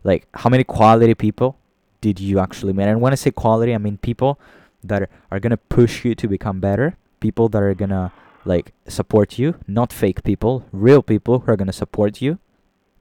like 0.04 0.28
how 0.34 0.50
many 0.50 0.64
quality 0.64 1.14
people 1.16 1.58
did 2.02 2.20
you 2.20 2.39
actually 2.39 2.74
meet? 2.74 2.86
And 2.88 3.02
when 3.02 3.12
i 3.12 3.16
say 3.16 3.32
quality 3.32 3.74
i 3.76 3.78
mean 3.78 3.97
people 3.97 4.39
that 4.84 5.02
are, 5.04 5.10
are 5.32 5.39
gonna 5.39 5.58
push 5.58 6.06
you 6.06 6.16
to 6.16 6.28
become 6.28 6.60
better 6.60 6.95
people 7.20 7.50
that 7.50 7.62
are 7.62 7.74
gonna 7.74 8.12
like 8.45 8.72
support 8.88 9.38
you 9.38 9.56
not 9.68 9.91
fake 9.91 10.24
people 10.24 10.66
real 10.72 11.04
people 11.04 11.39
who 11.39 11.52
are 11.52 11.58
gonna 11.58 11.74
support 11.74 12.22
you 12.22 12.39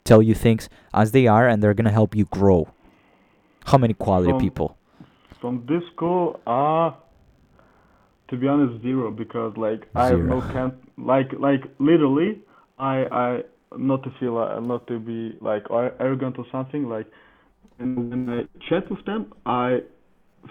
tell 0.08 0.22
you 0.22 0.34
things 0.34 0.68
as 0.94 1.12
they 1.12 1.26
are 1.26 1.46
and 1.46 1.62
they're 1.62 1.74
gonna 1.74 1.92
help 2.00 2.16
you 2.16 2.24
grow. 2.24 2.68
How 3.66 3.78
many 3.78 3.94
quality 3.94 4.30
From- 4.32 4.40
people? 4.40 4.76
From 5.40 5.54
this 5.66 5.84
school, 5.92 6.40
uh, 6.46 6.90
to 8.28 8.36
be 8.36 8.48
honest, 8.48 8.82
zero 8.82 9.10
because 9.12 9.56
like 9.56 9.86
I 9.94 10.06
have 10.06 10.18
no 10.20 10.40
Zero. 10.40 10.52
can 10.52 10.72
like 11.12 11.32
like 11.48 11.62
literally 11.78 12.40
I 12.78 12.94
I 13.24 13.42
not 13.76 14.02
to 14.04 14.10
feel 14.18 14.38
uh, 14.38 14.60
not 14.60 14.86
to 14.86 14.98
be 14.98 15.36
like 15.40 15.64
arrogant 16.00 16.38
or 16.38 16.46
something 16.50 16.88
like 16.88 17.06
and 17.78 18.10
when 18.10 18.28
I 18.28 18.42
chat 18.68 18.90
with 18.90 19.04
them 19.04 19.32
I 19.46 19.80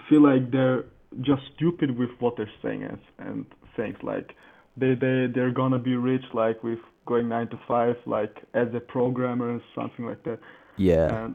feel 0.08 0.22
like 0.22 0.50
they're 0.50 0.84
just 1.22 1.42
stupid 1.56 1.98
with 1.98 2.10
what 2.20 2.36
they're 2.36 2.50
saying 2.62 2.84
and, 2.84 2.98
and 3.18 3.46
things 3.76 3.96
like 4.02 4.34
they 4.76 4.94
they 4.94 5.26
they're 5.34 5.50
gonna 5.50 5.78
be 5.78 5.96
rich 5.96 6.22
like 6.34 6.62
with 6.62 6.78
going 7.06 7.28
nine 7.28 7.48
to 7.48 7.58
five 7.66 7.96
like 8.06 8.36
as 8.54 8.68
a 8.74 8.80
programmer 8.80 9.50
and 9.50 9.60
something 9.74 10.04
like 10.04 10.22
that. 10.24 10.38
Yeah. 10.76 11.24
And 11.24 11.34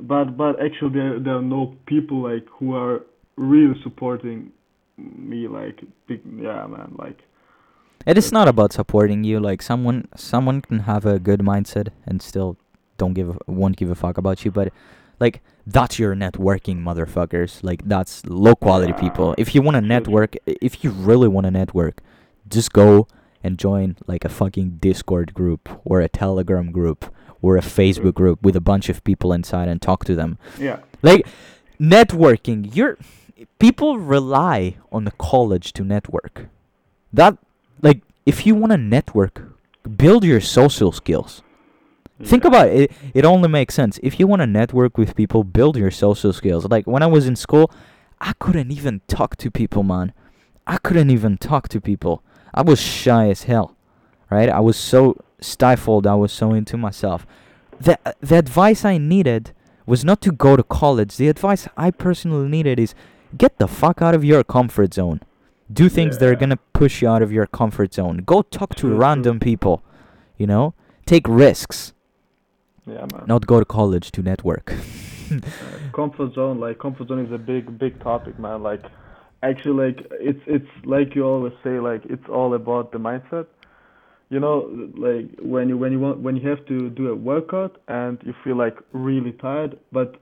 but 0.00 0.36
but 0.36 0.62
actually 0.64 0.94
there 0.94 1.20
there 1.20 1.36
are 1.36 1.42
no 1.42 1.76
people 1.86 2.22
like 2.22 2.46
who 2.58 2.74
are 2.74 3.00
really 3.36 3.74
supporting 3.82 4.52
me 4.96 5.48
like 5.48 5.80
big 6.06 6.20
yeah 6.24 6.66
man 6.66 6.94
like 6.98 7.18
It 8.06 8.16
is 8.16 8.32
not 8.32 8.48
about 8.48 8.72
supporting 8.72 9.24
you. 9.24 9.40
Like 9.40 9.62
someone, 9.62 10.08
someone 10.16 10.62
can 10.62 10.80
have 10.80 11.04
a 11.06 11.18
good 11.18 11.40
mindset 11.40 11.88
and 12.06 12.22
still 12.22 12.56
don't 12.96 13.14
give, 13.14 13.30
a, 13.30 13.38
won't 13.46 13.76
give 13.76 13.90
a 13.90 13.94
fuck 13.94 14.18
about 14.18 14.44
you. 14.44 14.50
But 14.50 14.72
like 15.18 15.42
that's 15.66 15.98
your 15.98 16.14
networking, 16.14 16.82
motherfuckers. 16.82 17.62
Like 17.62 17.86
that's 17.86 18.24
low 18.26 18.54
quality 18.56 18.92
people. 18.94 19.34
If 19.38 19.54
you 19.54 19.62
want 19.62 19.76
to 19.76 19.80
network, 19.80 20.36
if 20.46 20.82
you 20.82 20.90
really 20.90 21.28
want 21.28 21.44
to 21.44 21.50
network, 21.50 22.00
just 22.48 22.72
go 22.72 23.06
and 23.44 23.58
join 23.58 23.96
like 24.06 24.24
a 24.24 24.28
fucking 24.28 24.78
Discord 24.80 25.34
group 25.34 25.68
or 25.84 26.00
a 26.00 26.08
Telegram 26.08 26.72
group 26.72 27.14
or 27.42 27.56
a 27.56 27.62
Facebook 27.62 28.14
group 28.14 28.42
with 28.42 28.56
a 28.56 28.60
bunch 28.60 28.88
of 28.88 29.02
people 29.04 29.32
inside 29.32 29.68
and 29.68 29.80
talk 29.80 30.04
to 30.04 30.14
them. 30.14 30.38
yeah 30.58 30.80
Like 31.02 31.26
networking, 31.78 32.74
you're 32.74 32.98
people 33.58 33.98
rely 33.98 34.76
on 34.92 35.04
the 35.04 35.12
college 35.12 35.72
to 35.74 35.84
network. 35.84 36.48
That 37.12 37.38
like 37.82 38.02
if 38.26 38.46
you 38.46 38.54
want 38.54 38.72
to 38.72 38.78
network, 38.78 39.42
build 39.96 40.24
your 40.24 40.40
social 40.40 40.92
skills. 40.92 41.42
Think 42.22 42.44
yeah. 42.44 42.48
about 42.48 42.68
it. 42.68 42.92
It 43.14 43.24
only 43.24 43.48
makes 43.48 43.74
sense. 43.74 43.98
If 44.02 44.20
you 44.20 44.26
want 44.26 44.40
to 44.40 44.46
network 44.46 44.98
with 44.98 45.16
people, 45.16 45.42
build 45.42 45.76
your 45.76 45.90
social 45.90 46.32
skills. 46.32 46.66
Like 46.66 46.86
when 46.86 47.02
I 47.02 47.06
was 47.06 47.26
in 47.26 47.36
school, 47.36 47.70
I 48.20 48.34
couldn't 48.38 48.70
even 48.70 49.00
talk 49.08 49.36
to 49.36 49.50
people, 49.50 49.82
man. 49.82 50.12
I 50.66 50.76
couldn't 50.76 51.10
even 51.10 51.38
talk 51.38 51.68
to 51.70 51.80
people. 51.80 52.22
I 52.52 52.62
was 52.62 52.80
shy 52.80 53.30
as 53.30 53.44
hell. 53.44 53.76
Right? 54.30 54.48
I 54.48 54.60
was 54.60 54.76
so 54.76 55.16
stifled. 55.40 56.06
I 56.06 56.14
was 56.14 56.32
so 56.32 56.52
into 56.52 56.76
myself. 56.76 57.26
The 57.80 57.98
the 58.20 58.36
advice 58.36 58.84
I 58.84 58.98
needed 58.98 59.52
was 59.86 60.04
not 60.04 60.20
to 60.20 60.30
go 60.30 60.56
to 60.56 60.62
college. 60.62 61.16
The 61.16 61.28
advice 61.28 61.66
I 61.76 61.90
personally 61.90 62.48
needed 62.48 62.78
is 62.78 62.94
get 63.36 63.58
the 63.58 63.66
fuck 63.66 64.02
out 64.02 64.14
of 64.14 64.24
your 64.24 64.44
comfort 64.44 64.94
zone. 64.94 65.20
Do 65.72 65.88
things 65.88 66.18
that 66.18 66.28
are 66.28 66.34
gonna 66.34 66.58
push 66.72 67.02
you 67.02 67.08
out 67.08 67.22
of 67.22 67.30
your 67.32 67.46
comfort 67.46 67.94
zone. 67.94 68.18
Go 68.26 68.42
talk 68.42 68.74
to 68.76 68.92
random 68.92 69.38
people. 69.40 69.82
You 70.36 70.46
know? 70.46 70.74
Take 71.06 71.28
risks. 71.28 71.92
yeah 72.86 73.06
man 73.12 73.24
Not 73.26 73.46
go 73.46 73.58
to 73.58 73.64
college 73.64 74.10
to 74.12 74.22
network. 74.22 74.74
Uh, 75.30 75.92
comfort 75.92 76.34
zone 76.34 76.58
like 76.58 76.80
comfort 76.80 77.06
zone 77.06 77.24
is 77.24 77.30
a 77.30 77.38
big 77.38 77.78
big 77.78 78.02
topic 78.02 78.36
man 78.40 78.64
like 78.64 78.84
actually 79.44 79.78
like 79.86 80.06
it's 80.10 80.40
it's 80.46 80.72
like 80.84 81.14
you 81.14 81.22
always 81.24 81.52
say 81.62 81.78
like 81.78 82.04
it's 82.06 82.28
all 82.28 82.54
about 82.54 82.90
the 82.90 82.98
mindset 82.98 83.46
you 84.28 84.40
know 84.40 84.68
like 84.96 85.26
when 85.40 85.68
you 85.68 85.76
when 85.76 85.92
you 85.92 86.00
want 86.00 86.18
when 86.18 86.34
you 86.36 86.48
have 86.48 86.64
to 86.66 86.90
do 86.90 87.08
a 87.08 87.14
workout 87.14 87.80
and 87.86 88.18
you 88.24 88.34
feel 88.42 88.56
like 88.56 88.76
really 88.92 89.32
tired 89.32 89.78
but 89.92 90.16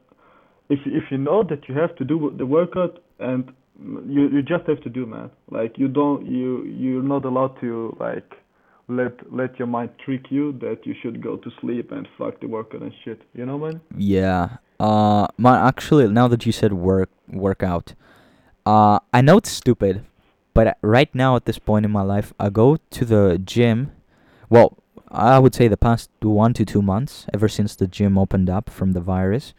if 0.68 0.80
if 0.84 1.04
you 1.10 1.18
know 1.18 1.42
that 1.42 1.68
you 1.68 1.74
have 1.74 1.94
to 1.96 2.04
do 2.04 2.32
the 2.36 2.44
workout 2.46 2.98
and 3.18 3.50
you 3.78 4.28
you 4.28 4.42
just 4.42 4.66
have 4.66 4.80
to 4.82 4.90
do 4.90 5.06
man 5.06 5.30
like 5.50 5.78
you 5.78 5.88
don't 5.88 6.26
you 6.26 6.64
you're 6.64 7.02
not 7.02 7.24
allowed 7.24 7.58
to 7.60 7.96
like 8.00 8.34
let 8.88 9.12
let 9.32 9.58
your 9.58 9.68
mind 9.68 9.90
trick 10.04 10.30
you 10.30 10.52
that 10.60 10.78
you 10.84 10.94
should 11.00 11.22
go 11.22 11.36
to 11.36 11.50
sleep 11.60 11.92
and 11.92 12.08
fuck 12.16 12.40
the 12.40 12.46
workout 12.46 12.82
and 12.82 12.92
shit 13.04 13.20
you 13.34 13.44
know 13.46 13.58
man 13.58 13.80
Yeah. 13.96 14.58
Uh, 14.80 15.26
man, 15.36 15.66
actually, 15.66 16.06
now 16.08 16.28
that 16.28 16.46
you 16.46 16.52
said 16.52 16.72
work 16.72 17.10
workout, 17.28 17.94
uh, 18.64 19.00
I 19.12 19.20
know 19.20 19.38
it's 19.38 19.50
stupid, 19.50 20.04
but 20.54 20.78
right 20.82 21.12
now 21.14 21.34
at 21.34 21.46
this 21.46 21.58
point 21.58 21.84
in 21.84 21.90
my 21.90 22.02
life, 22.02 22.32
I 22.38 22.48
go 22.48 22.76
to 22.76 23.04
the 23.04 23.40
gym. 23.44 23.90
Well, 24.48 24.78
I 25.10 25.38
would 25.40 25.54
say 25.54 25.66
the 25.66 25.76
past 25.76 26.10
one 26.20 26.54
to 26.54 26.64
two 26.64 26.82
months, 26.82 27.26
ever 27.34 27.48
since 27.48 27.74
the 27.74 27.88
gym 27.88 28.16
opened 28.16 28.48
up 28.48 28.70
from 28.70 28.92
the 28.92 29.00
virus, 29.00 29.52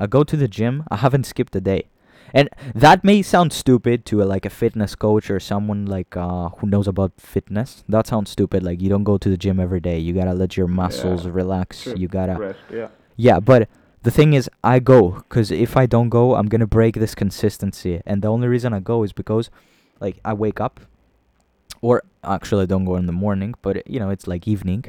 I 0.00 0.06
go 0.06 0.24
to 0.24 0.36
the 0.36 0.48
gym. 0.48 0.84
I 0.90 0.96
haven't 0.96 1.24
skipped 1.24 1.54
a 1.54 1.60
day, 1.60 1.88
and 2.32 2.48
that 2.74 3.04
may 3.04 3.22
sound 3.22 3.52
stupid 3.52 4.04
to 4.06 4.22
a, 4.22 4.24
like 4.24 4.44
a 4.46 4.50
fitness 4.50 4.94
coach 4.94 5.30
or 5.30 5.38
someone 5.40 5.86
like 5.86 6.16
uh 6.16 6.48
who 6.58 6.66
knows 6.66 6.88
about 6.88 7.12
fitness. 7.18 7.84
That 7.88 8.06
sounds 8.06 8.30
stupid. 8.30 8.62
Like 8.62 8.80
you 8.80 8.88
don't 8.88 9.04
go 9.04 9.18
to 9.18 9.28
the 9.28 9.36
gym 9.36 9.60
every 9.60 9.80
day. 9.80 9.98
You 9.98 10.12
gotta 10.14 10.34
let 10.34 10.56
your 10.56 10.66
muscles 10.68 11.24
Yeah, 11.26 11.32
relax. 11.34 11.82
true. 11.82 11.94
You 11.96 12.08
gotta 12.08 12.34
rest 12.34 12.58
yeah 12.70 12.88
yeah, 13.16 13.40
but 13.40 13.68
the 14.02 14.10
thing 14.10 14.32
is, 14.32 14.50
I 14.64 14.80
go 14.80 15.10
because 15.10 15.50
if 15.52 15.76
I 15.76 15.86
don't 15.86 16.08
go, 16.08 16.34
I'm 16.34 16.46
gonna 16.48 16.66
break 16.66 16.94
this 16.96 17.14
consistency. 17.14 18.00
And 18.04 18.20
the 18.22 18.28
only 18.28 18.48
reason 18.48 18.72
I 18.72 18.80
go 18.80 19.04
is 19.04 19.12
because, 19.12 19.48
like, 20.00 20.18
I 20.24 20.32
wake 20.32 20.60
up, 20.60 20.80
or 21.80 22.02
actually 22.24 22.62
I 22.62 22.66
don't 22.66 22.84
go 22.84 22.96
in 22.96 23.06
the 23.06 23.12
morning, 23.12 23.54
but 23.62 23.86
you 23.88 24.00
know 24.00 24.10
it's 24.10 24.26
like 24.26 24.48
evening, 24.48 24.84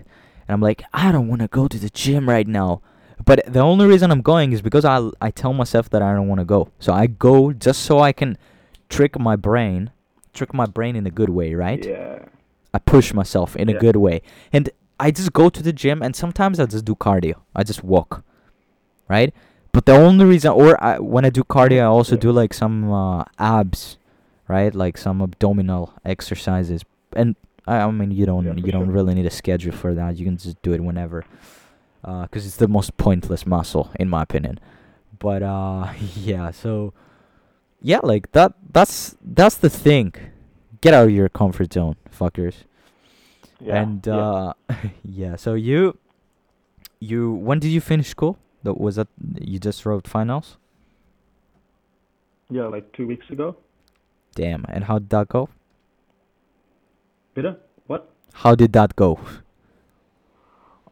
and 0.48 0.54
I'm 0.56 0.62
like, 0.62 0.84
I 0.94 1.12
don't 1.12 1.28
want 1.28 1.42
to 1.42 1.48
go 1.48 1.68
to 1.68 1.78
the 1.78 1.90
gym 1.90 2.28
right 2.30 2.48
now. 2.48 2.82
But 3.24 3.46
the 3.52 3.60
only 3.60 3.86
reason 3.86 4.12
I'm 4.12 4.22
going 4.22 4.52
is 4.54 4.62
because 4.62 4.86
I 4.86 4.98
I 5.22 5.30
tell 5.32 5.54
myself 5.54 5.90
that 5.92 6.02
I 6.02 6.14
don't 6.14 6.28
want 6.28 6.40
to 6.40 6.46
go. 6.46 6.70
So 6.80 6.94
I 6.94 7.08
go 7.08 7.54
just 7.54 7.84
so 7.84 8.00
I 8.00 8.12
can 8.12 8.38
trick 8.90 9.20
my 9.20 9.36
brain, 9.36 9.92
trick 10.34 10.54
my 10.54 10.66
brain 10.66 10.96
in 10.96 11.06
a 11.08 11.12
good 11.12 11.30
way, 11.30 11.54
right? 11.54 11.84
yeah 11.86 12.20
I 12.76 12.80
push 12.80 13.14
myself 13.14 13.56
in 13.56 13.70
a 13.70 13.74
good 13.86 13.96
way. 13.98 14.24
And 14.52 14.70
I 15.00 15.12
just 15.12 15.32
go 15.32 15.50
to 15.50 15.62
the 15.62 15.72
gym 15.72 16.02
and 16.02 16.16
sometimes 16.16 16.60
I 16.60 16.66
just 16.66 16.86
do 16.86 16.96
cardio. 16.96 17.36
I 17.56 17.64
just 17.64 17.84
walk. 17.84 18.24
Right? 19.08 19.32
But 19.72 19.86
the 19.86 19.94
only 19.94 20.26
reason 20.26 20.52
or 20.52 20.84
I, 20.84 20.98
when 20.98 21.24
I 21.24 21.30
do 21.30 21.44
cardio 21.44 21.82
I 21.82 21.86
also 21.86 22.16
Yeah. 22.16 22.22
do 22.22 22.32
like 22.32 22.54
some 22.54 22.92
uh, 22.92 23.24
abs, 23.38 23.98
right? 24.48 24.74
Like 24.74 24.98
some 24.98 25.22
abdominal 25.22 25.94
exercises. 26.04 26.82
And 27.16 27.36
I, 27.68 27.76
I 27.86 27.92
mean 27.92 28.12
you 28.12 28.26
don't 28.26 28.46
Yeah, 28.46 28.54
you 28.66 28.72
don't 28.72 28.90
really 28.90 29.14
need 29.14 29.28
a 29.28 29.36
schedule 29.42 29.72
for 29.74 29.94
that. 29.94 30.18
You 30.18 30.26
can 30.26 30.38
just 30.38 30.60
do 30.64 30.74
it 30.74 30.82
whenever. 30.82 31.26
Uh 32.04 32.28
'cause 32.28 32.46
it's 32.46 32.58
the 32.58 32.68
most 32.68 32.98
pointless 32.98 33.46
muscle 33.46 33.90
in 34.00 34.10
my 34.10 34.22
opinion. 34.24 34.60
But 35.20 35.44
uh 35.44 35.94
yeah, 36.16 36.52
so 36.52 36.94
yeah, 37.82 38.00
like 38.04 38.32
that 38.34 38.54
that's 38.72 39.16
that's 39.24 39.56
the 39.56 39.70
thing. 39.70 40.14
Get 40.82 40.94
out 40.94 41.06
of 41.08 41.12
your 41.12 41.30
comfort 41.30 41.74
zone, 41.74 41.96
fuckers. 42.12 42.66
yeah 43.60 43.82
And 43.82 44.06
yeah. 44.06 44.16
uh 44.16 44.54
yeah, 45.04 45.36
so 45.38 45.54
you 45.56 45.98
you 47.00 47.32
when 47.34 47.60
did 47.60 47.70
you 47.70 47.82
finish 47.82 48.10
school? 48.10 48.38
That 48.64 48.80
was 48.80 48.96
that 48.96 49.08
you 49.42 49.60
just 49.60 49.86
wrote 49.86 50.08
finals? 50.08 50.58
yeah 52.50 52.68
like 52.68 52.92
two 52.94 53.08
weeks 53.08 53.30
ago 53.30 53.56
Damn. 54.36 54.66
And 54.68 54.84
how 54.86 55.00
did 55.00 55.10
that 55.10 55.30
go? 55.30 55.50
Peter 57.36 57.58
what 57.88 58.10
How 58.34 58.56
did 58.56 58.74
that 58.74 58.96
go? 58.96 59.20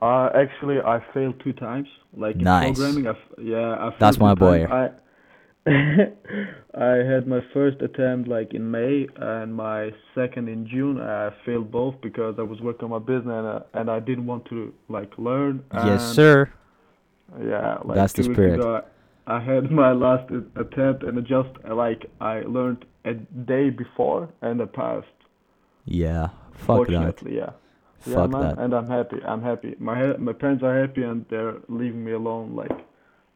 Uh 0.02 0.30
actually 0.36 0.80
I 0.80 1.04
failed 1.14 1.40
two 1.44 1.54
times 1.54 1.88
like 2.16 2.36
in 2.36 2.44
Nice. 2.44 2.78
programming 2.78 3.08
I 3.08 3.12
f- 3.12 3.18
yeah 3.42 3.74
I 3.74 3.90
failed 3.90 3.94
That's 4.00 4.18
two 4.18 4.24
my 4.24 4.36
boy. 4.36 4.66
times. 4.68 4.94
I 4.94 4.98
I 6.74 6.96
had 7.12 7.28
my 7.28 7.42
first 7.54 7.82
attempt 7.82 8.28
like 8.28 8.54
in 8.54 8.72
May 8.72 9.08
and 9.18 9.54
my 9.54 9.92
second 10.16 10.48
in 10.50 10.68
June. 10.68 11.00
I 11.00 11.30
failed 11.46 11.72
both 11.72 11.96
because 12.02 12.36
I 12.40 12.42
was 12.42 12.60
working 12.62 12.86
on 12.86 12.90
my 12.92 13.00
business 13.00 13.28
and, 13.28 13.48
uh, 13.48 13.60
and 13.74 13.90
I 13.92 14.00
didn't 14.00 14.26
want 14.26 14.46
to 14.46 14.74
like 14.90 15.12
learn. 15.18 15.64
yes, 15.74 16.02
and- 16.08 16.16
sir. 16.16 16.52
Yeah, 17.42 17.78
like 17.86 17.96
That's 17.96 18.14
the 18.14 18.24
two 18.24 18.30
weeks 18.30 18.38
spirit. 18.38 18.60
ago, 18.60 18.82
I, 19.28 19.36
I 19.38 19.40
had 19.40 19.72
my 19.84 19.92
last 19.94 20.30
a- 20.32 20.60
attempt 20.60 21.04
and 21.04 21.18
just 21.26 21.50
uh, 21.70 21.76
like 21.76 22.10
I 22.20 22.42
learned 22.42 22.84
a 23.06 23.14
day 23.14 23.70
before 23.70 24.30
and 24.42 24.62
I 24.62 24.66
passed. 24.66 25.08
Yeah. 25.86 26.30
Fuck 26.54 26.88
that. 26.88 26.94
Fortunately, 27.22 27.38
yeah. 27.38 27.52
Yeah, 28.06 28.16
Fuck 28.16 28.32
man, 28.32 28.42
that. 28.42 28.58
and 28.60 28.74
I'm 28.74 28.88
happy. 28.88 29.20
I'm 29.26 29.42
happy. 29.42 29.76
My 29.80 30.18
my 30.18 30.34
parents 30.34 30.64
are 30.64 30.80
happy 30.80 31.04
and 31.04 31.26
they're 31.30 31.56
leaving 31.68 32.04
me 32.04 32.12
alone. 32.14 32.56
Like, 32.56 32.72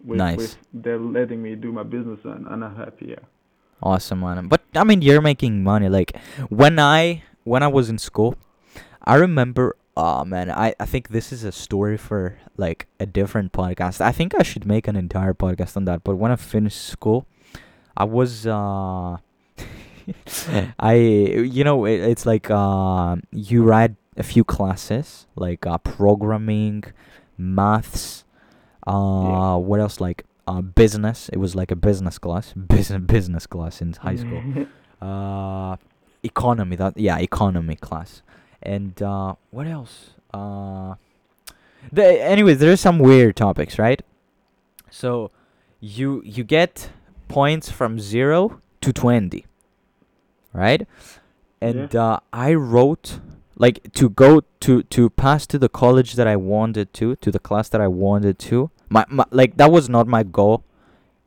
with, 0.03 0.17
Nice. 0.17 0.37
with 0.37 0.57
they're 0.73 0.99
letting 0.99 1.41
me 1.41 1.55
do 1.55 1.71
my 1.71 1.83
business 1.83 2.19
and, 2.23 2.47
and 2.47 2.63
I'm 2.63 2.75
happy. 2.75 3.07
Yeah. 3.09 3.23
Awesome, 3.83 4.21
man. 4.21 4.47
But 4.47 4.61
I 4.75 4.83
mean, 4.83 5.01
you're 5.01 5.21
making 5.21 5.63
money. 5.63 5.89
Like 5.89 6.17
when 6.49 6.79
I 6.79 7.23
when 7.43 7.61
I 7.63 7.67
was 7.67 7.89
in 7.89 7.97
school, 7.97 8.35
I 9.03 9.15
remember. 9.15 9.75
Oh 9.97 10.25
man, 10.25 10.51
I 10.51 10.73
I 10.79 10.85
think 10.85 11.09
this 11.09 11.31
is 11.31 11.43
a 11.45 11.51
story 11.53 11.95
for 11.95 12.37
like 12.57 12.87
a 12.99 13.05
different 13.05 13.53
podcast. 13.53 14.01
I 14.01 14.11
think 14.11 14.33
I 14.35 14.43
should 14.43 14.65
make 14.65 14.87
an 14.89 14.95
entire 14.97 15.33
podcast 15.33 15.77
on 15.77 15.85
that. 15.85 16.03
But 16.03 16.15
when 16.17 16.31
I 16.31 16.35
finished 16.35 16.81
school, 16.83 17.25
I 17.95 18.03
was 18.03 18.45
uh, 18.45 19.15
I 20.79 20.93
you 20.95 21.63
know 21.63 21.85
it, 21.85 21.99
it's 22.01 22.25
like 22.25 22.49
uh 22.51 23.15
you 23.31 23.63
write 23.63 23.95
a 24.17 24.23
few 24.23 24.43
classes 24.43 25.27
like 25.35 25.65
uh 25.65 25.77
programming, 25.79 26.83
maths, 27.37 28.23
uh 28.87 29.57
what 29.57 29.79
else? 29.79 29.99
Like 29.99 30.25
uh 30.47 30.61
business. 30.61 31.29
It 31.29 31.37
was 31.37 31.55
like 31.55 31.71
a 31.71 31.75
business 31.75 32.17
class, 32.17 32.53
business 32.75 33.01
business 33.05 33.47
class 33.47 33.81
in 33.81 33.93
high 33.93 34.15
school. 34.15 34.43
Uh 35.01 35.75
economy 36.23 36.75
that 36.77 36.97
yeah 36.97 37.17
economy 37.19 37.75
class. 37.75 38.21
And 38.63 38.99
uh 39.01 39.35
what 39.51 39.67
else? 39.67 40.11
Uh 40.33 40.95
the 41.91 42.05
anyways 42.23 42.57
there's 42.59 42.79
some 42.79 42.97
weird 42.97 43.35
topics 43.35 43.77
right? 43.77 44.01
So 44.89 45.31
you 45.81 46.21
you 46.25 46.43
get 46.43 46.89
points 47.27 47.69
from 47.69 47.99
0 47.99 48.61
to 48.81 48.93
20 48.93 49.45
right? 50.53 50.87
And 51.61 51.95
uh, 51.95 52.19
I 52.31 52.53
wrote 52.53 53.19
like 53.57 53.91
to 53.93 54.09
go 54.09 54.41
to 54.61 54.83
to 54.83 55.09
pass 55.09 55.47
to 55.47 55.57
the 55.59 55.69
college 55.69 56.13
that 56.13 56.27
I 56.27 56.35
wanted 56.35 56.93
to, 56.95 57.15
to 57.17 57.31
the 57.31 57.39
class 57.39 57.69
that 57.69 57.81
I 57.81 57.87
wanted 57.87 58.37
to. 58.39 58.69
My, 58.89 59.05
my 59.09 59.25
like 59.31 59.57
that 59.57 59.71
was 59.71 59.89
not 59.89 60.07
my 60.07 60.23
goal, 60.23 60.63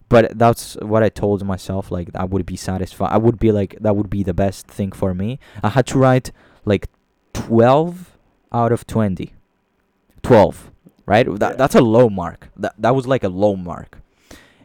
but 0.08 0.38
that's 0.38 0.76
what 0.82 1.02
I 1.02 1.08
told 1.08 1.44
myself. 1.44 1.90
Like 1.90 2.08
I 2.14 2.24
would 2.24 2.44
be 2.46 2.56
satisfied. 2.56 3.10
I 3.12 3.18
would 3.18 3.38
be 3.38 3.50
like 3.52 3.76
that 3.80 3.96
would 3.96 4.10
be 4.10 4.22
the 4.22 4.34
best 4.34 4.66
thing 4.68 4.92
for 4.92 5.14
me. 5.14 5.38
I 5.62 5.70
had 5.70 5.86
to 5.88 5.98
write 5.98 6.30
like 6.64 6.88
twelve 7.32 8.16
out 8.52 8.72
of 8.72 8.86
twenty. 8.86 9.34
Twelve, 10.22 10.70
right? 11.06 11.26
That 11.38 11.56
that's 11.58 11.74
a 11.74 11.80
low 11.80 12.08
mark. 12.10 12.50
That 12.56 12.74
that 12.78 12.94
was 12.94 13.06
like 13.06 13.24
a 13.24 13.28
low 13.28 13.56
mark, 13.56 13.98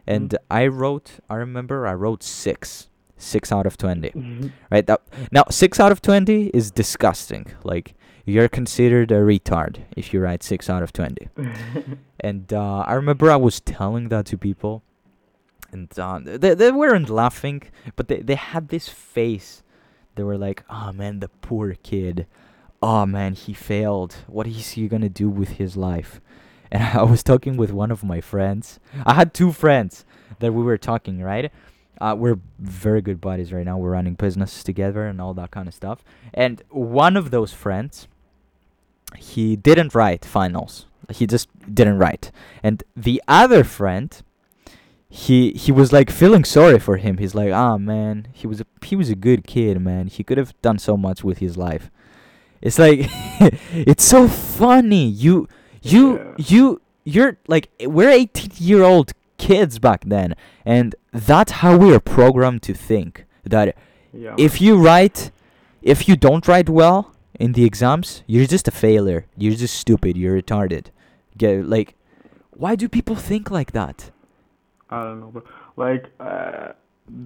and 0.05 0.29
Mhm. 0.31 0.37
I 0.51 0.67
wrote. 0.67 1.19
I 1.29 1.35
remember 1.35 1.87
I 1.87 1.93
wrote 1.93 2.23
six, 2.23 2.89
six 3.23 3.51
out 3.51 3.65
of 3.65 3.77
twenty 3.77 4.09
Mhm. 4.11 4.51
right? 4.71 4.85
That 4.85 5.01
now 5.31 5.45
six 5.49 5.79
out 5.79 5.91
of 5.91 6.01
twenty 6.01 6.47
is 6.53 6.71
disgusting. 6.71 7.45
Like 7.63 7.95
you're 8.25 8.47
considered 8.49 9.11
a 9.11 9.21
retard 9.21 9.79
if 9.97 10.13
you 10.13 10.21
write 10.21 10.43
six 10.43 10.69
out 10.69 10.83
of 10.83 10.91
twenty. 10.93 11.29
And 12.19 12.53
uh, 12.53 12.79
I 12.87 12.93
remember 12.93 13.29
I 13.29 13.35
was 13.35 13.59
telling 13.59 14.07
that 14.09 14.25
to 14.27 14.37
people, 14.37 14.81
and 15.71 15.89
uh, 15.99 16.19
they 16.23 16.53
they 16.53 16.71
weren't 16.71 17.09
laughing, 17.09 17.63
but 17.95 18.07
they 18.07 18.19
they 18.21 18.35
had 18.35 18.69
this 18.69 18.87
face. 18.87 19.61
They 20.15 20.23
were 20.23 20.37
like, 20.37 20.63
"Oh 20.69 20.91
man, 20.93 21.19
the 21.19 21.29
poor 21.41 21.75
kid. 21.83 22.25
Oh 22.81 23.05
man, 23.05 23.33
he 23.33 23.53
failed. 23.53 24.15
What 24.27 24.47
is 24.47 24.71
he 24.71 24.87
gonna 24.87 25.09
do 25.09 25.29
with 25.29 25.49
his 25.61 25.75
life?" 25.75 26.21
And 26.71 26.81
I 26.99 27.03
was 27.03 27.23
talking 27.23 27.57
with 27.57 27.71
one 27.71 27.91
of 27.91 28.03
my 28.03 28.21
friends. 28.21 28.79
I 29.05 29.13
had 29.15 29.33
two 29.33 29.51
friends 29.51 30.05
that 30.39 30.53
we 30.53 30.63
were 30.63 30.77
talking, 30.77 31.21
right? 31.21 31.51
Uh, 32.01 32.15
we're 32.17 32.39
very 32.59 33.01
good 33.01 33.21
buddies 33.21 33.53
right 33.53 33.65
now. 33.65 33.77
We're 33.77 33.91
running 33.91 34.15
businesses 34.15 34.63
together 34.63 35.05
and 35.05 35.21
all 35.21 35.33
that 35.35 35.51
kind 35.51 35.67
of 35.67 35.73
stuff. 35.73 36.03
And 36.33 36.61
one 36.69 37.15
of 37.15 37.31
those 37.31 37.53
friends, 37.53 38.07
he 39.17 39.55
didn't 39.55 39.93
write 39.95 40.25
finals. 40.25 40.85
He 41.09 41.27
just 41.27 41.47
didn't 41.73 41.97
write. 41.99 42.31
And 42.63 42.83
the 42.95 43.21
other 43.27 43.63
friend, 43.63 44.21
he 45.09 45.51
he 45.51 45.71
was 45.71 45.93
like 45.93 46.09
feeling 46.09 46.43
sorry 46.43 46.79
for 46.79 46.97
him. 46.97 47.17
He's 47.17 47.35
like, 47.35 47.51
"Ah, 47.53 47.77
man, 47.77 48.27
he 48.33 48.47
was 48.47 48.61
a 48.61 48.65
he 48.83 48.95
was 48.95 49.09
a 49.09 49.15
good 49.15 49.45
kid, 49.45 49.79
man. 49.79 50.07
He 50.07 50.23
could 50.23 50.37
have 50.39 50.59
done 50.61 50.79
so 50.79 50.97
much 50.97 51.23
with 51.23 51.37
his 51.37 51.55
life." 51.57 51.91
It's 52.61 52.79
like 52.79 53.01
it's 53.71 54.03
so 54.03 54.27
funny. 54.27 55.05
You 55.07 55.47
you 55.83 56.17
Yeah. 56.17 56.33
you 56.39 56.81
you're 57.03 57.37
like 57.47 57.69
we're 57.81 58.09
18 58.09 58.51
year 58.57 58.81
old 58.83 59.11
kids 59.47 59.79
back 59.87 60.01
then. 60.15 60.29
And 60.65 60.95
that's 61.11 61.53
how 61.61 61.73
we 61.83 61.93
are 61.95 61.99
programmed 62.17 62.61
to 62.63 62.73
think 62.73 63.25
that 63.43 63.75
yeah. 64.13 64.35
if 64.37 64.61
you 64.61 64.73
write 64.85 65.31
if 65.81 66.07
you 66.07 66.15
don't 66.15 66.47
write 66.47 66.69
well 66.69 66.99
in 67.43 67.51
the 67.57 67.65
exams 67.65 68.23
you're 68.31 68.47
just 68.55 68.67
a 68.67 68.75
failure. 68.85 69.25
You're 69.41 69.59
just 69.65 69.75
stupid. 69.75 70.13
You're 70.17 70.37
retarded. 70.41 70.85
Get 71.37 71.65
like 71.75 71.89
why 72.51 72.75
do 72.75 72.87
people 72.87 73.15
think 73.15 73.51
like 73.51 73.71
that? 73.79 74.11
I 74.89 75.03
don't 75.03 75.19
know, 75.21 75.31
but 75.37 75.45
like 75.75 76.05
uh, 76.19 76.73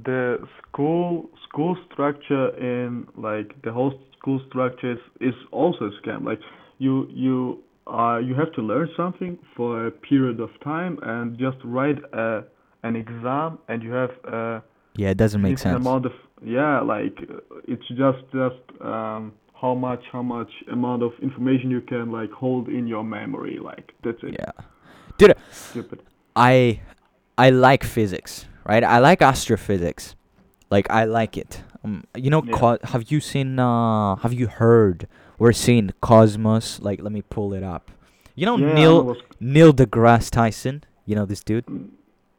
the 0.03 0.47
school 0.61 1.30
school 1.45 1.78
structure 1.91 2.47
in 2.57 3.07
like 3.15 3.49
the 3.65 3.72
whole 3.72 3.93
school 4.18 4.39
structure 4.47 4.93
is, 4.93 5.03
is 5.20 5.36
also 5.51 5.91
a 5.91 5.93
scam. 5.99 6.24
Like 6.32 6.39
you 6.80 7.07
you 7.09 7.63
uh 7.90 8.18
you 8.18 8.36
have 8.36 8.52
to 8.54 8.62
learn 8.62 8.90
something 8.98 9.38
for 9.56 9.88
a 9.88 9.92
period 9.92 10.40
of 10.40 10.50
time 10.64 10.98
and 11.04 11.38
just 11.38 11.58
write 11.64 11.98
a 12.14 12.44
an 12.84 12.96
exam 12.96 13.58
and 13.68 13.82
you 13.84 13.92
have 13.92 14.12
a 14.26 14.62
yeah 14.96 15.10
it 15.10 15.18
doesn't 15.18 15.42
make 15.42 15.58
sense. 15.58 15.76
amount 15.76 16.06
of 16.06 16.12
yeah 16.44 16.80
like 16.82 17.18
uh, 17.30 17.56
it's 17.68 17.88
just 17.90 18.22
just 18.32 18.82
um 18.82 19.34
how 19.62 19.74
much 19.74 20.04
how 20.12 20.22
much 20.22 20.52
amount 20.72 21.02
of 21.02 21.12
information 21.22 21.72
you 21.72 21.82
can 21.82 22.12
like 22.12 22.32
hold 22.32 22.68
in 22.68 22.86
your 22.88 23.04
memory 23.04 23.58
like 23.60 23.92
that's 24.04 24.22
it. 24.24 24.36
Yeah. 24.40 24.52
Dude 25.18 25.34
stupid. 25.52 26.00
I 26.36 26.80
i 27.38 27.50
like 27.50 27.84
physics 27.84 28.46
right? 28.66 28.84
I 28.84 29.00
like 29.00 29.22
astrophysics. 29.22 30.16
Like 30.70 30.90
i 30.92 31.06
like 31.06 31.38
it. 31.38 31.64
Um, 31.84 32.04
you 32.16 32.30
know 32.30 32.44
Yeah. 32.46 32.58
co- 32.58 32.80
have 32.84 33.12
you 33.12 33.20
seen 33.20 33.58
uh 33.60 34.16
have 34.18 34.34
you 34.34 34.48
heard 34.48 35.08
or 35.40 35.54
seeing 35.54 35.92
cosmos 36.02 36.80
like 36.82 37.02
let 37.02 37.12
me 37.12 37.22
pull 37.22 37.54
it 37.54 37.64
up 37.64 37.92
you 38.36 38.46
know 38.46 38.58
yeah 38.58 38.74
neil 38.74 39.04
was 39.04 39.18
neil 39.40 39.74
degrasse 39.74 40.30
tyson 40.30 40.84
you 41.06 41.16
know 41.16 41.26
this 41.26 41.44
dude 41.44 41.66
mm, 41.66 41.90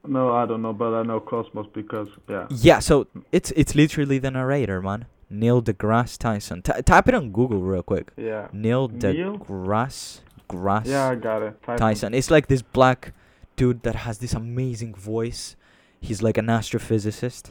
No, 0.06 0.32
I 0.32 0.46
don't 0.46 0.62
know, 0.62 0.72
but 0.72 0.94
I 0.94 1.02
know 1.02 1.20
Cosmos 1.20 1.66
because 1.74 2.08
yeah. 2.28 2.46
Yeah, 2.48 2.78
so 2.78 3.06
it's 3.30 3.50
it's 3.56 3.74
literally 3.74 4.18
the 4.18 4.30
narrator, 4.30 4.80
man. 4.80 5.04
Neil 5.28 5.60
deGrasse 5.60 6.16
Tyson. 6.16 6.62
T- 6.62 6.80
type 6.82 7.08
it 7.08 7.14
on 7.14 7.30
Google 7.30 7.60
real 7.60 7.82
quick. 7.82 8.12
Yeah. 8.16 8.48
Neil 8.52 8.88
deGrasse 8.88 10.20
Grass 10.48 10.86
Yeah, 10.86 11.10
I 11.10 11.14
got 11.16 11.42
it. 11.42 11.62
Type 11.62 11.78
Tyson. 11.78 12.14
It's 12.14 12.30
like 12.30 12.46
this 12.46 12.62
black 12.62 13.12
dude 13.56 13.82
that 13.82 13.96
has 14.06 14.18
this 14.18 14.32
amazing 14.32 14.94
voice. 14.94 15.56
He's 16.00 16.22
like 16.22 16.38
an 16.38 16.46
astrophysicist. 16.46 17.50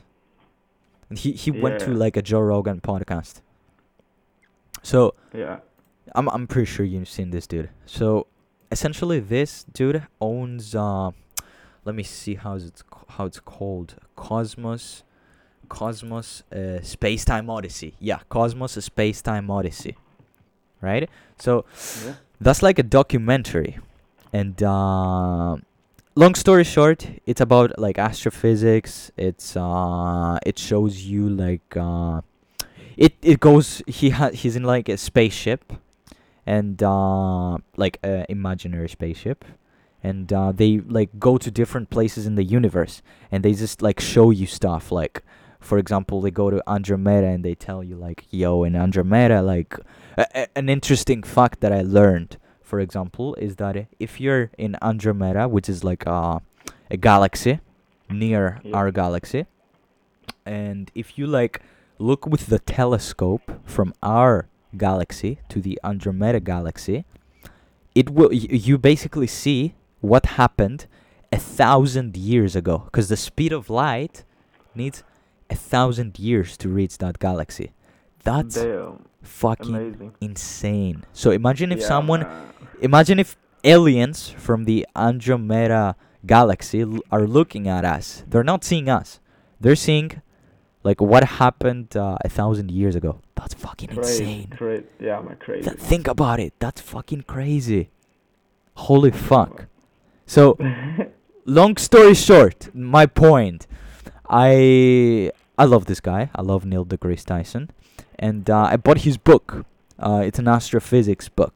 And 1.09 1.19
he 1.19 1.33
he 1.33 1.51
went 1.51 1.79
to 1.81 1.91
like 1.93 2.17
a 2.17 2.23
Joe 2.23 2.41
Rogan 2.41 2.81
podcast. 2.81 3.41
So 4.87 5.13
Yeah. 5.33 5.57
I'm 6.15 6.27
I'm 6.29 6.47
pretty 6.47 6.69
sure 6.73 6.85
you've 6.85 7.09
seen 7.17 7.29
this 7.31 7.45
dude. 7.47 7.69
So 7.85 8.27
essentially, 8.71 9.19
this 9.19 9.65
dude 9.77 9.99
owns 10.21 10.73
uh, 10.73 11.11
let 11.87 11.93
me 11.99 12.03
see 12.03 12.35
how 12.35 12.53
it's 12.55 12.83
how 13.15 13.25
it's 13.25 13.41
called 13.41 13.89
Cosmos, 14.15 15.03
Cosmos 15.67 16.43
uh, 16.55 16.81
Space 16.81 17.25
Time 17.25 17.49
Odyssey. 17.49 17.91
Yeah, 17.99 18.19
Cosmos 18.29 18.73
Space 18.91 19.21
Time 19.21 19.51
Odyssey. 19.51 19.95
Right. 20.81 21.09
So 21.37 21.65
Yeah. 22.05 22.13
that's 22.39 22.61
like 22.63 22.79
a 22.79 22.83
documentary, 22.99 23.79
and 24.31 24.55
uh, 24.63 25.57
long 26.15 26.35
story 26.35 26.63
short, 26.63 26.99
it's 27.25 27.41
about 27.41 27.77
like 27.77 27.97
astrophysics. 27.99 29.11
It's 29.17 29.57
uh, 29.57 30.39
it 30.45 30.57
shows 30.57 30.93
you 31.11 31.27
like 31.29 31.75
uh, 31.75 32.21
it 32.97 33.13
it 33.21 33.39
goes. 33.39 33.81
He 33.87 34.09
ha- 34.09 34.31
he's 34.31 34.55
in 34.55 34.63
like 34.63 34.89
a 34.89 34.97
spaceship, 34.97 35.73
and 36.45 36.81
uh, 36.83 37.57
like 37.77 37.99
a 38.03 38.25
imaginary 38.29 38.89
spaceship, 38.89 39.45
and 40.03 40.31
uh, 40.33 40.51
they 40.51 40.79
like 40.79 41.19
go 41.19 41.37
to 41.37 41.49
different 41.51 41.89
places 41.89 42.25
in 42.25 42.35
the 42.35 42.43
universe, 42.43 43.01
and 43.31 43.43
they 43.43 43.53
just 43.53 43.81
like 43.81 43.99
show 43.99 44.31
you 44.31 44.47
stuff 44.47 44.91
like. 44.91 45.23
For 45.59 45.79
example, 45.79 46.21
they 46.21 46.31
go 46.31 46.49
to 46.51 46.61
Andromeda 46.69 47.27
and 47.27 47.43
they 47.43 47.55
tell 47.55 47.83
you 47.83 47.95
like, 47.97 48.25
"Yo, 48.29 48.63
in 48.63 48.75
Andromeda, 48.75 49.41
like, 49.41 49.75
a- 50.15 50.27
a- 50.35 50.47
an 50.57 50.69
interesting 50.69 51.23
fact 51.23 51.59
that 51.61 51.73
I 51.73 51.81
learned, 51.81 52.37
for 52.61 52.79
example, 52.79 53.33
is 53.35 53.55
that 53.57 53.87
if 53.99 54.21
you're 54.21 54.51
in 54.57 54.77
Andromeda, 54.83 55.47
which 55.49 55.67
is 55.67 55.83
like 55.83 56.05
a, 56.05 56.41
a 56.91 56.95
galaxy 56.97 57.59
near 58.09 58.61
Yeah. 58.63 58.77
our 58.77 58.91
galaxy, 58.91 59.45
and 60.45 60.91
if 60.95 61.17
you 61.17 61.27
like 61.27 61.61
look 61.99 62.25
with 62.25 62.47
the 62.47 62.59
telescope 62.59 63.51
from 63.65 63.93
our 64.03 64.47
galaxy 64.75 65.39
to 65.49 65.61
the 65.61 65.79
Andromeda 65.83 66.39
galaxy, 66.39 67.05
it 67.95 68.09
will 68.09 68.29
y- 68.29 68.47
you 68.49 68.77
basically 68.77 69.27
see 69.27 69.75
what 70.01 70.25
happened 70.37 70.85
a 71.31 71.37
thousand 71.37 72.15
years 72.15 72.55
ago, 72.55 72.83
because 72.85 73.09
the 73.09 73.17
speed 73.17 73.51
of 73.51 73.69
light 73.69 74.23
needs 74.75 75.03
a 75.49 75.55
thousand 75.55 76.19
years 76.19 76.55
to 76.57 76.69
reach 76.69 76.97
that 76.99 77.19
galaxy. 77.19 77.71
That's 78.23 78.55
Damn. 78.55 79.05
fucking 79.23 79.75
Amazing. 79.75 80.13
insane. 80.21 81.03
So 81.13 81.31
imagine 81.31 81.71
if 81.71 81.79
Yeah, 81.79 81.87
someone, 81.87 82.21
man. 82.21 82.47
imagine 82.81 83.19
if 83.19 83.35
aliens 83.63 84.29
from 84.29 84.65
the 84.65 84.85
Andromeda 84.95 85.95
galaxy 86.25 86.81
l- 86.81 86.99
are 87.11 87.25
looking 87.25 87.67
at 87.67 87.83
us. 87.83 88.23
They're 88.27 88.43
not 88.43 88.63
seeing 88.63 88.87
us. 88.89 89.19
They're 89.59 89.75
seeing 89.75 90.21
like 90.87 90.99
what 91.11 91.23
happened 91.43 91.89
uh, 91.95 92.17
a 92.27 92.29
thousand 92.37 92.67
years 92.79 92.95
ago. 93.01 93.11
That's 93.37 93.53
fucking 93.65 93.89
Crazy, 93.89 94.23
insane. 94.23 94.47
crazy. 94.59 94.85
Yeah, 95.07 95.19
man, 95.25 95.37
crazy. 95.45 95.63
Th- 95.69 95.77
think 95.91 96.05
about 96.15 96.37
it. 96.45 96.51
That's 96.63 96.81
fucking 96.93 97.23
crazy. 97.35 97.83
Holy 98.87 99.11
fuck. 99.29 99.53
So 100.35 100.41
long 101.57 101.73
story 101.77 102.15
short, 102.27 102.57
my 102.73 103.05
point, 103.25 103.67
I 104.29 105.31
I 105.57 105.65
love 105.73 105.85
this 105.91 106.01
guy. 106.11 106.29
I 106.39 106.41
love 106.41 106.61
Neil 106.65 106.85
deGrasse 106.85 107.25
Tyson, 107.25 107.63
and 108.27 108.49
uh, 108.49 108.65
I 108.73 108.75
bought 108.77 108.99
his 109.07 109.17
book. 109.17 109.65
Uh, 109.99 110.21
it's 110.27 110.39
an 110.39 110.47
astrophysics 110.47 111.27
book, 111.29 111.55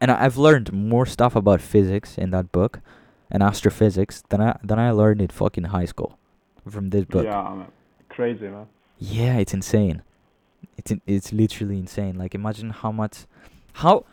and 0.00 0.10
I, 0.10 0.24
I've 0.24 0.36
learned 0.46 0.72
more 0.72 1.06
stuff 1.06 1.36
about 1.36 1.60
physics 1.60 2.18
in 2.18 2.30
that 2.30 2.50
book, 2.58 2.80
and 3.30 3.42
astrophysics 3.42 4.22
than 4.30 4.40
I 4.40 4.50
than 4.68 4.78
I 4.78 4.90
learned 4.90 5.20
in 5.22 5.28
fucking 5.28 5.64
high 5.76 5.84
school, 5.94 6.18
from 6.68 6.90
this 6.90 7.04
book. 7.04 7.24
yeah, 7.24 7.54
man. 7.58 7.70
Crazy, 8.14 8.48
man. 8.48 8.66
Yeah, 8.98 9.36
it's 9.38 9.54
insane. 9.54 10.02
It's 10.78 10.90
in, 10.90 11.00
it's 11.06 11.32
literally 11.32 11.78
insane. 11.78 12.16
Like 12.16 12.34
imagine 12.34 12.70
how 12.70 12.92
much 12.92 13.26
how 13.74 14.04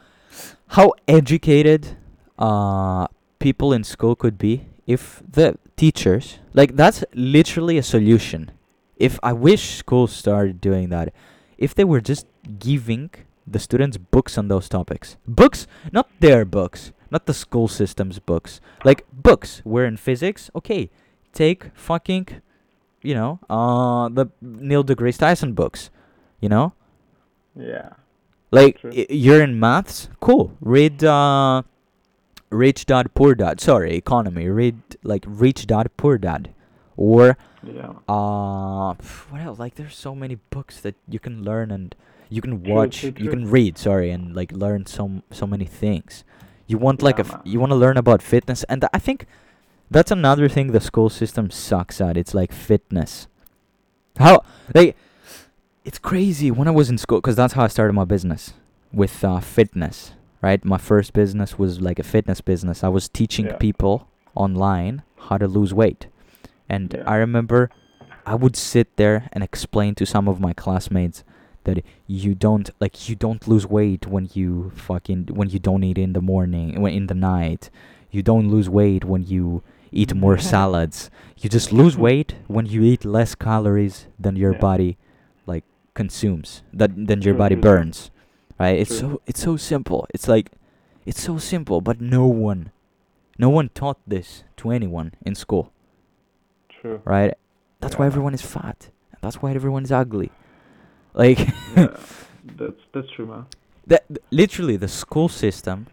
how 0.70 0.93
educated 1.08 1.97
uh 2.39 3.08
people 3.39 3.74
in 3.74 3.84
school 3.84 4.16
could 4.16 4.38
be 4.38 4.66
if 4.88 5.22
the 5.32 5.58
teachers 5.78 6.39
like 6.54 6.76
that's 6.76 7.04
literally 7.14 7.78
a 7.78 7.84
solution. 7.84 8.52
if 9.02 9.18
I 9.24 9.34
wish 9.34 9.78
schools 9.82 10.12
started 10.14 10.62
doing 10.62 10.89
that, 10.89 11.12
if 11.58 11.74
they 11.74 11.84
were 11.84 12.02
just 12.02 12.28
giving 12.60 13.10
the 13.47 13.58
students 13.58 13.97
books 13.97 14.38
on 14.38 14.47
those 14.47 14.70
topics, 14.70 15.18
books, 15.28 15.66
not 15.91 16.08
their 16.20 16.45
books, 16.45 16.91
not 17.10 17.26
the 17.26 17.34
school 17.34 17.68
system's 17.68 18.20
books, 18.20 18.62
like 18.86 19.06
books. 19.12 19.62
We're 19.66 19.86
in 19.86 19.97
physics, 19.97 20.52
okay. 20.56 20.91
Take 21.34 21.72
fucking, 21.74 22.28
you 23.02 23.14
know, 23.16 23.39
uh, 23.49 24.10
the 24.10 24.28
Neil 24.41 24.84
deGrasse 24.84 25.18
Tyson 25.18 25.54
books, 25.54 25.89
you 26.39 26.49
know, 26.49 26.74
Yeah. 27.56 27.89
like 28.52 28.80
i- 28.86 29.08
you're 29.10 29.41
in 29.41 29.60
maths, 29.60 30.10
cool. 30.20 30.54
Read 30.62 31.04
uh, 31.04 31.64
Rich 32.49 32.86
Dad 32.86 33.14
Poor 33.14 33.34
Dad. 33.36 33.60
Sorry, 33.62 33.95
economy. 33.95 34.47
Read 34.49 34.78
like 35.04 35.24
Rich 35.28 35.68
Dad 35.68 35.89
Poor 35.97 36.18
Dad, 36.18 36.49
or 36.97 37.38
Yeah. 37.64 37.93
uh, 38.10 38.93
what 39.30 39.41
else? 39.41 39.58
Like 39.60 39.76
there's 39.76 39.95
so 39.95 40.14
many 40.16 40.36
books 40.49 40.82
that 40.82 40.95
you 41.08 41.20
can 41.20 41.43
learn 41.43 41.72
and 41.72 41.95
you 42.30 42.41
can 42.41 42.64
True, 42.64 42.74
watch. 42.74 42.99
true, 43.02 43.14
You 43.18 43.30
can 43.30 43.49
read. 43.49 43.78
Sorry, 43.78 44.10
and 44.12 44.36
like 44.36 44.52
learn 44.52 44.86
so 44.86 45.22
so 45.32 45.45
many 45.47 45.66
things. 45.66 46.24
You 46.68 46.78
want 46.78 47.02
like 47.02 47.20
a 47.20 47.24
Yeah, 47.24 47.28
f- 47.28 47.34
man. 47.34 47.41
you 47.54 47.60
want 47.60 47.72
to 47.72 47.76
learn 47.76 47.97
about 47.97 48.22
fitness, 48.22 48.64
and 48.66 48.86
I 48.93 48.99
think 48.99 49.26
that's 49.92 50.10
another 50.12 50.48
thing 50.50 50.72
the 50.72 50.80
school 50.82 51.10
system 51.10 51.52
sucks 51.52 52.02
at. 52.02 52.18
It's 52.18 52.34
like 52.34 52.52
fitness. 52.52 53.28
How 54.18 54.42
like 54.74 54.96
it's 55.86 56.00
crazy 56.00 56.50
when 56.52 56.68
I 56.68 56.72
was 56.72 56.89
in 56.89 56.98
school 56.98 57.20
because 57.20 57.36
that's 57.36 57.54
how 57.54 57.64
I 57.64 57.68
started 57.68 57.94
my 57.94 58.06
business 58.06 58.54
with 58.94 59.24
uh, 59.24 59.39
fitness. 59.39 60.14
Right, 60.42 60.66
my 60.66 60.80
first 60.80 61.14
business 61.14 61.60
was 61.60 61.82
like 61.82 62.00
a 62.00 62.04
fitness 62.04 62.42
business. 62.42 62.84
I 62.84 62.88
was 62.88 63.08
teaching 63.08 63.46
Yeah. 63.46 63.58
people 63.58 64.08
online 64.34 65.04
how 65.30 65.38
to 65.38 65.48
lose 65.48 65.72
weight, 65.72 66.08
and 66.68 66.92
Yeah. 66.98 67.04
I 67.06 67.18
remember 67.18 67.70
I 68.26 68.34
would 68.34 68.56
sit 68.56 68.96
there 68.98 69.30
and 69.34 69.44
explain 69.44 69.94
to 69.96 70.06
some 70.06 70.28
of 70.28 70.39
my 70.39 70.54
classmates 70.54 71.24
that 71.64 71.84
you 72.08 72.34
don't 72.34 72.72
like 72.80 73.08
you 73.08 73.16
don't 73.16 73.48
lose 73.48 73.68
weight 73.68 74.08
when 74.08 74.30
you 74.34 74.72
fucking 74.76 75.28
when 75.32 75.50
you 75.52 75.60
don't 75.60 75.84
eat 75.84 76.00
in 76.00 76.14
the 76.14 76.22
morning 76.22 76.82
when 76.82 76.94
in 76.94 77.06
the 77.06 77.14
night 77.14 77.70
you 78.10 78.24
don't 78.24 78.50
lose 78.50 78.68
weight 78.68 79.06
when 79.06 79.24
you 79.24 79.62
eat 79.92 80.14
more 80.16 80.38
salads 80.54 81.10
you 81.38 81.50
just 81.50 81.72
lose 81.72 81.98
weight 81.98 82.36
when 82.48 82.66
you 82.66 82.82
eat 82.84 83.04
less 83.06 83.36
calories 83.36 84.08
than 84.20 84.36
your 84.36 84.54
Yeah. 84.54 84.60
body 84.60 84.98
like 85.46 85.64
consumes 85.94 86.64
that 86.74 86.92
than 87.08 87.22
your 87.22 87.34
body 87.36 87.56
burns 87.56 88.12
right 88.60 88.78
it's 88.80 89.00
True. 89.00 89.16
so 89.16 89.22
it's 89.28 89.42
so 89.42 89.58
simple 89.58 90.08
it's 90.14 90.28
like 90.28 90.52
it's 91.06 91.22
so 91.22 91.38
simple 91.38 91.82
but 91.82 92.00
no 92.00 92.26
one 92.28 92.72
no 93.38 93.50
one 93.50 93.70
taught 93.70 93.98
this 94.08 94.44
to 94.58 94.72
anyone 94.72 95.14
in 95.26 95.36
school 95.36 95.72
True. 96.70 97.02
right 97.06 97.34
that's 97.80 97.98
why 97.98 98.06
everyone 98.06 98.34
is 98.34 98.42
fat 98.42 98.89
that's 99.22 99.42
why 99.42 99.52
everyone 99.54 99.84
is 99.84 99.92
ugly 99.92 100.32
like 101.14 101.39
yeah. 101.76 101.96
That's 102.58 102.82
that's 102.94 103.08
true, 103.16 103.28
man. 103.28 103.46
that 103.86 104.08
th- 104.08 104.20
literally 104.32 104.76
the 104.76 104.88
school 104.88 105.30
system 105.30 105.86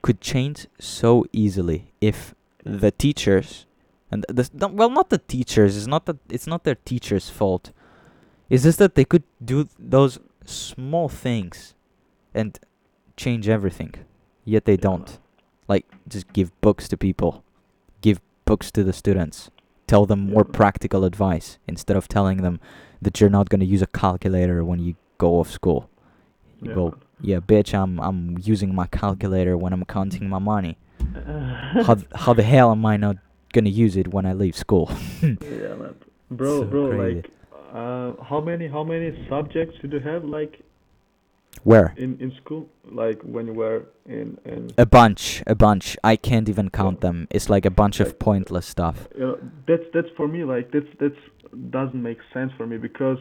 could 0.00 0.20
change 0.20 0.66
so 0.78 1.26
easily 1.32 1.92
if 2.00 2.34
the 2.64 2.90
teachers 2.90 3.66
and 4.10 4.24
the, 4.28 4.48
the 4.52 4.68
well 4.68 4.90
not 4.90 5.10
the 5.10 5.18
teachers 5.18 5.76
it's 5.76 5.86
not 5.86 6.06
that 6.06 6.18
it's 6.28 6.46
not 6.46 6.64
their 6.64 6.76
teachers 6.76 7.28
fault. 7.28 7.72
It's 8.48 8.64
just 8.64 8.78
that 8.78 8.96
they 8.96 9.04
could 9.04 9.22
do 9.44 9.68
those 9.78 10.18
small 10.44 11.08
things 11.08 11.74
and 12.34 12.58
change 13.16 13.48
everything 13.48 13.94
yet 14.44 14.64
they 14.64 14.76
don't. 14.76 15.18
Like 15.68 15.86
just 16.08 16.32
give 16.32 16.58
books 16.60 16.88
to 16.88 16.96
people. 16.96 17.44
Give 18.00 18.20
books 18.44 18.70
to 18.72 18.82
the 18.82 18.92
students. 18.92 19.50
Tell 19.86 20.06
them 20.06 20.30
more 20.30 20.44
practical 20.44 21.04
advice 21.04 21.58
instead 21.66 21.96
of 21.96 22.08
telling 22.08 22.38
them 22.38 22.60
that 23.02 23.20
you're 23.20 23.30
not 23.30 23.48
going 23.48 23.60
to 23.60 23.66
use 23.66 23.82
a 23.82 23.86
calculator 23.86 24.64
when 24.64 24.80
you 24.80 24.96
go 25.18 25.38
off 25.40 25.50
school. 25.50 25.88
You 26.60 26.68
Yeah, 26.68 26.74
go 26.74 26.94
yeah 27.22 27.38
bitch 27.38 27.74
i'm 27.74 28.00
i'm 28.00 28.38
using 28.42 28.74
my 28.74 28.86
calculator 28.86 29.54
when 29.56 29.72
i'm 29.72 29.84
counting 29.84 30.28
my 30.28 30.38
money. 30.38 30.76
how 31.86 31.94
th- 31.94 32.06
how 32.14 32.32
the 32.34 32.42
hell 32.42 32.70
am 32.70 32.84
i 32.86 32.96
not 32.96 33.16
gonna 33.52 33.68
use 33.68 33.96
it 33.96 34.08
when 34.08 34.24
i 34.26 34.32
leave 34.32 34.56
school 34.56 34.90
yeah, 35.22 35.74
man. 35.74 35.94
Bro, 36.30 36.60
So 36.60 36.64
bro, 36.66 36.88
crazy. 36.90 37.16
like, 37.16 37.30
uh, 37.74 38.12
how 38.22 38.40
many 38.40 38.68
how 38.68 38.84
many 38.84 39.26
subjects 39.28 39.76
did 39.80 39.92
you 39.92 40.00
have 40.00 40.24
like 40.24 40.60
where 41.64 41.92
in 41.96 42.16
in 42.20 42.32
school? 42.42 42.68
Like 42.90 43.20
when 43.22 43.46
you 43.46 43.54
were 43.54 43.82
in 44.06 44.38
in 44.44 44.70
a 44.78 44.86
bunch 44.86 45.42
a 45.46 45.54
bunch 45.54 45.96
i 46.04 46.14
can't 46.16 46.48
even 46.48 46.70
count 46.70 46.98
Yeah. 47.00 47.08
them 47.08 47.28
it's 47.30 47.48
like 47.50 47.64
a 47.66 47.70
bunch 47.70 47.98
of 48.00 48.18
pointless 48.18 48.66
stuff 48.66 49.08
you 49.14 49.20
know, 49.20 49.38
that's 49.66 49.82
that's 49.92 50.08
for 50.16 50.26
me 50.28 50.44
like 50.44 50.70
that's 50.72 50.86
that's 51.00 51.20
doesn't 51.70 52.02
make 52.10 52.18
sense 52.32 52.52
for 52.56 52.66
me 52.66 52.76
because 52.78 53.18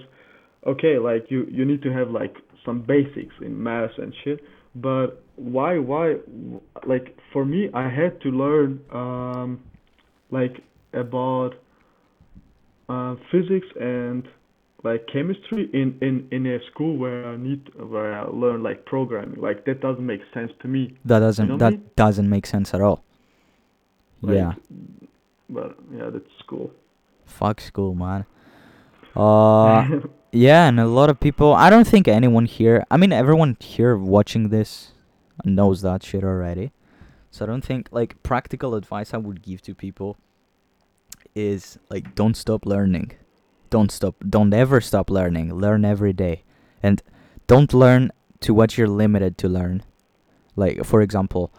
okay 0.66 1.00
like 1.00 1.24
you 1.32 1.48
you 1.52 1.66
need 1.66 1.82
to 1.82 1.92
have 1.92 2.10
like 2.12 2.36
some 2.66 2.82
basics 2.82 3.34
in 3.42 3.62
math 3.62 3.98
and 3.98 4.14
shit 4.24 4.40
but 4.76 5.24
why 5.36 5.78
why 5.78 6.16
like 6.86 7.18
for 7.32 7.46
me 7.46 7.70
i 7.74 7.90
had 7.90 8.20
to 8.22 8.30
learn 8.30 8.80
um 8.92 9.60
like 10.32 10.62
about 10.94 11.52
uh, 12.90 13.16
physics 13.32 13.68
and 13.80 14.28
like 14.84 15.06
chemistry 15.12 15.70
in 15.74 15.98
in 16.02 16.28
in 16.32 16.46
a 16.48 16.58
school 16.72 16.98
where 16.98 17.28
i 17.28 17.38
need 17.38 17.70
where 17.76 18.14
i 18.14 18.24
learn 18.24 18.64
like 18.64 18.86
programming. 18.86 19.40
Like 19.40 19.66
that 19.66 19.82
doesn't 19.82 20.06
make 20.06 20.22
sense 20.34 20.52
to 20.62 20.68
me. 20.68 20.98
That 21.06 21.20
doesn't 21.20 21.48
know 21.48 21.58
that 21.58 21.74
me? 21.74 21.82
doesn't 21.96 22.30
make 22.30 22.46
sense 22.46 22.74
at 22.74 22.82
all. 22.82 23.04
Like, 24.22 24.36
yeah. 24.36 24.54
but 25.50 25.78
yeah 25.94 26.10
that's 26.10 26.26
cool. 26.48 26.72
Fuck 27.26 27.62
school 27.62 27.94
man. 27.94 28.26
Uh 29.16 30.00
Yeah, 30.32 30.68
and 30.68 30.80
a 30.80 30.86
lot 30.86 31.10
of 31.10 31.20
people. 31.20 31.54
I 31.54 31.70
don't 31.70 31.88
think 31.88 32.08
anyone 32.08 32.46
here. 32.46 32.86
I 32.92 32.98
mean, 32.98 33.12
everyone 33.12 33.58
here 33.60 33.98
watching 33.98 34.50
this 34.50 34.92
knows 35.44 35.82
that 35.82 36.04
shit 36.04 36.24
already. 36.24 36.72
So 37.32 37.46
I 37.46 37.48
don't 37.48 37.64
think 37.66 37.90
like 37.92 38.22
practical 38.22 38.76
advice 38.76 39.14
I 39.14 39.18
would 39.18 39.42
give 39.42 39.62
to 39.64 39.74
people 39.74 40.18
is 41.34 41.80
like 41.90 42.14
don't 42.14 42.36
stop 42.36 42.66
learning. 42.66 43.14
Don't 43.72 43.92
stop. 43.92 44.16
Don't 44.28 44.54
ever 44.54 44.82
stop 44.82 45.10
learning. 45.10 45.54
Learn 45.56 45.84
every 45.84 46.14
day, 46.14 46.44
and 46.84 47.02
don't 47.48 47.74
learn 47.74 48.12
to 48.42 48.54
what 48.54 48.78
you're 48.78 48.88
limited 48.88 49.38
to 49.40 49.50
learn. 49.50 49.82
Like 50.56 50.86
for 50.86 51.02
example, 51.02 51.52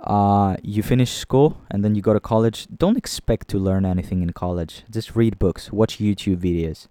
uh, 0.00 0.56
you 0.62 0.82
finish 0.82 1.12
school 1.12 1.60
and 1.70 1.84
then 1.84 1.94
you 1.94 2.00
go 2.00 2.14
to 2.14 2.20
college. 2.20 2.66
Don't 2.74 2.96
expect 2.96 3.48
to 3.48 3.58
learn 3.58 3.84
anything 3.84 4.22
in 4.22 4.32
college. 4.32 4.84
Just 4.90 5.14
read 5.16 5.38
books, 5.38 5.70
watch 5.70 5.98
YouTube 5.98 6.38
videos 6.38 6.88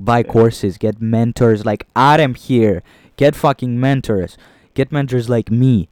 buy 0.00 0.22
Yeah. 0.24 0.32
courses, 0.32 0.78
get 0.78 1.00
mentors 1.00 1.64
like 1.64 1.86
Adam 1.94 2.34
here, 2.34 2.82
get 3.16 3.34
fucking 3.36 3.78
mentors, 3.78 4.36
get 4.74 4.92
mentors 4.92 5.28
like 5.28 5.50
me. 5.50 5.88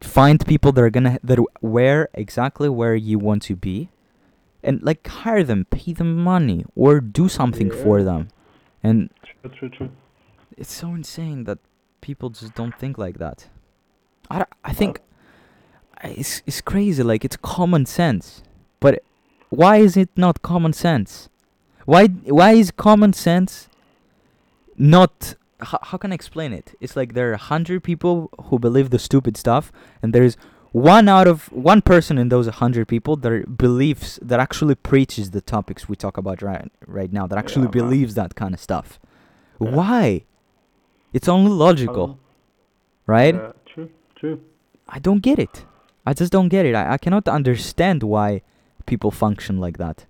Find 0.00 0.44
people 0.46 0.72
that 0.72 0.82
are 0.82 0.90
gonna 0.90 1.18
that 1.22 1.38
where 1.60 2.08
exactly 2.14 2.68
where 2.68 2.94
you 2.94 3.18
want 3.18 3.42
to 3.42 3.56
be, 3.56 3.90
and 4.62 4.82
like 4.82 5.06
hire 5.06 5.44
them, 5.44 5.66
pay 5.70 5.92
them 5.92 6.16
money, 6.16 6.64
or 6.74 7.00
do 7.00 7.28
something 7.28 7.70
for 7.70 8.02
them. 8.02 8.28
And 8.82 9.10
true 9.22 9.50
true 9.50 9.68
true 9.68 9.90
it's 10.56 10.72
so 10.72 10.94
insane 10.94 11.44
that 11.44 11.58
people 12.00 12.30
just 12.30 12.54
don't 12.54 12.74
think 12.78 12.98
like 12.98 13.18
that. 13.18 13.48
I, 14.30 14.44
I 14.64 14.72
think 14.72 15.00
it's 16.02 16.42
it's 16.46 16.60
crazy. 16.60 17.02
Like 17.02 17.24
it's 17.24 17.36
common 17.36 17.84
sense, 17.86 18.42
but 18.80 19.02
why 19.50 19.78
is 19.78 19.96
it 19.96 20.08
not 20.16 20.40
common 20.42 20.72
sense? 20.72 21.28
Why 21.86 22.06
why 22.06 22.52
is 22.52 22.70
common 22.70 23.12
sense 23.12 23.68
not? 24.76 25.34
How, 25.60 25.78
how 25.82 25.98
can 25.98 26.10
I 26.12 26.14
explain 26.14 26.52
it? 26.52 26.74
It's 26.80 26.96
like 26.96 27.14
there 27.14 27.30
are 27.30 27.34
a 27.34 27.38
hundred 27.54 27.82
people 27.84 28.30
who 28.44 28.58
believe 28.58 28.90
the 28.90 28.98
stupid 28.98 29.36
stuff, 29.36 29.70
and 30.02 30.12
there 30.14 30.22
is 30.22 30.36
one 30.72 31.08
out 31.08 31.26
of 31.26 31.50
one 31.52 31.82
person 31.82 32.16
in 32.16 32.28
those 32.28 32.46
hundred 32.46 32.86
people 32.88 33.16
that 33.16 33.58
believes 33.58 34.18
that 34.22 34.40
actually 34.40 34.74
preaches 34.74 35.32
the 35.32 35.40
topics 35.40 35.88
we 35.88 35.96
talk 35.96 36.16
about 36.16 36.42
right 36.42 36.70
right 36.86 37.12
now. 37.12 37.26
That 37.26 37.38
actually 37.38 37.62
Yeah, 37.62 37.76
man. 37.76 37.88
believes 37.90 38.14
that 38.14 38.34
kind 38.34 38.54
of 38.54 38.60
stuff. 38.60 38.98
Yeah. 39.60 39.70
Why? 39.70 40.24
It's 41.12 41.28
only 41.28 41.50
logical, 41.50 42.06
know. 42.06 42.18
right? 43.06 43.34
Yeah, 43.34 43.52
true, 43.66 43.90
true. 44.14 44.40
I 44.88 44.98
don't 45.00 45.20
get 45.20 45.38
it. 45.38 45.64
I 46.06 46.14
just 46.14 46.32
don't 46.32 46.48
get 46.48 46.64
it. 46.64 46.74
I, 46.74 46.92
I 46.94 46.98
cannot 46.98 47.28
understand 47.28 48.02
why 48.02 48.42
people 48.86 49.10
function 49.10 49.58
like 49.58 49.76
that. 49.78 50.06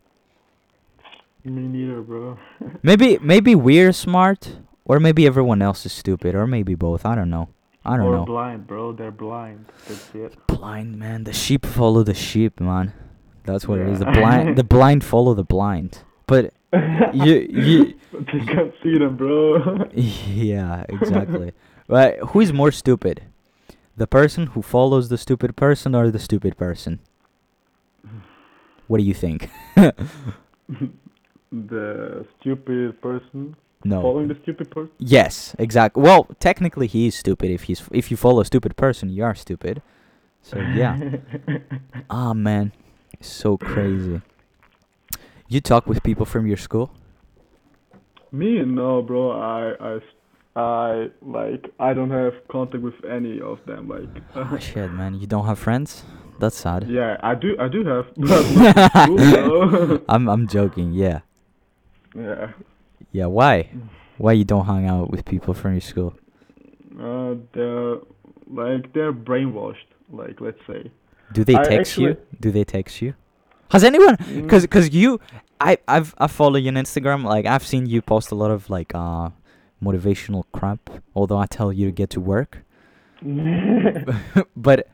Me 1.44 1.62
neither, 1.62 2.02
bro. 2.02 2.38
Maybe 2.82 3.18
maybe 3.22 3.54
we're 3.54 3.92
smart, 3.92 4.58
or 4.84 5.00
maybe 5.00 5.26
everyone 5.26 5.62
else 5.62 5.86
is 5.86 5.92
stupid, 5.92 6.34
or 6.34 6.46
maybe 6.46 6.74
both. 6.74 7.06
I 7.06 7.14
don't 7.14 7.30
know. 7.30 7.48
I 7.84 7.96
don't 7.96 8.06
know. 8.06 8.12
or 8.12 8.16
know. 8.18 8.24
blind, 8.26 8.66
bro. 8.66 8.92
They're 8.92 9.10
blind. 9.10 9.66
That's 9.88 10.14
it. 10.14 10.36
blind 10.46 10.98
man, 10.98 11.24
the 11.24 11.32
sheep 11.32 11.64
follow 11.64 12.02
the 12.02 12.12
sheep, 12.14 12.60
man. 12.60 12.92
That's 13.44 13.66
what 13.66 13.78
it 13.78 13.88
is. 13.88 14.00
The 14.00 14.04
blind, 14.06 14.56
the 14.58 14.64
blind 14.76 15.02
follow 15.02 15.32
the 15.34 15.44
blind. 15.44 16.02
But 16.26 16.52
you 17.14 17.48
you 17.50 17.94
But 18.12 18.26
they 18.32 18.40
can't 18.40 18.74
see 18.82 18.98
them, 18.98 19.16
bro. 19.16 19.88
yeah, 19.94 20.84
exactly. 20.90 21.52
Right? 21.88 22.18
Who 22.18 22.40
is 22.40 22.52
more 22.52 22.70
stupid? 22.70 23.22
The 23.96 24.06
person 24.06 24.48
who 24.48 24.62
follows 24.62 25.08
the 25.08 25.18
stupid 25.18 25.56
person 25.56 25.94
or 25.94 26.10
the 26.10 26.18
stupid 26.18 26.56
person? 26.58 27.00
What 28.88 28.98
do 28.98 29.04
you 29.04 29.14
think? 29.14 29.48
The 31.52 32.24
stupid 32.40 33.00
person 33.00 33.56
No. 33.84 34.02
following 34.02 34.28
the 34.28 34.36
stupid 34.42 34.70
person. 34.70 34.90
Yes, 34.98 35.54
exactly. 35.58 36.02
Well, 36.02 36.28
technically, 36.38 36.86
he 36.86 37.06
is 37.08 37.14
stupid. 37.14 37.50
If 37.50 37.62
he's 37.64 37.82
if 37.92 38.10
you 38.10 38.16
follow 38.16 38.40
a 38.40 38.44
stupid 38.44 38.76
person, 38.76 39.08
you 39.10 39.24
are 39.24 39.34
stupid. 39.34 39.82
So 40.42 40.58
yeah. 40.58 40.98
Ah 42.10 42.32
man, 42.34 42.72
so 43.20 43.56
crazy. 43.56 44.20
You 45.48 45.60
talk 45.60 45.86
with 45.86 46.02
people 46.02 46.24
from 46.26 46.46
your 46.46 46.56
school? 46.56 46.90
Me, 48.32 48.62
no, 48.64 49.02
bro. 49.02 49.32
I 49.32 49.74
I 49.80 50.00
I 50.56 51.10
like 51.22 51.72
I 51.80 51.92
don't 51.94 52.10
have 52.10 52.34
contact 52.48 52.82
with 52.84 52.98
any 53.04 53.40
of 53.40 53.58
them. 53.66 53.88
Like, 53.88 54.08
Oh 54.36 54.56
shit, 54.58 54.90
man, 54.92 55.14
you 55.20 55.26
don't 55.26 55.46
have 55.46 55.58
friends? 55.58 56.04
That's 56.38 56.56
sad. 56.56 56.88
yeah, 56.88 57.16
I 57.22 57.34
do, 57.34 57.54
I 57.58 57.68
do 57.68 57.84
have, 57.84 58.06
but 58.16 58.44
not 58.56 58.92
school. 59.04 59.98
I'm 60.08 60.28
I'm 60.28 60.46
joking. 60.48 60.92
Yeah, 60.94 61.20
yeah. 62.14 62.52
yeah. 63.12 63.26
Why? 63.26 63.70
Why 64.18 64.32
you 64.32 64.44
don't 64.44 64.66
hang 64.66 64.86
out 64.86 65.10
with 65.10 65.24
people 65.24 65.54
from 65.54 65.72
your 65.72 65.80
school? 65.80 66.14
Uh, 67.00 67.34
they're 67.52 67.96
like 68.46 68.92
they're 68.92 69.12
brainwashed. 69.12 69.90
Like, 70.12 70.40
let's 70.40 70.58
say. 70.66 70.90
Do 71.32 71.44
they 71.44 71.54
text 71.54 71.96
you? 71.96 72.16
Do 72.40 72.50
they 72.50 72.64
text 72.64 73.00
you? 73.00 73.14
Has 73.70 73.84
anyone? 73.84 74.16
Mm, 74.16 74.50
Cause, 74.50 74.66
cause 74.66 74.90
you, 74.90 75.20
I, 75.60 75.78
I've, 75.86 76.14
I 76.18 76.26
follow 76.26 76.56
you 76.56 76.68
on 76.68 76.74
Instagram. 76.74 77.24
Like, 77.24 77.46
I've 77.46 77.64
seen 77.64 77.86
you 77.86 78.02
post 78.02 78.32
a 78.32 78.34
lot 78.34 78.50
of 78.50 78.68
like, 78.68 78.92
uh, 78.94 79.30
motivational 79.82 80.44
crap. 80.52 80.90
Although 81.14 81.38
I 81.38 81.46
tell 81.46 81.72
you 81.72 81.86
to 81.86 81.92
get 81.92 82.10
to 82.10 82.20
work, 82.20 82.64
but, 84.56 84.88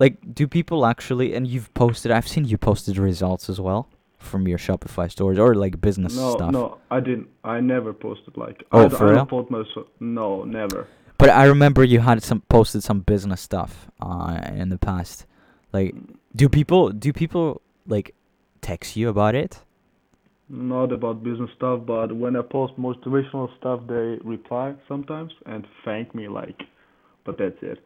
like, 0.00 0.34
do 0.34 0.48
people 0.48 0.84
actually? 0.84 1.34
And 1.34 1.46
you've 1.46 1.72
posted. 1.74 2.10
I've 2.10 2.26
seen 2.26 2.44
you 2.44 2.58
posted 2.58 2.98
results 2.98 3.48
as 3.48 3.60
well 3.60 3.88
from 4.22 4.48
your 4.48 4.58
Shopify 4.58 5.10
stores 5.10 5.38
or 5.38 5.54
like 5.54 5.80
business 5.80 6.16
no, 6.16 6.32
stuff. 6.34 6.50
no, 6.52 6.60
no, 6.60 6.78
I 6.90 7.00
didn't. 7.00 7.28
I 7.44 7.60
never 7.60 7.92
posted 7.92 8.36
like. 8.36 8.64
Oh, 8.72 8.86
I, 8.86 8.88
for 8.88 9.08
I 9.08 9.10
real? 9.12 9.46
myself. 9.50 9.86
No, 10.00 10.44
never. 10.44 10.86
But 11.18 11.30
I 11.30 11.44
remember 11.44 11.84
you 11.84 12.00
had 12.00 12.22
some 12.22 12.40
posted 12.48 12.82
some 12.82 13.00
business 13.00 13.40
stuff 13.40 13.88
uh 14.00 14.40
in 14.54 14.70
the 14.70 14.78
past. 14.78 15.26
Like, 15.72 15.94
do 16.34 16.48
people 16.48 16.90
do 16.90 17.12
people 17.12 17.62
like 17.86 18.14
text 18.60 18.96
you 18.96 19.08
about 19.08 19.34
it? 19.34 19.60
Not 20.48 20.92
about 20.92 21.22
business 21.22 21.50
stuff, 21.56 21.80
but 21.86 22.14
when 22.14 22.36
I 22.36 22.42
post 22.42 22.74
motivational 22.76 23.48
stuff, 23.58 23.80
they 23.88 24.18
reply 24.22 24.74
sometimes 24.88 25.32
and 25.46 25.66
thank 25.84 26.14
me. 26.14 26.28
Like, 26.28 26.60
but 27.24 27.38
that's 27.38 27.56
it. 27.62 27.78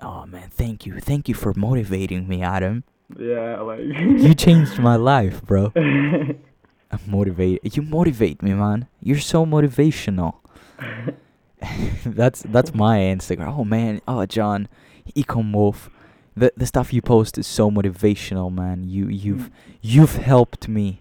Oh 0.00 0.26
man, 0.26 0.50
thank 0.50 0.84
you, 0.84 0.98
thank 1.00 1.28
you 1.28 1.34
for 1.34 1.54
motivating 1.54 2.26
me, 2.28 2.42
Adam. 2.42 2.84
Yeah, 3.18 3.60
like. 3.60 3.80
You 3.80 4.34
changed 4.34 4.78
my 4.78 4.96
life, 5.12 5.42
bro. 5.42 5.72
I 5.76 6.98
motivate 7.06 7.76
you 7.76 7.82
motivate 7.82 8.42
me, 8.42 8.54
man. 8.54 8.86
You're 9.00 9.18
so 9.18 9.44
motivational. 9.44 10.34
that's 12.06 12.42
that's 12.42 12.74
my 12.74 12.98
Instagram. 12.98 13.56
Oh 13.58 13.64
man, 13.64 14.00
oh 14.06 14.24
John, 14.26 14.68
Ecom 15.16 15.52
Wolf. 15.52 15.90
The 16.36 16.52
the 16.56 16.66
stuff 16.66 16.92
you 16.92 17.02
post 17.02 17.38
is 17.38 17.46
so 17.46 17.70
motivational, 17.70 18.52
man. 18.52 18.84
You 18.88 19.08
you've 19.08 19.50
you've 19.80 20.16
helped 20.16 20.68
me 20.68 21.00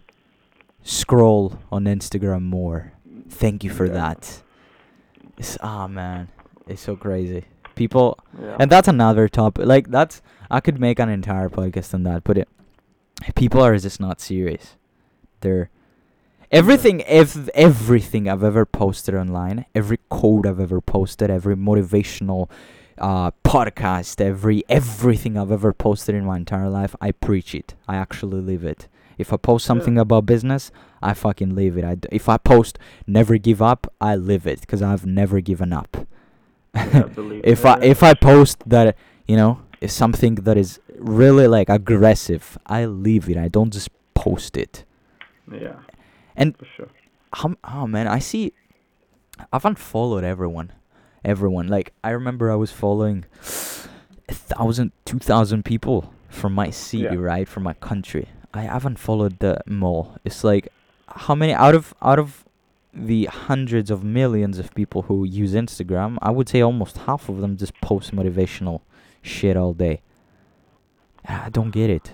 scroll 0.84 1.60
on 1.72 1.86
Instagram 1.86 2.43
more. 2.43 2.93
Thank 3.30 3.64
you 3.64 3.70
for 3.70 3.86
Yeah. 3.86 3.93
that. 3.93 4.41
It's 5.38 5.58
ah 5.62 5.88
man, 5.88 6.30
it's 6.68 6.82
so 6.82 6.95
crazy. 6.95 7.45
People 7.76 8.18
Yeah. 8.39 8.58
and 8.60 8.72
that's 8.72 8.88
another 8.88 9.28
topic. 9.28 9.66
Like 9.66 9.89
that's 9.89 10.22
I 10.54 10.60
could 10.60 10.80
make 10.80 10.99
an 10.99 11.10
entire 11.10 11.49
podcast 11.49 11.95
on 11.95 12.04
that, 12.04 12.24
but 12.24 12.38
it, 12.38 12.47
people 13.34 13.62
are 13.62 13.76
just 13.78 13.99
not 13.99 14.22
serious. 14.22 14.76
They're 15.41 15.72
everything 16.51 17.01
ev- 17.06 17.49
everything 17.56 18.30
I've 18.30 18.43
ever 18.43 18.64
posted 18.64 19.16
online, 19.16 19.66
every 19.74 19.99
code 20.10 20.45
I've 20.45 20.60
ever 20.60 20.80
posted, 20.80 21.32
every 21.32 21.56
motivational 21.56 22.49
uh 22.99 23.32
podcast, 23.43 24.22
every 24.22 24.64
everything 24.70 25.39
I've 25.39 25.51
ever 25.51 25.74
posted 25.74 26.14
in 26.14 26.24
my 26.24 26.38
entire 26.38 26.70
life, 26.70 26.95
I 27.01 27.12
preach 27.12 27.56
it. 27.56 27.74
I 27.88 27.95
actually 27.95 28.39
live 28.41 28.64
it. 28.64 28.88
If 29.18 29.34
I 29.34 29.38
post 29.38 29.66
something 29.66 29.97
about 29.97 30.28
business, 30.28 30.72
I 31.01 31.16
fucking 31.16 31.56
live 31.56 31.80
it. 31.80 31.84
I 31.84 31.95
d- 31.95 32.10
if 32.12 32.30
I 32.30 32.38
post 32.38 32.78
never 33.08 33.38
give 33.38 33.60
up, 33.62 33.91
I 33.99 34.16
live 34.16 34.45
it 34.45 34.62
because 34.62 34.84
I've 34.84 35.06
never 35.06 35.41
given 35.41 35.74
up. 35.74 35.97
Yeah, 36.76 37.04
believe 37.04 37.41
if. 37.43 37.66
I 37.66 37.80
if 37.82 38.04
I 38.04 38.14
post 38.14 38.64
that 38.68 38.95
you 39.28 39.36
know 39.36 39.60
is 39.84 39.92
something 39.94 40.36
that 40.48 40.58
is 40.58 40.80
really 40.98 41.48
like 41.48 41.70
aggressive, 41.70 42.58
I 42.66 42.86
leave 42.86 43.30
it. 43.30 43.38
I 43.38 43.48
don't 43.48 43.72
just 43.72 43.90
post 44.14 44.58
it. 44.58 44.84
Yeah. 45.52 45.80
And- 46.36 46.58
for 46.58 46.68
sure. 46.76 46.90
Um, 47.44 47.58
oh 47.64 47.88
man, 47.88 48.08
I 48.08 48.20
see. 48.20 48.54
I've 49.52 49.66
unfollowed 49.66 50.24
everyone, 50.24 50.72
everyone. 51.26 51.68
Like 51.68 51.92
I 52.04 52.12
remember 52.12 52.52
I 52.52 52.56
was 52.56 52.72
following 52.72 53.26
a 54.30 54.34
thousand, 54.34 54.92
two 55.06 55.18
thousand 55.20 55.66
people 55.66 56.14
from 56.30 56.54
my 56.54 56.70
city, 56.70 57.04
Yeah. 57.04 57.16
right, 57.16 57.48
from 57.48 57.64
my 57.64 57.74
country. 57.74 58.28
I 58.54 58.62
haven't 58.76 59.00
followed 59.00 59.40
the 59.40 59.62
mall. 59.66 60.16
It's 60.24 60.44
like 60.44 60.68
how 61.08 61.34
many 61.34 61.54
out 61.54 61.74
of 61.74 61.94
out 62.04 62.20
of 62.20 62.46
the 62.94 63.26
hundreds 63.26 63.90
of 63.90 64.04
millions 64.04 64.60
of 64.60 64.74
people 64.76 65.02
who 65.08 65.24
use 65.26 65.54
Instagram, 65.56 66.18
I 66.22 66.30
would 66.30 66.48
say 66.50 66.62
almost 66.62 66.98
half 67.08 67.30
of 67.30 67.42
them 67.42 67.58
just 67.58 67.74
post 67.82 68.16
motivational 68.16 68.82
shit 69.24 69.58
all 69.58 69.74
day. 69.74 70.02
I 71.28 71.50
don't 71.50 71.72
get 71.72 71.90
it. 71.90 72.12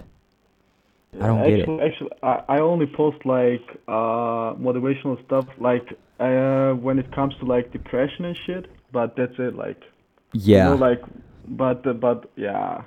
I 1.20 1.26
don't 1.28 1.43
get 1.43 1.53
it. 1.60 1.60
actually, 1.62 1.82
Actually, 1.82 2.12
I, 2.24 2.43
I 2.47 2.60
only 2.60 2.86
post 2.86 3.26
like 3.26 3.66
uh 3.88 4.53
motivational 4.68 5.16
stuff 5.26 5.45
like 5.60 5.88
uh 6.20 6.72
when 6.74 6.99
it 6.99 7.12
comes 7.12 7.34
to 7.39 7.45
like 7.45 7.72
depression 7.74 8.26
and 8.26 8.38
shit. 8.45 8.68
But 8.91 9.16
that's 9.18 9.38
it. 9.39 9.55
Like 9.55 9.82
Yeah. 10.34 10.66
You 10.66 10.70
know, 10.72 10.76
like, 10.89 11.01
but 11.47 11.86
uh, 11.88 11.93
but 11.93 12.30
yeah. 12.36 12.84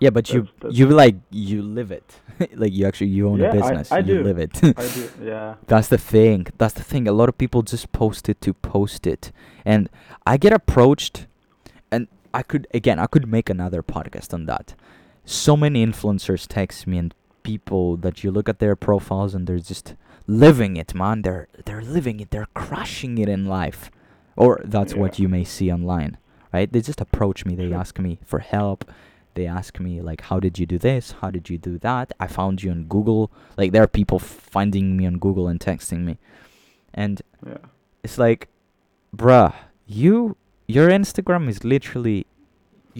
Yeah, 0.00 0.10
but 0.10 0.30
you 0.30 0.40
That's- 0.40 0.54
that's- 0.60 0.78
you 0.78 0.86
like 0.88 1.16
you 1.30 1.62
live 1.62 1.92
it. 1.92 2.08
like 2.56 2.72
you 2.72 2.86
actually 2.86 3.08
you 3.16 3.28
own 3.28 3.38
Yeah, 3.38 3.46
a 3.46 3.50
I- 3.50 3.52
business. 3.60 3.92
I 3.92 3.98
you 3.98 4.04
do. 4.18 4.22
live 4.24 4.38
it. 4.38 4.54
I 4.64 4.86
do. 4.98 5.08
Yeah. 5.32 5.54
That's 5.68 5.88
the 5.88 5.98
thing. 5.98 6.46
That's 6.58 6.74
the 6.74 6.82
thing. 6.82 7.06
A 7.06 7.12
lot 7.12 7.28
of 7.28 7.38
people 7.38 7.62
just 7.62 7.92
post 7.92 8.28
it 8.28 8.40
to 8.40 8.52
post 8.54 9.06
it. 9.06 9.30
And 9.64 9.88
I 10.26 10.38
get 10.38 10.52
approached 10.52 11.26
I 12.32 12.42
could 12.42 12.66
again, 12.72 12.98
I 12.98 13.06
could 13.06 13.26
make 13.28 13.50
another 13.50 13.82
podcast 13.82 14.32
on 14.34 14.46
that. 14.46 14.74
So 15.24 15.56
many 15.56 15.84
influencers 15.84 16.46
text 16.46 16.86
me 16.86 16.98
and 16.98 17.14
people 17.42 17.96
that 17.98 18.22
you 18.22 18.30
look 18.30 18.48
at 18.48 18.58
their 18.58 18.76
profiles 18.76 19.34
and 19.34 19.46
they're 19.46 19.58
just 19.58 19.94
living 20.26 20.76
it, 20.76 20.94
man. 20.94 21.22
They're 21.22 21.48
they're 21.64 21.82
living 21.82 22.20
it. 22.20 22.30
They're 22.30 22.48
crushing 22.54 23.18
it 23.18 23.28
in 23.28 23.46
life. 23.46 23.90
Or 24.36 24.60
that's 24.64 24.94
what 24.94 25.18
you 25.18 25.28
may 25.28 25.44
see 25.44 25.70
online, 25.70 26.16
right? 26.52 26.72
They 26.72 26.80
just 26.80 27.00
approach 27.00 27.44
me, 27.44 27.54
they 27.56 27.72
ask 27.72 27.98
me 27.98 28.20
for 28.24 28.38
help. 28.38 28.90
They 29.34 29.46
ask 29.46 29.78
me 29.78 30.00
like 30.00 30.22
how 30.22 30.40
did 30.40 30.58
you 30.58 30.66
do 30.66 30.78
this? 30.78 31.12
How 31.20 31.30
did 31.30 31.50
you 31.50 31.58
do 31.58 31.78
that? 31.78 32.12
I 32.18 32.26
found 32.26 32.62
you 32.62 32.70
on 32.70 32.84
Google. 32.84 33.30
Like 33.56 33.72
there 33.72 33.82
are 33.82 33.88
people 33.88 34.18
finding 34.18 34.96
me 34.96 35.06
on 35.06 35.18
Google 35.18 35.48
and 35.48 35.60
texting 35.60 36.00
me. 36.04 36.18
And 36.94 37.20
Yeah. 37.46 37.58
it's 38.02 38.18
like, 38.18 38.48
bruh, 39.16 39.54
you 39.86 40.36
your 40.76 40.88
Instagram 41.00 41.48
is 41.52 41.58
literally 41.64 42.18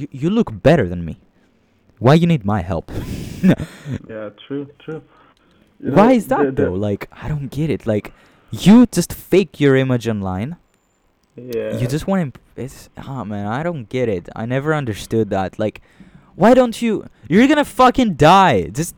you, 0.01 0.07
you 0.23 0.29
look 0.39 0.51
better 0.69 0.87
than 0.93 1.05
me. 1.05 1.15
Why 1.99 2.15
you 2.15 2.27
need 2.27 2.45
my 2.55 2.61
help? 2.73 2.87
Yeah. 4.13 4.31
True. 4.47 4.67
True. 4.85 5.03
You 5.81 5.93
Why 5.93 6.09
know, 6.09 6.19
is 6.21 6.27
that 6.33 6.39
the- 6.45 6.53
the- 6.53 6.63
though? 6.65 6.75
Like 6.89 7.03
I 7.23 7.27
don't 7.33 7.49
get 7.59 7.69
it. 7.71 7.87
Like 7.87 8.13
you 8.65 8.87
just 8.99 9.13
fake 9.13 9.61
your 9.65 9.75
image 9.85 10.07
online. 10.15 10.57
Yeah. 11.37 11.79
You 11.79 11.87
just 11.97 12.07
want 12.07 12.35
to 12.35 12.41
it's 12.65 12.91
ah 12.99 13.25
man, 13.25 13.47
I 13.47 13.63
don't 13.63 13.89
get 13.89 14.09
it. 14.17 14.29
I 14.37 14.45
never 14.47 14.75
understood 14.75 15.31
that. 15.31 15.59
Like 15.59 15.81
why 16.37 16.51
don't 16.55 16.77
you 16.83 16.93
you're 17.29 17.47
to 17.49 17.65
fucking 17.65 18.15
die. 18.15 18.57
Just 18.81 18.95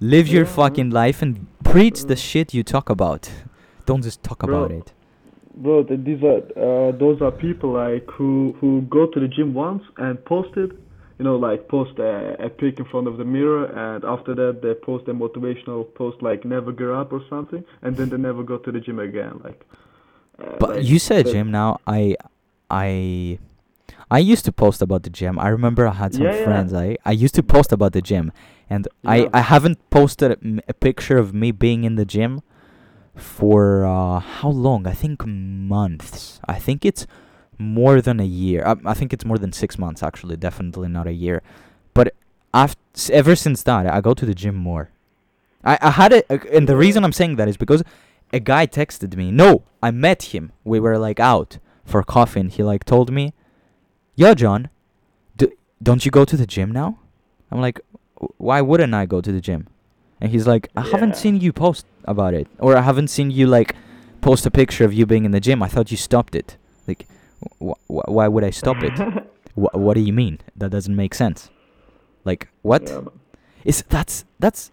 live 0.00 0.26
your 0.28 0.46
fucking 0.46 0.90
life 0.90 1.18
and 1.24 1.46
preach 1.64 1.98
the 2.04 2.14
Uh, 2.20 2.28
shit 2.28 2.54
you 2.54 2.62
talk 2.62 2.88
about. 2.96 3.22
Don't 3.88 4.02
just 4.02 4.22
talk 4.22 4.40
Bro, 4.40 4.56
about 4.64 4.70
it. 4.80 4.92
Bro, 5.56 5.84
these 5.84 6.22
are 6.22 6.38
uh, 6.56 6.92
those 6.92 7.22
are 7.22 7.30
people 7.30 7.72
like 7.72 8.06
who 8.10 8.54
who 8.60 8.82
go 8.82 9.06
to 9.06 9.18
the 9.20 9.26
gym 9.28 9.54
once 9.54 9.82
and 9.96 10.22
post 10.26 10.54
it, 10.56 10.70
you 11.18 11.24
know, 11.24 11.36
like 11.36 11.66
post 11.68 11.98
a, 11.98 12.36
a 12.44 12.50
pic 12.50 12.78
in 12.78 12.84
front 12.84 13.08
of 13.08 13.16
the 13.16 13.24
mirror, 13.24 13.64
and 13.64 14.04
after 14.04 14.34
that 14.34 14.60
they 14.62 14.74
post 14.74 15.08
a 15.08 15.14
motivational 15.14 15.82
post 15.94 16.20
like 16.20 16.44
"never 16.44 16.72
give 16.72 16.90
up" 16.90 17.10
or 17.10 17.22
something, 17.30 17.64
and 17.80 17.96
then 17.96 18.10
they 18.10 18.18
never 18.18 18.42
go 18.42 18.58
to 18.58 18.70
the 18.70 18.80
gym 18.80 18.98
again. 18.98 19.40
Like, 19.42 19.64
uh, 20.38 20.56
But 20.60 20.70
like, 20.76 20.84
you 20.84 20.98
said 20.98 21.24
that- 21.24 21.32
gym 21.32 21.50
now. 21.50 21.80
I, 21.86 22.16
I, 22.70 23.38
I 24.10 24.18
used 24.18 24.44
to 24.44 24.52
post 24.52 24.82
about 24.82 25.04
the 25.04 25.10
gym. 25.10 25.38
I 25.38 25.48
remember 25.48 25.86
I 25.88 25.94
had 25.94 26.12
some 26.12 26.24
Yeah, 26.24 26.34
yeah. 26.36 26.44
friends. 26.44 26.74
I 26.74 26.98
I 27.06 27.12
used 27.12 27.34
to 27.36 27.42
post 27.42 27.72
about 27.72 27.92
the 27.94 28.02
gym, 28.02 28.30
and 28.68 28.86
I 29.06 29.16
Yeah. 29.16 29.28
I 29.32 29.40
haven't 29.40 29.78
posted 29.88 30.30
a 30.68 30.74
picture 30.74 31.16
of 31.16 31.32
me 31.32 31.50
being 31.50 31.84
in 31.84 31.94
the 31.96 32.04
gym 32.04 32.42
for 33.16 33.84
uh 33.86 34.20
how 34.20 34.48
long? 34.50 34.86
I 34.86 34.92
think 34.92 35.26
months. 35.26 36.40
I 36.46 36.58
think 36.58 36.84
it's 36.84 37.06
more 37.58 38.00
than 38.00 38.20
a 38.20 38.24
year. 38.24 38.64
I, 38.66 38.76
I 38.84 38.94
think 38.94 39.12
it's 39.12 39.24
more 39.24 39.38
than 39.38 39.52
six 39.52 39.78
months 39.78 40.02
actually. 40.02 40.36
Definitely 40.36 40.88
not 40.88 41.06
a 41.06 41.12
year. 41.12 41.42
But 41.94 42.14
after 42.52 43.12
ever 43.12 43.34
since 43.36 43.62
that, 43.64 43.86
I 43.86 44.00
go 44.00 44.14
to 44.14 44.26
the 44.26 44.34
gym 44.34 44.54
more. 44.54 44.90
I 45.64 45.78
I 45.80 45.90
had 45.90 46.12
it, 46.12 46.26
and 46.30 46.68
the 46.68 46.76
reason 46.76 47.04
I'm 47.04 47.12
saying 47.12 47.36
that 47.36 47.48
is 47.48 47.56
because 47.56 47.82
a 48.32 48.40
guy 48.40 48.66
texted 48.66 49.16
me. 49.16 49.30
No, 49.30 49.62
I 49.82 49.90
met 49.90 50.34
him. 50.34 50.52
We 50.64 50.80
were 50.80 50.98
like 50.98 51.20
out 51.20 51.58
for 51.84 52.02
coffee, 52.02 52.40
and 52.40 52.50
he 52.50 52.62
like 52.62 52.84
told 52.84 53.10
me, 53.10 53.32
"Yo, 54.14 54.34
John, 54.34 54.68
d- 55.36 55.52
don't 55.82 56.04
you 56.04 56.10
go 56.10 56.24
to 56.24 56.36
the 56.36 56.46
gym 56.46 56.70
now?" 56.70 56.98
I'm 57.50 57.60
like, 57.60 57.80
"Why 58.36 58.60
wouldn't 58.60 58.94
I 58.94 59.06
go 59.06 59.20
to 59.20 59.32
the 59.32 59.40
gym?" 59.40 59.68
And 60.20 60.30
he's 60.32 60.46
like, 60.46 60.68
"I 60.76 60.82
haven't 60.82 61.16
seen 61.16 61.40
you 61.40 61.52
post 61.52 61.84
about 62.04 62.32
it, 62.34 62.48
or 62.58 62.76
I 62.76 62.80
haven't 62.82 63.08
seen 63.08 63.30
you 63.30 63.46
like 63.46 63.76
post 64.20 64.46
a 64.46 64.50
picture 64.50 64.84
of 64.84 64.92
you 64.94 65.04
being 65.06 65.24
in 65.24 65.30
the 65.32 65.40
gym. 65.40 65.62
I 65.62 65.68
thought 65.68 65.90
you 65.90 65.96
stopped 65.96 66.34
it. 66.34 66.56
Like, 66.88 67.06
wh- 67.60 67.78
wh- 67.88 68.08
why 68.08 68.26
would 68.28 68.44
I 68.44 68.50
stop 68.50 68.82
it? 68.82 68.92
Wh- 69.54 69.74
what 69.74 69.94
do 69.94 70.00
you 70.00 70.12
mean? 70.12 70.38
That 70.56 70.70
doesn't 70.70 70.94
make 70.96 71.14
sense. 71.14 71.50
Like, 72.24 72.48
what? 72.62 72.82
Yeah. 72.88 73.00
Is 73.64 73.82
that's 73.88 74.24
that's 74.38 74.70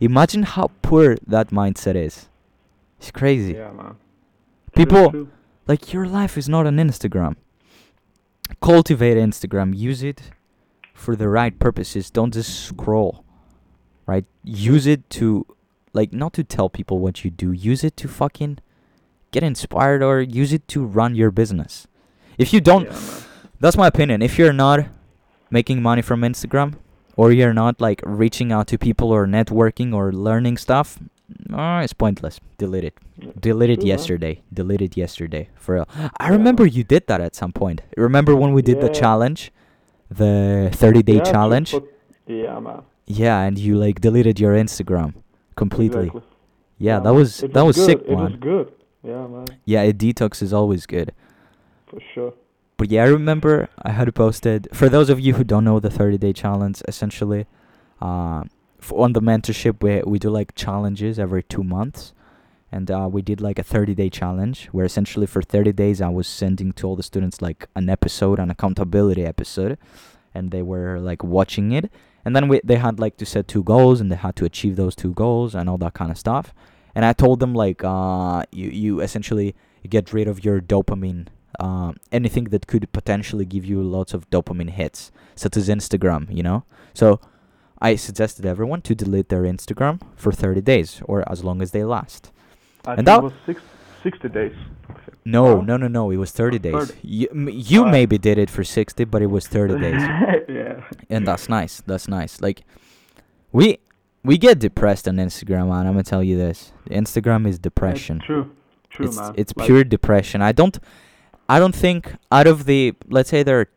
imagine 0.00 0.42
how 0.44 0.70
poor 0.82 1.16
that 1.26 1.48
mindset 1.50 1.96
is. 1.96 2.28
It's 2.98 3.10
crazy. 3.10 3.54
Yeah, 3.54 3.72
man. 3.72 3.96
People-. 4.76 5.28
Like 5.66 5.92
your 5.94 6.06
life 6.06 6.36
is 6.36 6.48
not 6.48 6.66
on 6.66 6.76
Instagram. 6.76 7.36
Cultivate 8.60 9.16
Instagram. 9.16 9.74
Use 9.76 10.02
it 10.02 10.30
for 10.92 11.16
the 11.16 11.28
right 11.28 11.58
purposes. 11.58 12.10
Don't 12.10 12.32
just 12.34 12.66
scroll. 12.66 13.23
Right? 14.06 14.24
Use 14.44 14.86
it 14.86 15.08
to 15.10 15.46
like 15.92 16.12
not 16.12 16.32
to 16.34 16.44
tell 16.44 16.68
people 16.68 16.98
what 16.98 17.24
you 17.24 17.30
do. 17.30 17.52
Use 17.52 17.84
it 17.84 17.96
to 17.98 18.08
fucking 18.08 18.58
get 19.30 19.42
inspired 19.42 20.02
or 20.02 20.20
use 20.20 20.52
it 20.52 20.66
to 20.68 20.84
run 20.84 21.14
your 21.14 21.30
business. 21.30 21.86
If 22.38 22.52
you 22.52 22.60
don't 22.60 22.84
Yeah, 22.86 22.98
that's 23.60 23.76
my 23.76 23.86
opinion. 23.86 24.22
If 24.22 24.38
you're 24.38 24.52
not 24.52 24.86
making 25.50 25.82
money 25.82 26.02
from 26.02 26.22
Instagram 26.22 26.74
or 27.16 27.32
you're 27.32 27.54
not 27.54 27.80
like 27.80 28.00
reaching 28.04 28.52
out 28.52 28.66
to 28.68 28.78
people 28.78 29.10
or 29.10 29.26
networking 29.26 29.94
or 29.94 30.12
learning 30.12 30.56
stuff, 30.58 30.98
uh, 31.52 31.80
it's 31.82 31.92
pointless. 31.94 32.40
Delete 32.58 32.84
it. 32.84 32.94
Yeah. 33.18 33.30
Delete 33.40 33.70
it 33.70 33.78
man. 33.78 33.86
yesterday. 33.86 34.42
Delete 34.52 34.82
it 34.82 34.96
yesterday. 34.96 35.48
For 35.54 35.76
real. 35.76 35.88
I 36.18 36.26
Yeah. 36.26 36.32
remember 36.36 36.66
you 36.66 36.84
did 36.84 37.06
that 37.06 37.20
at 37.20 37.34
some 37.34 37.52
point. 37.52 37.82
Remember 37.96 38.36
when 38.36 38.52
we 38.52 38.62
did 38.62 38.80
the 38.80 38.88
challenge? 38.90 39.52
The 40.10 40.70
30 40.72 41.02
day 41.02 41.16
Yeah, 41.16 41.22
challenge? 41.22 41.74
Yeah, 42.26 42.58
man. 42.60 42.82
Yeah, 43.06 43.40
and 43.42 43.58
you 43.58 43.76
like 43.76 44.00
deleted 44.00 44.40
your 44.40 44.54
Instagram 44.54 45.14
completely. 45.56 46.06
Exactly. 46.08 46.22
Yeah, 46.78 46.98
that 46.98 47.04
man. 47.04 47.14
was 47.14 47.42
It 47.42 47.52
that 47.52 47.62
was 47.64 47.76
good. 47.76 47.86
sick, 47.86 48.00
It 48.06 48.16
was 48.16 48.30
man. 48.30 48.40
good. 48.40 48.72
Yeah, 49.02 49.26
man. 49.26 49.46
Yeah, 49.64 49.82
a 49.82 49.92
detox 49.92 50.42
is 50.42 50.52
always 50.52 50.86
good. 50.86 51.12
For 51.86 52.00
sure. 52.14 52.34
But 52.76 52.90
yeah, 52.90 53.04
I 53.04 53.06
remember 53.06 53.68
I 53.82 53.90
had 53.92 54.12
posted. 54.14 54.68
For 54.72 54.88
those 54.88 55.08
of 55.08 55.20
you 55.20 55.34
who 55.34 55.44
don't 55.44 55.64
know 55.64 55.78
the 55.78 55.90
30 55.90 56.18
day 56.18 56.32
challenge, 56.32 56.82
essentially, 56.88 57.46
uh, 58.02 58.44
on 58.92 59.12
the 59.12 59.20
mentorship, 59.20 59.82
we 59.82 60.02
we 60.04 60.18
do 60.18 60.30
like 60.30 60.54
challenges 60.54 61.18
every 61.18 61.42
two 61.42 61.62
months, 61.62 62.12
and 62.72 62.90
uh, 62.90 63.08
we 63.10 63.22
did 63.22 63.40
like 63.40 63.58
a 63.58 63.62
30 63.62 63.94
day 63.94 64.10
challenge 64.10 64.66
where 64.72 64.84
essentially 64.84 65.26
for 65.26 65.40
30 65.42 65.72
days 65.72 66.00
I 66.00 66.08
was 66.08 66.26
sending 66.26 66.72
to 66.72 66.86
all 66.88 66.96
the 66.96 67.02
students 67.04 67.40
like 67.40 67.68
an 67.76 67.88
episode, 67.88 68.38
an 68.40 68.50
accountability 68.50 69.24
episode, 69.24 69.78
and 70.34 70.50
they 70.50 70.62
were 70.62 70.98
like 70.98 71.22
watching 71.22 71.70
it, 71.72 71.90
and 72.24 72.34
then 72.34 72.48
we 72.48 72.60
they 72.64 72.76
had 72.76 72.98
like 72.98 73.16
to 73.18 73.26
set 73.26 73.46
two 73.48 73.62
goals 73.62 74.00
and 74.00 74.10
they 74.10 74.16
had 74.16 74.34
to 74.36 74.44
achieve 74.44 74.76
those 74.76 74.94
two 74.94 75.12
goals 75.14 75.54
and 75.54 75.68
all 75.68 75.78
that 75.78 75.94
kind 75.94 76.10
of 76.10 76.18
stuff, 76.18 76.54
and 76.94 77.04
I 77.04 77.12
told 77.12 77.40
them 77.40 77.54
like 77.54 77.82
uh 77.84 78.42
you 78.52 78.68
you 78.68 79.00
essentially 79.00 79.54
get 79.88 80.12
rid 80.12 80.26
of 80.28 80.44
your 80.44 80.60
dopamine 80.60 81.26
um, 81.60 81.96
anything 82.10 82.44
that 82.44 82.66
could 82.66 82.90
potentially 82.92 83.44
give 83.44 83.64
you 83.64 83.80
lots 83.80 84.12
of 84.12 84.28
dopamine 84.30 84.70
hits, 84.70 85.12
such 85.36 85.56
as 85.56 85.68
Instagram, 85.68 86.26
you 86.34 86.42
know? 86.42 86.64
So 86.94 87.20
I 87.80 87.94
suggested 87.94 88.44
everyone 88.44 88.82
to 88.82 88.94
delete 88.96 89.28
their 89.28 89.42
Instagram 89.42 90.00
for 90.16 90.32
30 90.32 90.62
days 90.62 91.00
or 91.04 91.22
as 91.30 91.44
long 91.44 91.62
as 91.62 91.70
they 91.70 91.84
last. 91.84 92.32
I 92.84 92.94
And 92.94 92.96
think 92.98 93.06
that- 93.06 93.22
was 93.22 93.32
six, 93.46 93.62
60 94.04 94.28
days. 94.28 94.54
No, 95.24 95.60
no, 95.60 95.76
no, 95.76 95.88
no. 95.88 96.10
It 96.10 96.18
was 96.18 96.30
30 96.30 96.56
Oh, 96.56 96.58
days. 96.60 96.88
30. 96.90 96.98
You, 97.02 97.28
you 97.50 97.78
Alright. 97.80 97.92
maybe 97.92 98.18
did 98.18 98.38
it 98.38 98.50
for 98.50 98.62
60, 98.62 99.04
but 99.04 99.22
it 99.22 99.26
was 99.26 99.48
30 99.48 99.78
days. 99.80 100.00
yeah. 100.48 100.84
and 101.10 101.26
that's 101.26 101.48
nice. 101.48 101.82
That's 101.86 102.06
nice. 102.06 102.40
Like, 102.40 102.62
we 103.50 103.78
we 104.22 104.38
get 104.38 104.58
depressed 104.58 105.06
on 105.08 105.16
Instagram, 105.16 105.68
man. 105.68 105.86
I'm 105.86 105.94
gonna 105.94 106.02
tell 106.04 106.22
you 106.22 106.36
this. 106.36 106.72
Instagram 106.90 107.46
is 107.48 107.58
depression. 107.58 108.18
It's 108.18 108.26
true. 108.26 108.50
True, 108.90 109.06
it's 109.06 109.16
man. 109.16 109.34
it's 109.36 109.52
Like, 109.56 109.66
pure 109.66 109.84
depression. 109.84 110.40
I 110.42 110.52
don't 110.52 110.78
I 111.48 111.58
don't 111.58 111.74
think 111.74 112.14
out 112.30 112.46
of 112.46 112.64
the 112.66 112.94
let's 113.08 113.30
say 113.30 113.42
there 113.42 113.60
are 113.60 113.68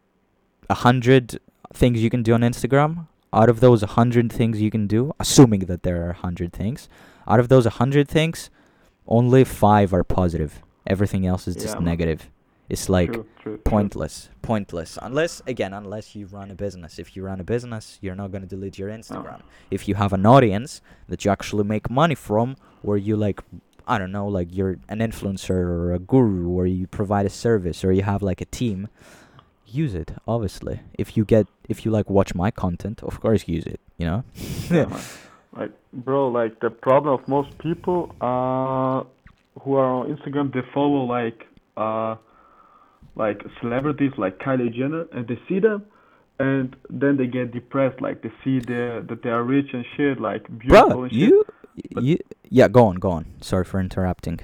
a 0.69 0.73
hundred 0.75 1.39
things 1.73 2.01
you 2.03 2.09
can 2.09 2.23
do 2.23 2.33
on 2.33 2.41
Instagram. 2.41 3.07
Out 3.33 3.49
of 3.49 3.59
those 3.59 3.83
a 3.83 3.87
hundred 3.87 4.31
things 4.31 4.61
you 4.61 4.71
can 4.71 4.87
do, 4.87 5.13
assuming 5.19 5.61
that 5.61 5.83
there 5.83 6.05
are 6.05 6.09
a 6.11 6.19
hundred 6.27 6.53
things, 6.53 6.87
out 7.27 7.39
of 7.39 7.49
those 7.49 7.65
a 7.65 7.71
hundred 7.71 8.07
things, 8.07 8.49
only 9.07 9.43
five 9.43 9.93
are 9.93 10.03
positive. 10.03 10.61
Everything 10.85 11.25
else 11.25 11.47
is 11.47 11.55
just 11.55 11.75
Yeah, 11.75 11.83
negative. 11.83 12.29
It's 12.69 12.89
like 12.89 13.13
true, 13.13 13.25
true, 13.39 13.53
true. 13.53 13.57
pointless, 13.59 14.29
pointless. 14.41 14.97
Unless 15.01 15.41
again, 15.47 15.73
unless 15.73 16.15
you 16.15 16.25
run 16.27 16.51
a 16.51 16.55
business. 16.55 16.99
If 16.99 17.15
you 17.15 17.23
run 17.23 17.39
a 17.39 17.43
business, 17.43 17.97
you're 18.01 18.15
not 18.15 18.31
gonna 18.33 18.45
delete 18.45 18.77
your 18.77 18.89
Instagram. 18.89 19.41
If 19.71 19.87
you 19.87 19.95
have 19.95 20.11
an 20.11 20.25
audience 20.25 20.81
that 21.07 21.23
you 21.23 21.31
actually 21.31 21.63
make 21.63 21.89
money 21.89 22.15
from, 22.15 22.57
where 22.81 22.97
you 22.97 23.15
like, 23.15 23.41
I 23.87 23.97
don't 23.97 24.11
know, 24.11 24.27
like 24.27 24.49
you're 24.51 24.77
an 24.89 24.99
influencer 24.99 25.49
or 25.51 25.93
a 25.93 25.99
guru, 25.99 26.49
or 26.49 26.67
you 26.67 26.87
provide 26.87 27.25
a 27.25 27.29
service, 27.29 27.85
or 27.85 27.93
you 27.93 28.03
have 28.03 28.21
like 28.21 28.41
a 28.41 28.45
team, 28.45 28.89
use 29.65 29.93
it. 29.95 30.11
Obviously, 30.27 30.81
if 30.97 31.15
you 31.15 31.23
get, 31.23 31.47
if 31.69 31.85
you 31.85 31.91
like 31.91 32.09
watch 32.09 32.35
my 32.35 32.51
content, 32.51 33.01
of 33.01 33.21
course 33.21 33.47
use 33.47 33.65
it. 33.65 33.79
You 33.97 34.05
know. 34.07 34.23
Like, 35.57 35.71
bro, 35.93 36.27
like 36.27 36.59
the 36.59 36.69
problem 36.69 37.13
of 37.19 37.27
most 37.27 37.57
people 37.57 38.11
uh, 38.21 39.03
who 39.61 39.73
are 39.75 39.85
on 39.99 40.15
Instagram, 40.15 40.53
they 40.53 40.61
follow 40.73 41.03
like 41.05 41.45
uh, 41.75 42.15
like 43.15 43.41
celebrities 43.61 44.11
like 44.17 44.37
Kylie 44.39 44.73
Jenner, 44.73 45.05
and 45.11 45.27
they 45.27 45.39
see 45.49 45.59
them, 45.59 45.83
and 46.39 46.75
then 46.89 47.17
they 47.17 47.25
get 47.27 47.51
depressed. 47.51 48.01
Like 48.01 48.21
they 48.21 48.31
see 48.43 48.59
the 48.59 49.03
that 49.09 49.23
they 49.23 49.29
are 49.29 49.43
rich 49.43 49.69
and 49.73 49.83
shit, 49.95 50.19
like 50.19 50.43
beautiful 50.59 50.89
Bro, 50.89 51.03
and 51.03 51.11
shit. 51.11 51.19
you, 51.21 51.45
But- 51.93 52.03
you, 52.03 52.17
yeah. 52.49 52.67
Go 52.67 52.85
on, 52.85 52.95
go 52.97 53.09
on. 53.11 53.25
Sorry 53.41 53.65
for 53.65 53.79
interrupting. 53.79 54.39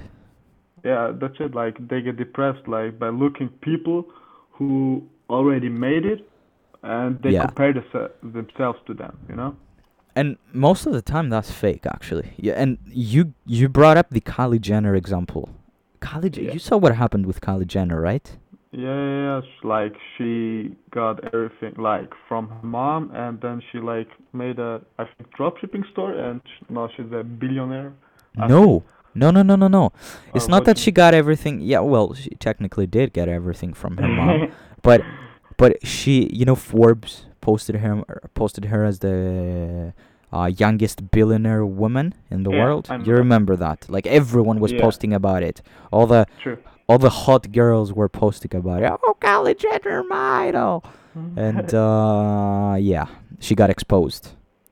Yeah, 0.84 1.12
that's 1.18 1.36
it. 1.40 1.54
Like 1.54 1.76
they 1.88 2.00
get 2.02 2.16
depressed 2.16 2.66
like 2.66 2.98
by 2.98 3.08
looking 3.10 3.48
people 3.60 4.06
who 4.50 5.02
already 5.30 5.68
made 5.68 6.04
it, 6.04 6.28
and 6.82 7.20
they 7.22 7.30
Yeah. 7.30 7.46
compare 7.46 7.72
these- 7.72 8.10
themselves 8.22 8.78
to 8.86 8.94
them. 8.94 9.16
You 9.28 9.36
know? 9.36 9.56
And 10.16 10.36
most 10.52 10.86
of 10.86 10.92
the 10.92 11.02
time, 11.02 11.28
that's 11.28 11.50
fake, 11.50 11.86
actually. 11.86 12.32
Yeah, 12.36 12.54
and 12.54 12.78
you 12.86 13.34
you 13.46 13.68
brought 13.68 13.96
up 13.96 14.10
the 14.10 14.20
Kylie 14.20 14.60
Jenner 14.60 14.94
example. 14.94 15.50
Kylie, 16.00 16.36
Yeah. 16.36 16.52
you 16.52 16.58
saw 16.58 16.76
what 16.76 16.94
happened 16.94 17.26
with 17.26 17.40
Kylie 17.40 17.66
Jenner, 17.66 18.00
right? 18.00 18.36
Yeah, 18.70 18.80
yeah, 18.82 19.40
yeah. 19.40 19.40
Like 19.62 19.94
she 20.16 20.76
got 20.90 21.22
everything 21.32 21.74
like 21.78 22.10
from 22.28 22.48
her 22.48 22.66
mom, 22.66 23.10
and 23.14 23.40
then 23.40 23.62
she 23.70 23.78
like 23.78 24.08
made 24.32 24.58
a 24.58 24.80
I 24.98 25.04
think 25.04 25.30
dropshipping 25.36 25.90
store, 25.92 26.12
and 26.12 26.40
now 26.68 26.88
she's 26.96 27.10
a 27.12 27.22
billionaire. 27.24 27.92
No, 28.36 28.82
no, 29.14 29.30
no, 29.30 29.42
no, 29.42 29.54
no, 29.56 29.68
no. 29.68 29.92
It's 30.34 30.48
not 30.48 30.64
that 30.64 30.76
she 30.78 30.90
got 30.90 31.14
everything. 31.14 31.60
Yeah, 31.60 31.80
well, 31.80 32.14
she 32.14 32.30
technically 32.30 32.86
did 32.86 33.12
get 33.12 33.28
everything 33.28 33.72
from 33.74 33.96
her 33.98 34.08
mom, 34.08 34.52
but 34.82 35.02
but 35.56 35.84
she, 35.86 36.28
you 36.32 36.44
know, 36.44 36.54
Forbes 36.54 37.26
posted 37.40 37.76
her 37.76 38.02
posted 38.34 38.66
her 38.66 38.84
as 38.84 38.98
the 39.00 39.92
uh, 40.32 40.46
youngest 40.56 41.10
billionaire 41.10 41.64
woman 41.64 42.14
in 42.30 42.42
the 42.42 42.50
Yeah, 42.50 42.64
world. 42.64 42.86
I 42.90 42.96
You 42.96 43.14
remember. 43.14 43.54
that? 43.56 43.86
Like 43.88 44.06
everyone 44.06 44.58
was 44.60 44.72
Yeah. 44.72 44.80
posting 44.80 45.12
about 45.12 45.42
it. 45.42 45.62
All 45.92 46.06
the 46.06 46.26
True. 46.42 46.58
all 46.88 46.98
the 46.98 47.10
hot 47.24 47.52
girls 47.52 47.92
were 47.92 48.08
posting 48.08 48.54
about 48.54 48.82
it. 48.82 48.90
Oh, 49.06 49.16
Kylie 49.20 49.56
Jenner, 49.56 50.02
my 50.04 50.48
idol. 50.48 50.82
and 51.36 51.72
uh 51.86 52.74
yeah 52.78 53.06
she 53.38 53.54
got 53.54 53.70
exposed 53.70 54.24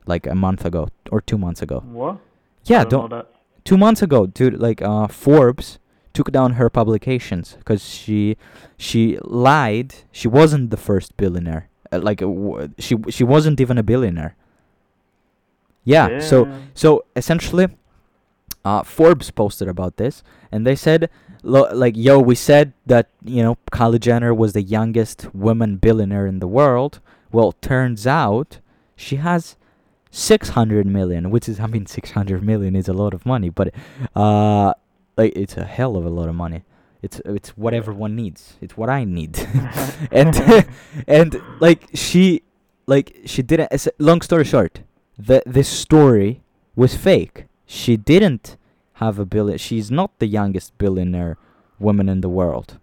like 0.06 0.26
a 0.26 0.34
month 0.34 0.64
ago 0.64 0.88
or 1.12 1.20
two 1.20 1.38
months 1.38 1.62
ago 1.62 1.78
what? 1.86 2.18
yeah 2.64 2.80
I 2.80 2.84
don't 2.84 3.10
that. 3.10 3.26
two 3.64 3.78
months 3.78 4.02
ago 4.02 4.26
dude 4.26 4.58
like 4.58 4.82
uh 4.82 5.06
forbes 5.06 5.78
took 6.12 6.30
down 6.32 6.54
her 6.54 6.68
publications 6.70 7.54
because 7.58 7.82
she 7.88 8.36
she 8.76 9.18
lied. 9.22 9.94
She 10.12 10.28
wasn't 10.28 10.70
the 10.70 10.76
first 10.76 11.16
billionaire. 11.16 11.68
Uh, 11.92 12.00
like 12.00 12.22
uh, 12.22 12.26
w- 12.26 12.68
she 12.78 12.96
she 13.10 13.24
wasn't 13.24 13.60
even 13.60 13.78
a 13.78 13.82
billionaire. 13.82 14.36
Yeah, 15.84 16.08
so 16.20 16.44
so 16.74 17.04
essentially, 17.16 17.66
uh, 18.64 18.82
Forbes 18.84 19.30
posted 19.30 19.68
about 19.68 19.96
this, 19.96 20.22
and 20.52 20.64
they 20.64 20.76
said, 20.76 21.10
lo- 21.42 21.68
like, 21.74 21.96
yo, 21.96 22.20
we 22.20 22.34
said 22.36 22.72
that 22.86 23.08
you 23.24 23.42
know 23.42 23.58
Kylie 23.72 23.98
Jenner 24.00 24.32
was 24.32 24.52
the 24.52 24.62
youngest 24.62 25.34
woman 25.34 25.76
billionaire 25.76 26.26
in 26.26 26.38
the 26.38 26.46
world. 26.46 27.00
Well, 27.32 27.52
turns 27.52 28.06
out 28.06 28.60
she 28.94 29.16
has 29.16 29.56
six 30.10 30.50
hundred 30.50 30.86
million, 30.86 31.30
which 31.30 31.48
is, 31.48 31.58
I 31.58 31.66
mean, 31.66 31.86
six 31.86 32.12
hundred 32.12 32.44
million 32.44 32.76
is 32.76 32.86
a 32.86 32.92
lot 32.92 33.12
of 33.12 33.26
money, 33.26 33.48
but 33.48 33.74
uh, 34.14 34.74
like 35.16 35.32
it's 35.36 35.56
a 35.56 35.64
hell 35.64 35.96
of 35.96 36.04
a 36.04 36.10
lot 36.10 36.28
of 36.28 36.34
money. 36.34 36.62
It's 37.02 37.20
it's 37.24 37.50
what 37.50 37.74
everyone 37.74 38.14
needs. 38.14 38.54
It's 38.60 38.76
what 38.76 38.88
I 38.88 39.04
need, 39.04 39.38
and 40.12 40.66
and 41.06 41.42
like 41.60 41.88
she, 41.94 42.42
like 42.86 43.16
she 43.26 43.42
didn't. 43.42 43.88
Long 43.98 44.20
story 44.22 44.44
short, 44.44 44.80
the 45.18 45.42
this 45.46 45.68
story 45.68 46.42
was 46.76 46.94
fake. 46.94 47.46
She 47.66 47.96
didn't 47.96 48.56
have 48.94 49.18
a 49.18 49.24
billion. 49.24 49.58
She's 49.58 49.90
not 49.90 50.18
the 50.18 50.26
youngest 50.26 50.76
billionaire 50.78 51.36
woman 51.78 52.08
in 52.08 52.20
the 52.20 52.28
world. 52.28 52.78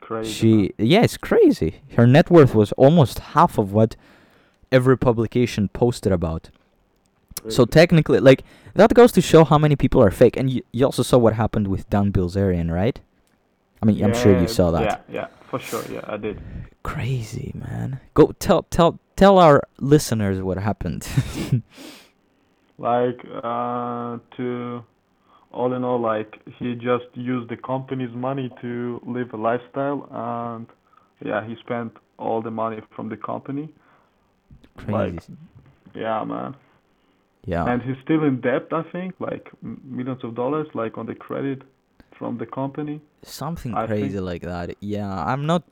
Crazy. 0.00 0.32
She, 0.32 0.74
yeah, 0.76 1.02
it's 1.02 1.16
crazy. 1.16 1.82
Her 1.96 2.06
net 2.06 2.30
worth 2.30 2.54
was 2.54 2.72
almost 2.72 3.20
half 3.34 3.58
of 3.58 3.72
what 3.72 3.96
every 4.72 4.98
publication 4.98 5.68
posted 5.68 6.12
about. 6.12 6.50
So 7.48 7.64
technically, 7.64 8.20
like 8.20 8.44
that 8.74 8.92
goes 8.94 9.12
to 9.12 9.20
show 9.20 9.44
how 9.44 9.58
many 9.58 9.76
people 9.76 10.02
are 10.02 10.10
fake. 10.10 10.36
And 10.36 10.50
you, 10.50 10.62
you 10.72 10.84
also 10.84 11.02
saw 11.02 11.18
what 11.18 11.34
happened 11.34 11.68
with 11.68 11.88
Dan 11.90 12.12
Bilzerian, 12.12 12.70
right? 12.70 13.00
I 13.82 13.86
mean, 13.86 14.04
I'm 14.04 14.14
sure 14.14 14.38
you 14.40 14.48
saw 14.48 14.70
that. 14.72 14.82
Yeah, 14.82 15.14
yeah, 15.14 15.26
for 15.48 15.58
sure. 15.58 15.82
Yeah, 15.90 16.04
I 16.06 16.16
did. 16.18 16.40
Crazy, 16.82 17.52
man. 17.54 18.00
Go 18.14 18.32
tell 18.38 18.64
tell 18.64 18.98
tell 19.16 19.38
our 19.38 19.62
listeners 19.78 20.42
what 20.42 20.58
happened. 20.58 21.06
Like, 22.80 23.20
uh, 23.44 24.16
to 24.38 24.82
all 25.52 25.74
in 25.74 25.84
all, 25.84 26.00
like 26.00 26.40
he 26.58 26.74
just 26.74 27.04
used 27.12 27.50
the 27.50 27.56
company's 27.58 28.14
money 28.14 28.50
to 28.62 29.02
live 29.06 29.34
a 29.34 29.36
lifestyle, 29.36 30.08
and 30.10 30.66
yeah, 31.22 31.46
he 31.46 31.56
spent 31.56 31.92
all 32.18 32.40
the 32.40 32.50
money 32.50 32.80
from 32.96 33.10
the 33.10 33.18
company. 33.18 33.68
Crazy. 34.78 34.92
Like, 34.92 35.20
Yeah, 35.94 36.24
man. 36.24 36.56
Yeah. 37.46 37.64
And 37.66 37.82
he's 37.82 37.96
still 38.04 38.22
in 38.24 38.40
debt, 38.40 38.68
I 38.72 38.82
think, 38.92 39.14
like 39.18 39.50
millions 39.62 40.22
of 40.24 40.34
dollars, 40.34 40.66
like 40.74 40.98
on 40.98 41.06
the 41.06 41.14
credit 41.14 41.62
from 42.18 42.38
the 42.38 42.46
company. 42.46 43.00
Something 43.22 43.74
I 43.74 43.86
crazy 43.86 44.08
think- 44.16 44.24
like 44.24 44.42
that. 44.42 44.76
Yeah, 44.80 45.10
I'm 45.24 45.46
not 45.46 45.62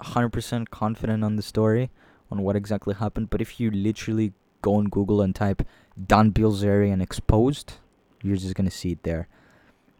100% 0.00 0.70
confident 0.70 1.24
on 1.24 1.36
the 1.36 1.42
story 1.42 1.90
on 2.30 2.42
what 2.42 2.56
exactly 2.56 2.94
happened, 2.94 3.30
but 3.30 3.40
if 3.40 3.60
you 3.60 3.70
literally 3.70 4.32
go 4.62 4.74
on 4.76 4.84
Google 4.86 5.20
and 5.20 5.34
type 5.34 5.62
Dan 6.06 6.32
Bilzerian 6.32 7.02
exposed, 7.02 7.74
you're 8.22 8.36
just 8.36 8.54
gonna 8.54 8.70
see 8.70 8.92
it 8.92 9.02
there. 9.02 9.28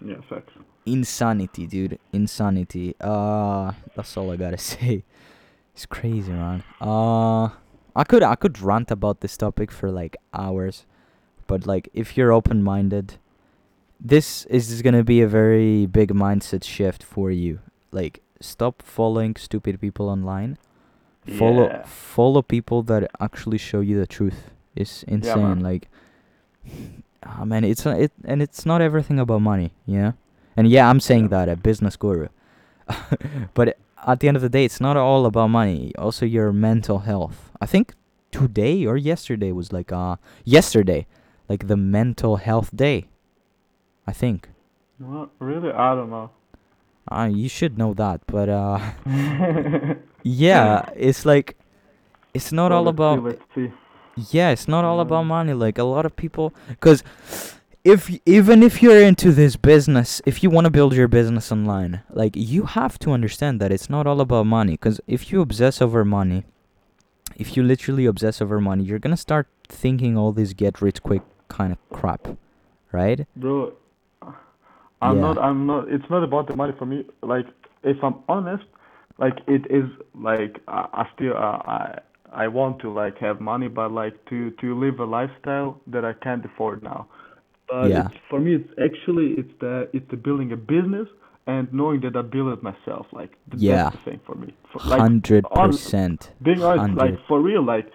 Yeah, 0.05 0.21
facts. 0.29 0.53
Insanity, 0.87 1.67
dude. 1.67 1.99
Insanity. 2.13 2.95
Uh, 3.01 3.73
that's 3.95 4.17
all 4.17 4.31
I 4.31 4.37
gotta 4.37 4.59
say. 4.73 5.05
It's 5.75 5.87
crazy, 5.87 6.33
man. 6.33 6.63
Uh, 6.81 7.47
I 7.95 8.05
could 8.07 8.23
I 8.23 8.35
could 8.37 8.61
rant 8.61 8.91
about 8.91 9.21
this 9.21 9.37
topic 9.37 9.71
for 9.71 9.91
like 9.91 10.17
hours, 10.33 10.87
but 11.51 11.61
like 11.73 11.85
if 12.03 12.07
you're 12.17 12.33
open-minded, 12.39 13.07
this 14.13 14.27
is 14.47 14.83
gonna 14.85 15.05
be 15.15 15.19
a 15.21 15.29
very 15.41 15.87
big 15.99 16.09
mindset 16.25 16.63
shift 16.75 17.03
for 17.15 17.27
you. 17.43 17.55
Like, 18.01 18.15
stop 18.41 18.75
following 18.97 19.33
stupid 19.37 19.75
people 19.85 20.07
online. 20.17 20.53
Follow 21.41 21.67
Yeah. 21.67 21.83
follow 22.17 22.43
people 22.57 22.81
that 22.91 23.03
actually 23.27 23.59
show 23.69 23.81
you 23.89 23.97
the 24.03 24.07
truth. 24.19 24.41
It's 24.81 25.03
insane. 25.17 25.43
man. 25.49 25.61
like, 25.71 25.85
ah 27.29 27.45
man, 27.45 27.63
it's 27.73 27.85
not, 27.85 27.97
it 28.05 28.13
and 28.31 28.39
it's 28.47 28.65
not 28.71 28.81
everything 28.89 29.19
about 29.21 29.43
money, 29.43 29.71
yeah. 29.97 30.13
And 30.57 30.65
yeah, 30.77 30.89
I'm 30.91 31.01
saying 31.09 31.25
Yeah. 31.29 31.37
that 31.47 31.49
a 31.49 31.57
business 31.69 31.97
guru, 32.05 32.29
but 33.55 33.67
at 34.07 34.21
the 34.21 34.29
end 34.29 34.37
of 34.37 34.43
the 34.43 34.49
day, 34.57 34.65
it's 34.65 34.81
not 34.81 34.97
all 34.97 35.27
about 35.27 35.49
money. 35.51 35.93
Also, 35.99 36.25
your 36.27 36.53
mental 36.53 36.99
health. 37.11 37.39
I 37.61 37.67
think 37.67 37.87
today 38.33 38.87
or 38.91 38.97
yesterday 38.97 39.53
was 39.61 39.69
like 39.79 39.91
uh 39.93 40.17
yesterday, 40.57 41.07
like 41.51 41.67
the 41.67 41.77
mental 41.77 42.37
health 42.49 42.71
day. 42.75 42.99
I 44.07 44.13
think. 44.13 44.49
Well, 44.99 45.31
really, 45.39 45.71
I 45.73 45.95
don't 45.97 46.11
know. 46.11 46.31
Uh, 47.11 47.29
you 47.41 47.49
should 47.49 47.75
know 47.77 47.93
that, 47.95 48.19
but 48.27 48.49
uh, 48.49 48.79
yeah, 50.23 50.89
it's 50.97 51.25
like, 51.25 51.57
it's 52.35 52.53
not 52.53 52.71
Well, 52.71 52.79
all 52.81 52.89
about. 52.89 53.39
See. 53.55 53.73
Yeah, 54.31 54.51
it's 54.51 54.69
not 54.69 54.85
all 54.85 55.01
about 55.01 55.21
Um, 55.23 55.29
money. 55.29 55.53
Like 55.55 55.79
a 55.79 55.85
lot 55.85 56.05
of 56.07 56.15
people, 56.17 56.53
because 56.69 57.03
if 57.85 58.11
even 58.27 58.63
if 58.63 58.83
you're 58.83 59.01
into 59.03 59.33
this 59.33 59.57
business, 59.57 60.21
if 60.27 60.43
you 60.43 60.51
want 60.51 60.67
to 60.67 60.71
build 60.71 60.93
your 60.95 61.09
business 61.09 61.51
online, 61.51 62.03
like 62.11 62.35
you 62.37 62.65
have 62.79 62.99
to 63.01 63.13
understand 63.13 63.61
that 63.61 63.73
it's 63.73 63.89
not 63.89 64.07
all 64.07 64.21
about 64.21 64.47
money. 64.47 64.73
Because 64.73 65.01
if 65.07 65.33
you 65.33 65.41
obsess 65.41 65.81
over 65.81 66.05
money, 66.05 66.45
if 67.37 67.57
you 67.57 67.63
literally 67.63 68.07
obsess 68.07 68.43
over 68.43 68.61
money, 68.61 68.85
you're 68.85 68.99
gonna 68.99 69.17
start 69.17 69.47
thinking 69.69 70.17
all 70.19 70.33
this 70.33 70.53
get 70.53 70.83
rich 70.83 71.01
quick 71.03 71.23
kind 71.51 71.73
of 71.73 71.79
crap, 71.99 72.23
right? 72.93 73.21
Bro, 73.37 73.75
I'm 75.03 75.17
Yeah. 75.17 75.21
not. 75.27 75.39
I'm 75.39 75.67
not. 75.67 75.89
It's 75.89 76.09
not 76.15 76.23
about 76.25 76.47
the 76.49 76.57
money 76.57 76.73
for 76.79 76.87
me. 76.87 77.05
Like, 77.23 77.47
if 77.83 77.99
I'm 78.03 78.17
honest, 78.29 78.65
like 79.19 79.39
it 79.47 79.63
is. 79.71 79.89
Like 80.15 80.55
I, 80.69 80.81
I 81.01 81.05
still. 81.15 81.35
Uh, 81.37 81.61
I. 81.77 81.99
I 82.33 82.47
want 82.47 82.79
to 82.83 82.89
like 83.03 83.17
have 83.19 83.41
money, 83.41 83.67
but 83.67 83.91
like 83.91 84.15
to 84.31 84.53
to 84.61 84.67
live 84.85 85.01
a 85.01 85.05
lifestyle 85.19 85.81
that 85.89 86.05
I 86.05 86.13
can't 86.13 86.45
afford 86.45 86.81
now. 86.81 87.09
But 87.69 87.89
Yeah. 87.91 88.07
for 88.29 88.39
me, 88.39 88.55
it's 88.55 88.71
actually 88.87 89.29
it's 89.41 89.55
the 89.59 89.75
it's 89.93 90.09
the 90.11 90.17
building 90.17 90.53
a 90.53 90.57
business 90.57 91.09
and 91.49 91.67
knowing 91.73 91.99
that 92.03 92.15
I 92.15 92.23
build 92.23 92.53
it 92.57 92.63
myself. 92.63 93.07
Like 93.21 93.33
Yeah. 93.57 93.91
that's 93.91 93.97
the 93.97 94.03
thing 94.11 94.21
for 94.29 94.37
me. 94.37 94.55
Hundred 95.03 95.45
percent. 95.51 96.31
being 96.41 96.63
honest, 96.63 96.95
like 97.05 97.19
for 97.27 97.41
real, 97.41 97.65
like 97.75 97.87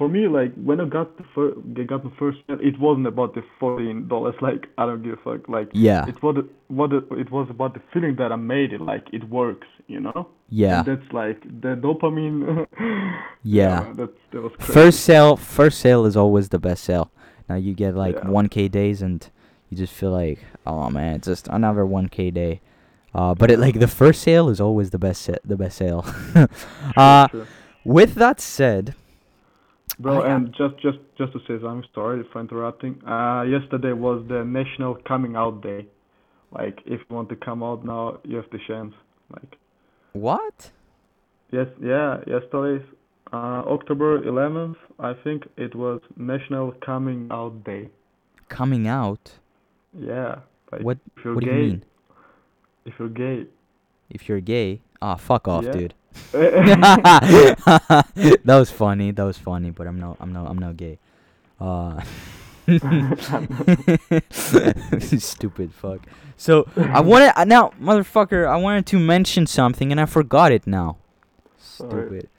for 0.00 0.08
me, 0.16 0.22
like 0.38 0.52
when 0.68 0.78
I 0.80 0.86
got 0.98 1.08
the 1.20 1.24
first, 1.34 1.54
got 1.92 2.02
the 2.08 2.12
first, 2.18 2.38
it 2.48 2.76
wasn't 2.86 3.06
about 3.14 3.30
the 3.38 3.42
fourteen 3.60 3.98
dollars. 4.12 4.34
Like 4.48 4.62
I 4.78 4.82
don't 4.86 5.02
give 5.06 5.14
a 5.18 5.22
fuck. 5.26 5.42
Like 5.56 5.68
Yeah. 5.88 6.06
it 6.12 6.18
was 6.22 6.36
what 6.78 6.88
it, 6.98 7.04
it 7.24 7.30
was 7.30 7.46
about 7.50 7.74
the 7.74 7.82
feeling 7.92 8.14
that 8.20 8.30
I 8.32 8.36
made 8.54 8.70
it. 8.76 8.80
Like 8.92 9.04
it 9.12 9.24
works, 9.40 9.68
you 9.94 10.00
know. 10.06 10.20
Yeah. 10.48 10.78
And 10.80 10.86
that's 10.90 11.12
like 11.12 11.40
the 11.64 11.72
dopamine. 11.84 12.66
Yeah. 13.42 13.80
man, 13.80 13.96
that's 14.00 14.18
that 14.32 14.40
was 14.46 14.52
crazy. 14.58 14.72
First 14.72 15.00
sale, 15.08 15.36
first 15.36 15.76
sale 15.80 16.02
is 16.10 16.16
always 16.16 16.48
the 16.48 16.58
best 16.68 16.82
sale. 16.84 17.10
Now 17.48 17.56
you 17.66 17.72
get 17.74 17.94
like 17.94 18.16
Yeah. 18.16 18.24
1k 18.38 18.70
days 18.70 19.02
and 19.02 19.20
you 19.68 19.76
just 19.76 19.92
feel 20.00 20.12
like, 20.22 20.40
oh 20.66 20.90
man, 20.90 21.10
it's 21.16 21.28
just 21.28 21.46
another 21.48 21.84
1k 21.84 22.32
day. 22.42 22.60
Uh, 23.14 23.34
but 23.34 23.50
it 23.50 23.58
like 23.58 23.78
the 23.80 23.88
first 24.02 24.22
sale 24.22 24.48
is 24.48 24.60
always 24.60 24.88
the 24.90 24.98
best 25.06 25.22
sa- 25.26 25.42
the 25.52 25.56
best 25.56 25.76
sale. 25.82 26.02
Uh, 26.96 27.26
true. 27.28 27.46
with 27.84 28.14
that 28.14 28.40
said, 28.40 28.94
Bro, 30.00 30.22
I- 30.22 30.34
and 30.34 30.48
just 30.60 30.76
just 30.82 30.98
just 31.18 31.32
to 31.34 31.40
say, 31.46 31.54
I'm 31.64 31.84
sorry 31.94 32.24
for 32.32 32.40
interrupting. 32.40 32.94
Uh, 33.06 33.42
yesterday 33.42 33.92
was 33.92 34.24
the 34.28 34.44
National 34.44 34.94
Coming 35.06 35.36
Out 35.36 35.62
Day. 35.62 35.86
Like, 36.52 36.78
if 36.86 37.00
you 37.06 37.14
want 37.16 37.28
to 37.28 37.36
come 37.36 37.62
out 37.62 37.84
now, 37.84 38.18
you 38.24 38.36
have 38.36 38.50
the 38.50 38.58
chance. 38.66 38.94
Like. 39.32 39.56
what? 40.14 40.72
Yes, 41.52 41.68
yeah, 41.80 42.18
yesterday, 42.26 42.84
uh, 43.32 43.62
October 43.76 44.18
11th, 44.20 44.76
I 44.98 45.12
think 45.24 45.44
it 45.56 45.74
was 45.76 46.00
National 46.16 46.72
Coming 46.84 47.28
Out 47.30 47.62
Day. 47.64 47.90
Coming 48.48 48.88
out? 48.88 49.24
Yeah, 49.92 50.40
like 50.72 50.82
What 50.82 50.98
if 51.16 51.24
you're 51.24 51.34
What 51.36 51.44
do 51.44 51.50
you 51.50 51.56
mean? 51.56 51.84
if 52.84 52.94
you're 52.98 53.08
gay. 53.08 53.46
If 54.08 54.28
you're 54.28 54.40
gay? 54.40 54.80
Ah, 55.02 55.14
fuck 55.16 55.46
off, 55.46 55.64
Yeah. 55.64 55.72
dude. 55.72 55.94
that 56.32 58.04
was 58.46 58.70
funny. 58.70 59.10
That 59.10 59.24
was 59.24 59.38
funny, 59.38 59.70
but 59.70 59.86
I'm 59.86 59.98
not. 59.98 60.16
I'm 60.20 60.32
not. 60.32 60.50
I'm 60.50 60.58
not 60.58 60.76
gay. 60.76 60.98
Uh, 61.60 62.00
stupid 64.30 65.72
fuck. 65.74 66.00
So 66.36 66.66
I 66.76 67.00
wanted 67.00 67.32
uh, 67.36 67.44
now, 67.44 67.72
motherfucker. 67.80 68.48
I 68.48 68.56
wanted 68.56 68.86
to 68.86 68.98
mention 68.98 69.46
something 69.46 69.92
and 69.92 70.00
I 70.00 70.06
forgot 70.06 70.52
it 70.52 70.66
now. 70.66 70.96
Stupid. 71.58 72.28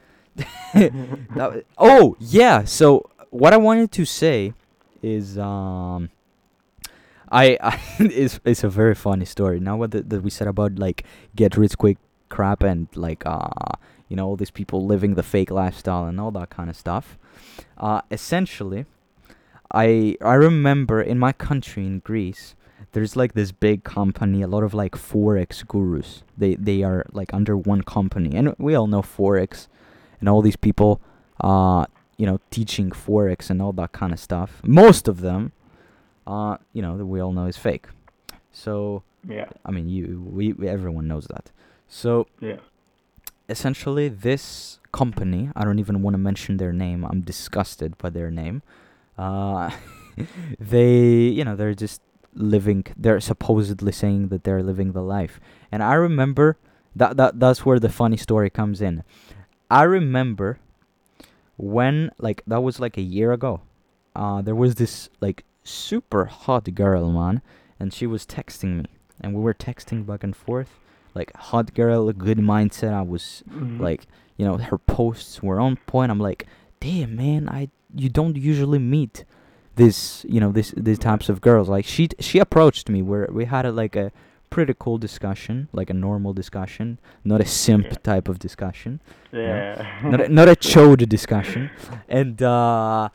That 0.73 0.93
wa- 1.35 1.61
oh 1.77 2.15
yeah. 2.19 2.63
So 2.63 3.09
what 3.29 3.53
I 3.53 3.57
wanted 3.57 3.91
to 3.93 4.05
say 4.05 4.53
is 5.01 5.37
um. 5.37 6.09
I, 7.33 7.57
I 7.61 7.79
it's 7.99 8.39
it's 8.43 8.63
a 8.63 8.69
very 8.69 8.95
funny 8.95 9.25
story. 9.25 9.59
Now 9.59 9.77
what 9.77 9.91
that 9.91 10.21
we 10.21 10.29
said 10.29 10.47
about 10.47 10.77
like 10.77 11.03
get 11.35 11.57
rich 11.57 11.77
quick 11.77 11.97
crap 12.31 12.63
and 12.63 12.87
like 12.95 13.23
uh 13.25 13.75
you 14.11 14.17
know 14.17 14.27
all 14.27 14.35
these 14.35 14.51
people 14.51 14.85
living 14.85 15.15
the 15.15 15.23
fake 15.23 15.51
lifestyle 15.51 16.05
and 16.05 16.19
all 16.19 16.31
that 16.31 16.49
kind 16.49 16.69
of 16.69 16.75
stuff. 16.75 17.17
Uh, 17.77 18.01
essentially, 18.11 18.85
I 19.73 20.17
I 20.21 20.33
remember 20.33 21.01
in 21.01 21.17
my 21.17 21.31
country 21.31 21.85
in 21.85 21.99
Greece, 21.99 22.55
there's 22.91 23.15
like 23.15 23.33
this 23.33 23.53
big 23.53 23.85
company, 23.85 24.41
a 24.41 24.47
lot 24.47 24.63
of 24.63 24.73
like 24.73 24.95
forex 24.95 25.65
gurus. 25.65 26.23
They 26.37 26.55
they 26.55 26.83
are 26.83 27.05
like 27.13 27.33
under 27.33 27.55
one 27.55 27.83
company, 27.83 28.35
and 28.35 28.53
we 28.57 28.75
all 28.75 28.87
know 28.87 29.01
forex, 29.01 29.67
and 30.19 30.27
all 30.27 30.41
these 30.41 30.57
people, 30.57 30.99
uh, 31.39 31.85
you 32.17 32.25
know, 32.25 32.39
teaching 32.49 32.89
forex 32.91 33.49
and 33.49 33.61
all 33.61 33.71
that 33.73 33.93
kind 33.93 34.11
of 34.11 34.19
stuff. 34.19 34.61
Most 34.63 35.07
of 35.07 35.21
them, 35.21 35.53
uh, 36.27 36.57
you 36.73 36.81
know, 36.81 36.97
that 36.97 37.05
we 37.05 37.21
all 37.21 37.31
know 37.31 37.45
is 37.45 37.57
fake. 37.57 37.87
So 38.51 39.03
yeah, 39.25 39.47
I 39.65 39.71
mean, 39.71 39.87
you 39.87 40.21
we, 40.29 40.51
we 40.51 40.67
everyone 40.67 41.07
knows 41.07 41.27
that. 41.27 41.49
So 41.91 42.27
yeah. 42.39 42.63
essentially 43.49 44.07
this 44.07 44.79
company 44.91 45.49
i 45.55 45.63
don't 45.65 45.79
even 45.79 46.01
want 46.03 46.13
to 46.13 46.17
mention 46.29 46.57
their 46.57 46.73
name 46.73 47.05
i'm 47.05 47.21
disgusted 47.21 47.97
by 47.97 48.09
their 48.09 48.29
name 48.29 48.61
uh 49.17 49.69
they 50.59 50.99
you 51.37 51.43
know 51.45 51.55
they're 51.55 51.73
just 51.73 52.01
living 52.33 52.83
they're 52.95 53.19
supposedly 53.19 53.91
saying 53.91 54.29
that 54.29 54.43
they're 54.45 54.63
living 54.63 54.93
the 54.93 55.01
life. 55.01 55.39
And 55.71 55.83
i 55.83 55.93
remember 55.93 56.57
that 56.95 57.17
that 57.17 57.39
that's 57.39 57.65
where 57.65 57.79
the 57.79 57.89
funny 57.89 58.17
story 58.17 58.49
comes 58.49 58.81
in. 58.81 59.03
I 59.69 59.83
remember 59.83 60.59
when 61.57 62.11
like 62.17 62.41
that 62.47 62.61
was 62.63 62.79
like 62.79 62.97
a 62.97 63.01
year 63.17 63.31
ago 63.31 63.61
uh 64.15 64.41
there 64.41 64.55
was 64.55 64.75
this 64.75 65.09
like 65.19 65.43
super 65.63 66.25
hot 66.25 66.73
girl 66.73 67.11
man 67.11 67.41
and 67.79 67.93
she 67.93 68.07
was 68.07 68.25
texting 68.25 68.71
me, 68.79 68.85
and 69.19 69.33
we 69.33 69.41
were 69.41 69.53
texting 69.53 70.05
back 70.05 70.23
and 70.23 70.35
forth, 70.35 70.71
like 71.15 71.33
hot 71.35 71.73
girl, 71.73 72.11
good 72.13 72.37
mindset. 72.37 72.93
I 72.93 73.01
was 73.01 73.43
Mhm. 73.49 73.79
like, 73.79 74.07
you 74.37 74.45
know, 74.45 74.57
her 74.57 74.77
posts 74.77 75.41
were 75.43 75.59
on 75.59 75.77
point. 75.87 76.11
I'm 76.11 76.19
like, 76.19 76.45
damn 76.79 77.15
man, 77.15 77.49
I 77.49 77.69
you 77.95 78.09
don't 78.09 78.37
usually 78.37 78.79
meet 78.79 79.25
this, 79.75 80.25
you 80.27 80.39
know, 80.39 80.51
this 80.51 80.73
these 80.77 80.99
types 80.99 81.29
of 81.29 81.41
girls. 81.41 81.67
Like 81.69 81.85
she 81.85 82.09
she 82.19 82.39
approached 82.39 82.89
me 82.89 83.01
where 83.01 83.27
we 83.31 83.45
had 83.45 83.65
a, 83.65 83.71
like 83.71 83.95
a 83.95 84.11
pretty 84.49 84.73
cool 84.77 84.97
discussion, 84.97 85.67
like 85.71 85.89
a 85.89 85.93
normal 85.93 86.33
discussion, 86.33 86.99
not 87.23 87.39
a 87.41 87.45
simp 87.45 88.03
type 88.03 88.27
of 88.27 88.37
discussion 88.37 88.99
yeah. 89.31 89.99
not 90.03 90.19
a, 90.21 90.27
not 90.27 90.49
a 90.49 90.55
chode 90.57 91.07
discussion, 91.07 91.69
and 92.09 92.41
uh, 92.41 93.07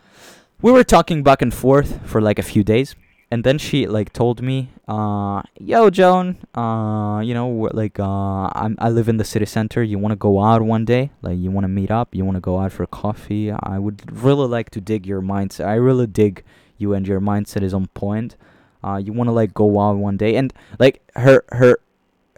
we 0.62 0.72
were 0.72 0.82
talking 0.84 1.22
back 1.22 1.42
and 1.42 1.52
forth 1.52 2.00
for 2.06 2.20
like 2.22 2.38
a 2.38 2.42
few 2.42 2.64
days, 2.64 2.94
and 3.30 3.42
then 3.44 3.58
she 3.58 3.86
like 3.86 4.12
told 4.12 4.40
me, 4.42 4.70
uh, 4.88 5.42
"Yo, 5.58 5.90
Joan, 5.90 6.36
uh, 6.54 7.20
you 7.24 7.34
know, 7.34 7.48
like 7.72 7.98
uh, 7.98 8.48
I'm 8.54 8.76
I 8.78 8.88
live 8.90 9.08
in 9.08 9.16
the 9.16 9.24
city 9.24 9.46
center. 9.46 9.82
You 9.82 9.98
want 9.98 10.12
to 10.12 10.16
go 10.16 10.40
out 10.42 10.62
one 10.62 10.84
day? 10.84 11.10
Like 11.22 11.38
you 11.38 11.50
want 11.50 11.64
to 11.64 11.68
meet 11.68 11.90
up? 11.90 12.14
You 12.14 12.24
want 12.24 12.36
to 12.36 12.40
go 12.40 12.58
out 12.60 12.72
for 12.72 12.86
coffee? 12.86 13.50
I 13.50 13.78
would 13.78 13.98
really 14.22 14.46
like 14.48 14.70
to 14.70 14.80
dig 14.80 15.06
your 15.06 15.20
mindset. 15.22 15.66
I 15.66 15.74
really 15.74 16.06
dig 16.06 16.44
you, 16.78 16.94
and 16.94 17.06
your 17.06 17.20
mindset 17.20 17.62
is 17.62 17.74
on 17.74 17.86
point. 17.88 18.36
Uh, 18.84 18.96
you 19.04 19.12
want 19.12 19.28
to 19.28 19.32
like 19.32 19.52
go 19.54 19.80
out 19.80 19.96
one 19.96 20.16
day, 20.16 20.36
and 20.36 20.52
like 20.78 21.02
her 21.16 21.44
her." 21.52 21.78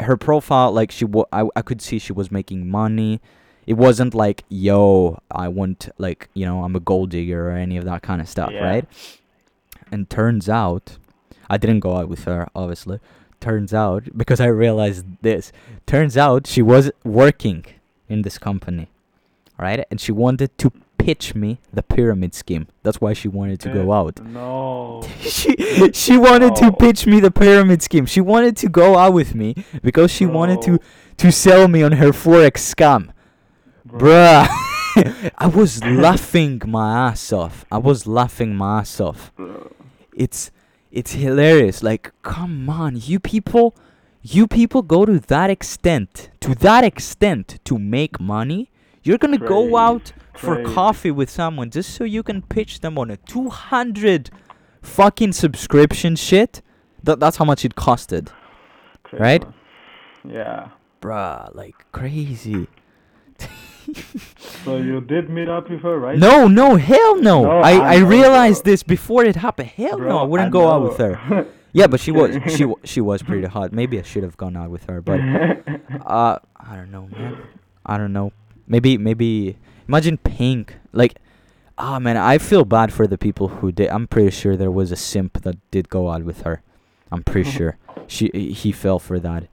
Her 0.01 0.16
profile, 0.16 0.70
like 0.70 0.93
she, 0.93 1.05
wa- 1.05 1.26
I, 1.32 1.49
I 1.57 1.62
could 1.62 1.82
see 1.82 1.99
she 1.99 2.12
was 2.12 2.30
making 2.30 2.70
money 2.70 3.20
it 3.66 3.72
wasn't 3.74 4.14
like 4.14 4.45
yo 4.49 5.18
i 5.28 5.49
want 5.49 5.89
like 5.99 6.28
you 6.34 6.47
know 6.47 6.62
i'm 6.62 6.76
a 6.76 6.80
gold 6.80 7.11
digger 7.11 7.49
or 7.51 7.57
any 7.57 7.76
of 7.76 7.84
that 7.84 8.01
kind 8.03 8.20
of 8.20 8.28
stuff 8.28 8.53
Yeah. 8.53 8.62
right 8.64 8.84
and 9.91 10.09
turns 10.11 10.49
out 10.49 10.97
i 11.51 11.57
didn't 11.57 11.80
go 11.80 11.97
out 11.97 12.09
with 12.09 12.24
her 12.24 12.49
obviously 12.55 12.99
turns 13.41 13.72
out 13.74 14.05
because 14.16 14.41
i 14.41 14.47
realized 14.47 15.05
this 15.22 15.53
turns 15.86 16.16
out 16.16 16.47
she 16.47 16.62
was 16.62 16.91
working 17.05 17.64
in 18.09 18.22
this 18.22 18.39
company 18.39 18.89
right 19.59 19.84
and 19.91 20.01
she 20.01 20.12
wanted 20.12 20.57
to 20.59 20.72
pitch 20.99 21.34
me 21.34 21.59
the 21.72 21.82
pyramid 21.82 22.34
scheme 22.34 22.66
that's 22.82 23.01
why 23.01 23.12
she 23.12 23.28
wanted 23.28 23.59
to 23.61 23.72
go 23.72 23.93
out 23.93 24.20
No. 24.24 25.03
she 25.20 25.55
she 25.93 26.18
wanted 26.18 26.57
to 26.57 26.66
Oh. 26.66 26.72
pitch 26.72 27.07
me 27.07 27.20
the 27.20 27.30
pyramid 27.30 27.80
scheme 27.82 28.05
she 28.05 28.20
wanted 28.20 28.57
to 28.59 28.68
go 28.68 28.99
out 28.99 29.12
with 29.12 29.34
me 29.34 29.64
because 29.82 30.11
she 30.11 30.26
wanted 30.26 30.61
to 30.62 30.80
to 31.16 31.30
sell 31.32 31.68
me 31.68 31.82
on 31.82 31.93
her 31.93 32.09
forex 32.11 32.55
scam 32.74 33.11
Bro. 33.84 34.01
Bruh, 34.01 35.32
I 35.39 35.47
was 35.47 35.82
laughing 35.82 36.61
my 36.66 37.09
ass 37.09 37.32
off. 37.32 37.64
I 37.72 37.78
was 37.78 38.07
laughing 38.07 38.55
my 38.55 38.80
ass 38.80 39.01
off. 39.01 39.32
Bro. 39.34 39.72
It's 40.18 40.50
it's 40.90 41.12
hilarious. 41.12 41.82
Like, 41.82 42.12
come 42.22 42.68
on, 42.68 42.96
you 42.96 43.20
people, 43.20 43.76
you 44.22 44.46
people 44.46 44.82
go 44.82 45.04
to 45.06 45.18
that 45.20 45.50
extent, 45.50 46.30
to 46.40 46.54
that 46.56 46.82
extent 46.84 47.58
to 47.64 47.78
make 47.78 48.18
money. 48.20 48.70
You're 49.02 49.18
gonna 49.18 49.38
go 49.38 49.62
Crazy, 49.62 49.76
out 49.76 50.12
for 50.34 50.62
coffee 50.64 51.10
with 51.10 51.30
someone 51.30 51.70
just 51.70 51.94
so 51.94 52.04
you 52.04 52.22
can 52.22 52.42
pitch 52.42 52.80
them 52.80 52.98
on 52.98 53.10
a 53.10 53.16
200 53.18 54.30
fucking 54.82 55.32
subscription 55.32 56.16
shit. 56.16 56.62
That 57.04 57.20
that's 57.20 57.36
how 57.36 57.44
much 57.44 57.64
it 57.64 57.74
costed, 57.76 58.30
Crazy, 59.04 59.22
right? 59.22 59.44
Yeah. 60.24 60.70
bruh. 61.00 61.54
Like 61.54 61.76
crazy. 61.92 62.66
So 64.64 64.76
you 64.76 65.01
did 65.01 65.30
meet 65.30 65.49
up 65.49 65.70
with 65.70 65.80
her, 65.82 65.99
right? 65.99 66.18
No, 66.18 66.47
no, 66.47 66.76
hell 66.76 67.16
no. 67.16 67.43
No, 67.45 67.51
I, 67.61 67.72
I 67.72 67.95
I 67.95 67.97
realized 67.99 68.64
this 68.64 68.82
before 68.82 69.24
it 69.24 69.36
happened. 69.36 69.70
Hell 69.70 69.99
no, 69.99 70.18
I 70.18 70.24
wouldn't 70.24 70.49
I 70.49 70.51
go 70.51 70.68
out 70.68 70.82
with 70.82 70.99
her. 70.99 71.47
Yeah, 71.72 71.86
but 71.86 72.01
she 72.01 72.11
was 72.11 72.30
she 72.57 72.64
she 72.84 73.01
was 73.01 73.22
pretty 73.22 73.47
hot. 73.47 73.72
Maybe 73.72 73.99
I 73.99 74.03
should 74.03 74.22
have 74.24 74.36
gone 74.36 74.57
out 74.57 74.70
with 74.70 74.84
her, 74.86 75.01
but 75.01 75.20
uh 76.05 76.39
I 76.57 76.76
don't 76.76 76.91
know, 76.91 77.09
man. 77.12 77.43
I 77.84 77.99
don't 77.99 78.12
know. 78.12 78.32
Maybe 78.66 78.97
maybe 78.99 79.57
imagine 79.86 80.16
Pink 80.18 80.76
like 80.93 81.16
ah 81.76 81.99
man, 81.99 82.16
I 82.16 82.39
feel 82.39 82.64
bad 82.64 82.93
for 82.93 83.07
the 83.07 83.18
people 83.18 83.49
who 83.49 83.70
did. 83.70 83.89
I'm 83.91 84.07
pretty 84.07 84.30
sure 84.30 84.57
there 84.57 84.70
was 84.70 84.91
a 84.91 84.97
simp 84.97 85.43
that 85.43 85.57
did 85.70 85.89
go 85.89 86.11
out 86.11 86.24
with 86.24 86.43
her. 86.43 86.62
I'm 87.12 87.22
pretty 87.22 87.51
sure 87.51 87.76
she 88.07 88.28
he 88.32 88.72
fell 88.72 88.99
for 88.99 89.20
that. 89.20 89.47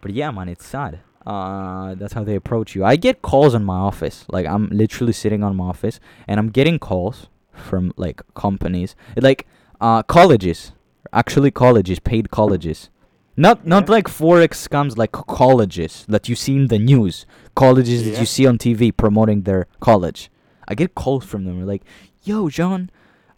But 0.00 0.12
yeah, 0.12 0.30
man, 0.30 0.48
it's 0.48 0.66
sad. 0.66 1.00
Uh, 1.28 1.94
that's 1.94 2.14
how 2.14 2.24
they 2.24 2.34
approach 2.34 2.74
you. 2.74 2.82
I 2.86 2.96
get 2.96 3.20
calls 3.20 3.52
in 3.54 3.62
my 3.62 3.76
office. 3.76 4.24
Like 4.30 4.46
I'm 4.46 4.68
literally 4.68 5.12
sitting 5.12 5.42
on 5.44 5.54
my 5.56 5.66
office, 5.66 6.00
and 6.26 6.40
I'm 6.40 6.48
getting 6.48 6.78
calls 6.78 7.28
from 7.52 7.92
like 7.96 8.22
companies, 8.34 8.96
like 9.16 9.46
uh 9.80 10.02
colleges, 10.04 10.72
actually 11.12 11.50
colleges, 11.50 11.98
paid 11.98 12.30
colleges. 12.30 12.88
Not 13.36 13.66
not 13.66 13.90
like 13.90 14.06
forex 14.08 14.52
scams, 14.66 14.96
like 14.96 15.12
colleges 15.12 16.06
that 16.08 16.28
you 16.30 16.34
see 16.34 16.56
in 16.56 16.68
the 16.68 16.78
news, 16.78 17.26
colleges 17.54 18.04
that 18.04 18.18
you 18.18 18.26
see 18.26 18.46
on 18.46 18.56
TV 18.56 18.90
promoting 18.90 19.42
their 19.42 19.66
college. 19.80 20.30
I 20.66 20.74
get 20.74 20.94
calls 20.94 21.24
from 21.26 21.44
them. 21.44 21.64
Like, 21.66 21.82
"Yo, 22.24 22.48
John, 22.48 22.90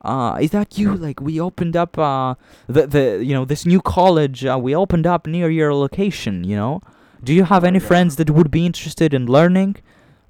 uh, 0.02 0.38
is 0.40 0.52
that 0.52 0.78
you? 0.78 0.94
Like, 0.94 1.20
we 1.20 1.40
opened 1.40 1.76
up 1.76 1.98
uh 1.98 2.36
the 2.68 2.86
the 2.86 3.04
you 3.24 3.34
know 3.34 3.44
this 3.44 3.66
new 3.66 3.80
college. 3.80 4.44
Uh, 4.44 4.58
we 4.62 4.76
opened 4.76 5.06
up 5.06 5.26
near 5.26 5.50
your 5.50 5.74
location. 5.74 6.44
You 6.44 6.56
know, 6.56 6.80
do 7.22 7.32
you 7.34 7.44
have 7.44 7.64
Oh, 7.64 7.66
any 7.68 7.78
yeah. 7.78 7.86
friends 7.86 8.16
that 8.16 8.30
would 8.30 8.50
be 8.50 8.64
interested 8.66 9.12
in 9.14 9.26
learning, 9.26 9.76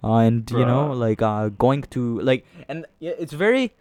uh, 0.02 0.16
and 0.26 0.50
you 0.50 0.64
know, 0.64 0.92
like 0.92 1.20
uh, 1.22 1.48
going 1.50 1.82
to 1.90 2.20
like 2.20 2.44
and 2.68 2.86
yeah, 3.00 3.12
it's 3.18 3.32
very. 3.32 3.72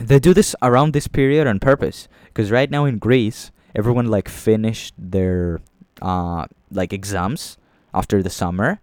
They 0.00 0.18
do 0.18 0.32
this 0.32 0.56
around 0.62 0.92
this 0.94 1.06
period 1.06 1.46
on 1.46 1.58
purpose, 1.60 2.08
because 2.26 2.50
right 2.50 2.70
now 2.70 2.84
in 2.86 2.98
Greece, 2.98 3.50
everyone 3.74 4.06
like 4.06 4.28
finished 4.28 4.94
their 4.96 5.60
uh 6.00 6.46
like 6.70 6.92
exams 6.94 7.58
after 7.92 8.22
the 8.22 8.30
summer, 8.30 8.80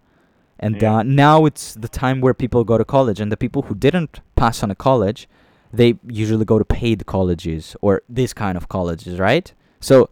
and 0.59 0.81
Yeah. 0.81 0.97
uh, 0.97 1.03
now 1.03 1.45
it's 1.45 1.73
the 1.73 1.87
time 1.87 2.21
where 2.21 2.35
people 2.35 2.63
go 2.63 2.77
to 2.77 2.85
college, 2.85 3.19
and 3.19 3.31
the 3.31 3.37
people 3.37 3.63
who 3.63 3.73
didn't 3.75 4.19
pass 4.35 4.61
on 4.63 4.69
a 4.69 4.75
college, 4.75 5.27
they 5.73 5.95
usually 6.07 6.45
go 6.45 6.59
to 6.59 6.65
paid 6.65 7.05
colleges 7.07 7.75
or 7.81 8.01
this 8.07 8.33
kind 8.33 8.55
of 8.55 8.67
colleges, 8.69 9.17
right? 9.19 9.51
So 9.79 10.09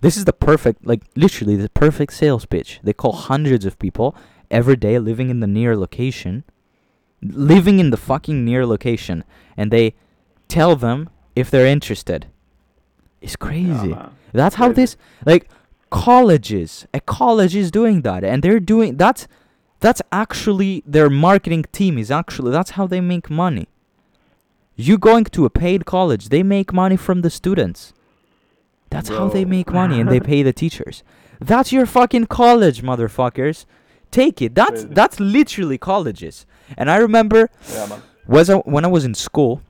this 0.00 0.16
is 0.16 0.24
the 0.24 0.32
perfect, 0.32 0.86
like 0.86 1.02
literally 1.16 1.56
the 1.56 1.68
perfect 1.70 2.12
sales 2.12 2.46
pitch. 2.46 2.80
They 2.82 2.92
call 2.92 3.12
hundreds 3.12 3.64
of 3.64 3.78
people 3.78 4.14
every 4.50 4.76
day 4.76 4.98
living 4.98 5.30
in 5.30 5.40
the 5.40 5.46
near 5.46 5.76
location, 5.76 6.44
living 7.22 7.78
in 7.78 7.90
the 7.90 7.96
fucking 7.96 8.44
near 8.44 8.66
location, 8.66 9.24
and 9.56 9.70
they 9.70 9.94
tell 10.48 10.76
them 10.76 11.08
if 11.34 11.50
they're 11.50 11.66
interested. 11.66 12.26
It's 13.20 13.36
crazy. 13.36 13.88
man. 13.88 14.10
That's 14.32 14.56
how 14.56 14.72
this 14.72 14.96
like 15.24 15.48
colleges, 15.90 16.86
a 16.92 17.00
college 17.00 17.56
is 17.56 17.70
doing 17.70 18.02
that, 18.02 18.22
and 18.22 18.42
they're 18.42 18.60
doing 18.60 18.96
that's 18.96 19.26
that's 19.80 20.02
actually 20.12 20.82
their 20.86 21.10
marketing 21.10 21.64
team 21.72 21.98
is 21.98 22.10
actually 22.10 22.52
that's 22.52 22.70
how 22.72 22.86
they 22.86 23.00
make 23.00 23.30
money. 23.30 23.68
You 24.74 24.98
going 24.98 25.24
to 25.24 25.46
a 25.46 25.50
paid 25.50 25.86
college, 25.86 26.28
they 26.28 26.42
make 26.42 26.72
money 26.72 26.96
from 26.96 27.22
the 27.22 27.30
students. 27.30 27.94
That's 28.90 29.08
how 29.08 29.28
they 29.28 29.44
make 29.44 29.72
money, 29.72 30.00
and 30.00 30.08
they 30.10 30.20
pay 30.32 30.42
the 30.42 30.52
teachers. 30.52 31.02
That's 31.40 31.72
your 31.72 31.86
fucking 31.86 32.26
college, 32.26 32.82
motherfuckers. 32.82 33.66
Take 34.10 34.40
it. 34.40 34.54
That's 34.54 34.70
Crazy. 34.82 34.86
that's 34.94 35.20
literally 35.20 35.78
colleges. 35.78 36.46
And 36.78 36.90
I 36.90 36.96
remember 36.96 37.50
Yeah, 37.72 37.98
was 38.26 38.48
I, 38.48 38.56
when 38.58 38.84
I 38.84 38.88
was 38.88 39.04
in 39.04 39.14
school, 39.14 39.60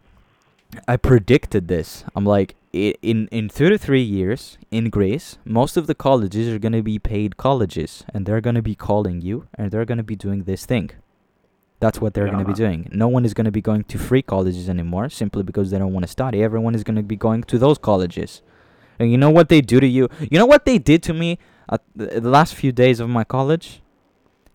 I 0.86 0.96
predicted 0.96 1.68
this. 1.68 2.04
I'm 2.14 2.24
like, 2.26 2.54
in 2.72 3.28
in 3.32 3.48
two 3.48 3.68
to 3.70 3.78
three 3.78 4.02
years 4.02 4.58
in 4.70 4.90
Greece, 4.90 5.38
most 5.44 5.76
of 5.76 5.86
the 5.86 5.94
colleges 5.94 6.46
are 6.52 6.58
gonna 6.58 6.82
be 6.82 6.98
paid 6.98 7.36
colleges, 7.38 8.04
and 8.12 8.26
they're 8.26 8.42
gonna 8.42 8.62
be 8.62 8.74
calling 8.74 9.22
you, 9.22 9.48
and 9.54 9.70
they're 9.70 9.86
gonna 9.86 10.02
be 10.02 10.16
doing 10.16 10.44
this 10.44 10.66
thing. 10.66 10.90
That's 11.80 12.00
what 12.00 12.14
they're 12.14 12.26
Yeah, 12.26 12.32
gonna 12.32 12.44
be 12.44 12.52
doing. 12.54 12.88
No 12.92 13.08
one 13.08 13.24
is 13.24 13.34
gonna 13.34 13.50
be 13.50 13.62
going 13.62 13.84
to 13.84 13.98
free 13.98 14.22
colleges 14.22 14.68
anymore, 14.68 15.08
simply 15.08 15.42
because 15.42 15.70
they 15.70 15.78
don't 15.78 15.92
want 15.92 16.04
to 16.04 16.12
study. 16.12 16.42
Everyone 16.42 16.74
is 16.74 16.84
gonna 16.84 17.02
be 17.02 17.16
going 17.16 17.42
to 17.44 17.58
those 17.58 17.78
colleges. 17.78 18.42
And 18.98 19.10
you 19.10 19.18
know 19.18 19.30
what 19.30 19.48
they 19.48 19.60
do 19.60 19.80
to 19.80 19.86
you? 19.86 20.08
You 20.30 20.38
know 20.38 20.46
what 20.46 20.64
they 20.64 20.78
did 20.78 21.02
to 21.04 21.14
me 21.14 21.38
at 21.68 21.82
the, 21.94 22.20
the 22.20 22.30
last 22.30 22.54
few 22.54 22.72
days 22.72 23.00
of 23.00 23.08
my 23.08 23.24
college? 23.24 23.80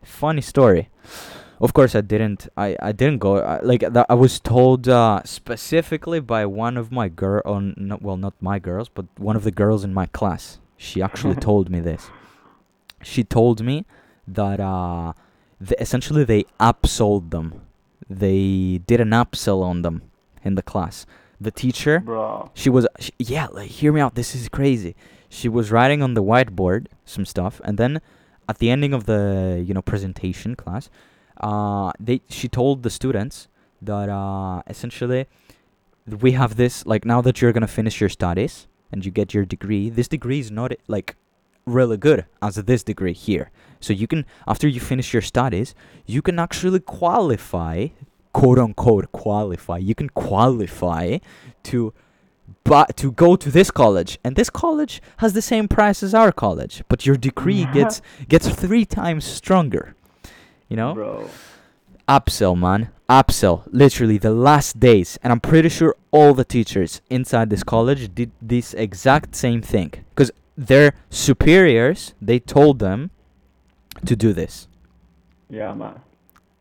Funny 0.04 0.42
story. 0.42 0.90
Of 1.60 1.76
course, 1.76 1.94
I 1.94 2.02
didn't. 2.02 2.48
I, 2.58 2.76
I 2.82 2.92
didn't 2.92 3.20
go. 3.20 3.38
I, 3.38 3.60
like 3.62 3.82
th- 3.82 4.06
I 4.10 4.16
was 4.16 4.40
told 4.40 4.90
uh, 4.90 5.22
specifically 5.26 6.20
by 6.20 6.44
one 6.48 6.76
of 6.76 6.92
my 6.92 7.08
girl. 7.08 7.44
On 7.46 7.76
no, 7.78 8.00
well, 8.02 8.18
not 8.18 8.34
my 8.42 8.58
girls, 8.58 8.90
but 8.90 9.06
one 9.20 9.36
of 9.36 9.44
the 9.44 9.52
girls 9.52 9.84
in 9.84 9.94
my 9.94 10.08
class. 10.08 10.58
She 10.76 11.04
actually 11.04 11.36
told 11.50 11.70
me 11.70 11.80
this. 11.80 12.10
She 13.04 13.24
told 13.24 13.64
me 13.64 13.86
that 14.28 14.60
uh, 14.60 15.14
th- 15.60 15.80
essentially 15.80 16.24
they 16.24 16.46
upsold 16.60 17.30
them. 17.30 17.62
They 18.10 18.82
did 18.88 19.00
an 19.00 19.12
upsell 19.12 19.62
on 19.62 19.84
them 19.84 20.02
in 20.44 20.56
the 20.56 20.64
class. 20.64 21.06
The 21.48 21.52
teacher 21.64 21.96
Bro. 22.00 22.52
she 22.54 22.70
was 22.70 22.86
sh 23.00 23.10
yeah 23.18 23.48
like 23.58 23.70
hear 23.80 23.92
me 23.92 24.00
out 24.00 24.14
this 24.22 24.36
is 24.36 24.48
crazy 24.48 24.94
she 25.38 25.48
was 25.58 25.66
writing 25.76 26.00
on 26.06 26.14
the 26.14 26.24
whiteboard 26.30 26.82
some 27.14 27.26
stuff 27.26 27.60
and 27.68 27.76
then 27.82 27.94
at 28.48 28.60
the 28.60 28.70
ending 28.70 28.94
of 28.94 29.02
the 29.12 29.22
you 29.68 29.74
know 29.74 29.82
presentation 29.82 30.52
class 30.62 30.84
uh 31.50 31.92
they 32.00 32.22
she 32.38 32.48
told 32.48 32.84
the 32.84 32.94
students 33.00 33.48
that 33.82 34.08
uh 34.10 34.62
essentially 34.74 35.26
we 36.26 36.32
have 36.34 36.56
this 36.56 36.86
like 36.86 37.06
now 37.06 37.22
that 37.22 37.42
you're 37.42 37.54
gonna 37.54 37.68
finish 37.68 38.00
your 38.00 38.10
studies 38.10 38.68
and 38.92 39.06
you 39.06 39.12
get 39.12 39.34
your 39.34 39.46
degree, 39.46 39.90
this 39.90 40.08
degree 40.08 40.40
is 40.40 40.52
not 40.52 40.74
like 40.88 41.16
really 41.66 41.98
good 41.98 42.26
as 42.42 42.56
this 42.56 42.84
degree 42.84 43.14
here. 43.14 43.52
So 43.80 43.94
you 43.94 44.08
can 44.08 44.26
after 44.48 44.68
you 44.68 44.80
finish 44.80 45.14
your 45.14 45.22
studies, 45.22 45.74
you 46.06 46.22
can 46.22 46.40
actually 46.40 46.80
qualify, 46.80 47.88
quote 48.34 48.60
unquote 48.60 49.12
qualify. 49.12 49.78
You 49.78 49.96
can 49.96 50.10
qualify 50.10 51.18
to 51.64 51.94
but 52.64 52.96
to 52.98 53.12
go 53.12 53.36
to 53.36 53.50
this 53.50 53.72
college 53.72 54.20
and 54.24 54.36
this 54.36 54.50
college 54.50 55.02
has 55.18 55.34
the 55.34 55.42
same 55.42 55.68
price 55.68 56.04
as 56.04 56.14
our 56.14 56.32
college 56.32 56.84
but 56.90 57.06
your 57.06 57.16
degree 57.16 57.64
mm-hmm. 57.64 57.74
gets 57.74 58.02
gets 58.28 58.50
three 58.50 58.86
times 58.86 59.24
stronger 59.24 59.96
you 60.70 60.78
know? 60.78 60.94
Bro. 60.94 61.30
upsell 62.08 62.58
man. 62.58 62.90
Upsell. 63.10 63.64
Literally 63.72 64.18
the 64.18 64.32
last 64.32 64.80
days. 64.80 65.20
And 65.22 65.34
i'm 65.34 65.42
pretty 65.42 65.70
sure 65.70 65.96
all 66.12 66.34
the 66.34 66.46
teachers 66.46 67.02
inside 67.10 67.50
this 67.50 67.64
college 67.64 68.14
did 68.16 68.32
this 68.42 68.74
exact 68.74 69.36
same 69.36 69.62
thing 69.62 69.92
because 70.16 70.32
their 70.58 70.94
superiors 71.10 72.14
they 72.22 72.40
told 72.40 72.80
them 72.80 73.12
to 74.06 74.16
do 74.16 74.34
this. 74.34 74.68
Yeah, 75.50 75.74
man. 75.74 76.00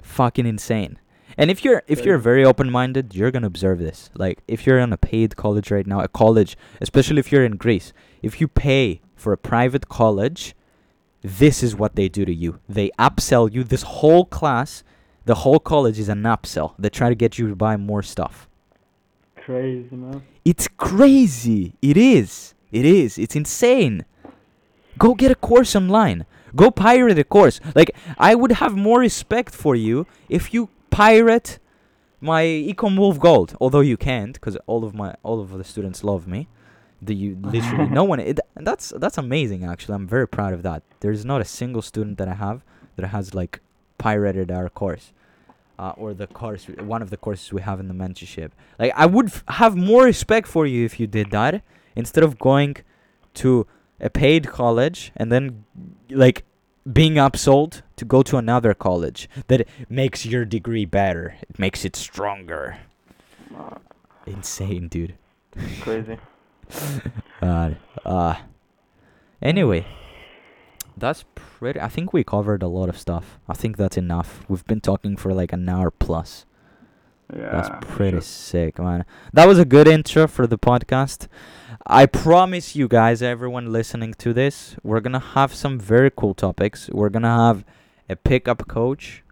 fucking 0.03 0.47
insane 0.47 0.99
and 1.41 1.51
if 1.51 1.65
you're 1.65 1.83
if 1.87 2.05
you're 2.05 2.19
very 2.19 2.45
open-minded 2.45 3.15
you're 3.15 3.31
gonna 3.31 3.47
observe 3.47 3.79
this. 3.79 4.11
Like 4.15 4.43
if 4.47 4.67
you're 4.67 4.79
in 4.79 4.93
a 4.93 4.99
paid 4.99 5.37
college 5.37 5.71
right 5.71 5.87
now 5.87 6.01
a 6.01 6.09
college 6.09 6.57
especially 6.81 7.19
if 7.19 7.33
you're 7.33 7.45
in 7.45 7.57
greece 7.57 7.93
if 8.23 8.41
you 8.41 8.47
pay 8.47 9.01
for 9.17 9.33
a 9.33 9.39
private 9.39 9.89
college 9.89 10.55
this 11.23 11.63
is 11.63 11.75
what 11.75 11.97
they 11.97 12.09
do 12.09 12.25
to 12.25 12.35
you. 12.35 12.61
They 12.69 12.91
upsell 12.99 13.53
you. 13.53 13.65
This 13.65 13.83
whole 13.83 14.27
class 14.27 14.85
the 15.25 15.37
whole 15.37 15.61
college 15.61 15.99
is 15.99 16.09
an 16.09 16.23
upsell. 16.23 16.75
They 16.79 16.91
try 16.91 17.09
to 17.09 17.15
get 17.15 17.39
you 17.39 17.49
to 17.49 17.57
buy 17.57 17.77
more 17.77 18.03
stuff. 18.03 18.49
Crazy, 19.37 19.97
man. 19.97 20.23
it's 20.45 20.69
crazy. 20.69 21.75
It 21.81 21.97
is. 21.97 22.55
It 22.71 22.85
is. 22.85 23.19
It's 23.19 23.35
insane. 23.35 24.05
Go 24.99 25.15
get 25.15 25.31
a 25.31 25.35
course 25.35 25.75
online. 25.75 26.27
Go 26.55 26.71
pirate 26.71 27.19
a 27.19 27.25
course. 27.25 27.61
Like 27.75 27.91
i 28.19 28.35
would 28.35 28.53
have 28.53 28.77
more 28.77 29.01
respect 29.01 29.55
for 29.55 29.75
you 29.75 30.07
if 30.29 30.53
you 30.53 30.69
pirate. 31.01 31.59
My 32.21 32.45
ecom 32.45 32.99
wolf 32.99 33.19
gold 33.19 33.57
although 33.63 33.87
you 33.93 33.97
can't 33.97 34.35
because 34.35 34.57
all 34.71 34.83
of 34.89 34.93
my 35.03 35.11
all 35.23 35.39
of 35.41 35.51
the 35.61 35.65
students 35.73 36.05
love 36.05 36.27
me. 36.35 36.41
The 37.09 37.15
you 37.23 37.31
literally 37.57 37.91
no 38.01 38.05
one 38.13 38.21
it, 38.21 38.39
and 38.57 38.67
that's 38.67 38.87
that's 39.03 39.19
amazing 39.27 39.65
actually. 39.73 39.95
I'm 39.95 40.09
very 40.17 40.29
proud 40.37 40.53
of 40.53 40.63
that. 40.69 40.83
There's 41.03 41.25
not 41.25 41.41
a 41.41 41.49
single 41.61 41.83
student 41.91 42.19
that 42.19 42.29
i 42.29 42.37
have 42.47 42.59
that 42.97 43.07
has 43.17 43.35
like 43.41 43.55
pirated 43.97 44.49
our 44.59 44.69
course 44.81 45.07
uh, 45.79 45.93
or 45.97 46.09
the 46.13 46.27
course 46.27 46.63
one 46.95 47.03
of 47.07 47.09
the 47.15 47.21
courses 47.27 47.47
we 47.59 47.63
have 47.63 47.79
in 47.83 47.89
the 47.93 47.99
mentorship. 48.03 48.51
Like 48.79 48.93
i 49.05 49.07
would 49.15 49.29
f- 49.35 49.45
have 49.63 49.75
more 49.77 50.05
respect 50.13 50.47
for 50.55 50.65
you 50.67 50.85
if 50.85 51.01
you 51.01 51.07
did 51.07 51.31
that 51.31 51.63
instead 51.97 52.25
of 52.29 52.39
going 52.39 52.77
to 53.43 53.67
a 54.09 54.11
paid 54.11 54.43
college 54.61 55.13
and 55.17 55.27
then 55.33 55.65
like 56.25 56.45
being 56.91 57.15
upsold 57.15 57.83
to 57.97 58.05
go 58.05 58.23
to 58.23 58.37
another 58.37 58.73
college 58.75 59.29
that 59.49 59.67
makes 59.89 60.25
your 60.25 60.45
degree 60.45 60.85
better 60.85 61.35
it 61.49 61.59
makes 61.59 61.85
it 61.85 61.95
stronger 61.97 62.79
Uh, 63.57 63.77
insane 64.27 64.89
dude 64.89 65.15
crazy. 65.83 66.17
uh, 67.43 67.71
uh 68.05 68.35
anyway 69.43 69.85
that's 70.97 71.25
pretty 71.35 71.81
i 71.81 71.89
think 71.89 72.13
we 72.13 72.23
covered 72.25 72.63
a 72.63 72.69
lot 72.69 72.89
of 72.89 72.99
stuff 72.99 73.39
i 73.49 73.55
think 73.55 73.77
that's 73.77 73.97
enough 73.97 74.45
we've 74.49 74.65
been 74.67 74.81
talking 74.81 75.17
for 75.17 75.33
like 75.35 75.53
an 75.53 75.69
hour 75.69 75.91
plus 75.91 76.47
Yeah. 77.33 77.51
That's 77.55 77.71
pretty 77.95 78.17
sure. 78.19 78.27
sick, 78.27 78.79
man. 78.81 79.05
That 79.33 79.47
was 79.47 79.57
a 79.61 79.65
good 79.65 79.87
intro 79.87 80.27
for 80.27 80.49
the 80.49 80.59
podcast. 80.59 81.29
I 81.87 82.05
promise 82.05 82.77
you 82.77 82.89
guys, 82.89 83.23
everyone 83.23 83.73
listening 83.73 84.13
to 84.19 84.35
this, 84.35 84.77
we're 84.83 85.01
gonna 85.01 85.19
have 85.19 85.55
some 85.55 85.79
very 85.79 86.11
cool 86.11 86.35
topics. 86.35 86.91
We're 86.91 87.09
gonna 87.09 87.35
have 87.35 87.65
a 88.09 88.17
pickup 88.17 88.69
coach. 88.69 89.23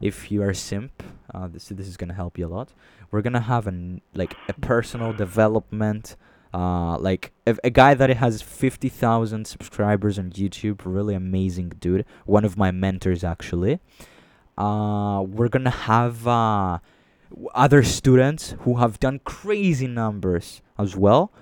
If 0.00 0.30
you 0.30 0.42
are 0.42 0.52
simp, 0.52 1.04
uh, 1.32 1.46
this 1.46 1.68
this 1.68 1.86
is 1.86 1.96
gonna 1.96 2.14
help 2.14 2.36
you 2.36 2.46
a 2.46 2.48
lot. 2.48 2.72
We're 3.12 3.22
gonna 3.22 3.40
have 3.40 3.68
an 3.68 4.00
like 4.12 4.34
a 4.48 4.54
personal 4.54 5.12
development, 5.12 6.16
uh, 6.52 6.98
like 6.98 7.32
a, 7.46 7.56
a 7.62 7.70
guy 7.70 7.94
that 7.94 8.10
has 8.10 8.42
fifty 8.42 8.88
thousand 8.88 9.46
subscribers 9.46 10.18
on 10.18 10.30
YouTube. 10.32 10.80
Really 10.84 11.14
amazing 11.14 11.74
dude. 11.78 12.04
One 12.26 12.44
of 12.44 12.56
my 12.58 12.72
mentors 12.72 13.22
actually. 13.22 13.78
Uh, 14.58 15.22
we're 15.26 15.48
gonna 15.48 15.70
have 15.70 16.26
uh 16.26 16.78
other 17.54 17.84
students 17.84 18.56
who 18.60 18.78
have 18.78 18.98
done 18.98 19.20
crazy 19.24 19.86
numbers 19.86 20.60
as 20.76 20.96
well. 20.96 21.32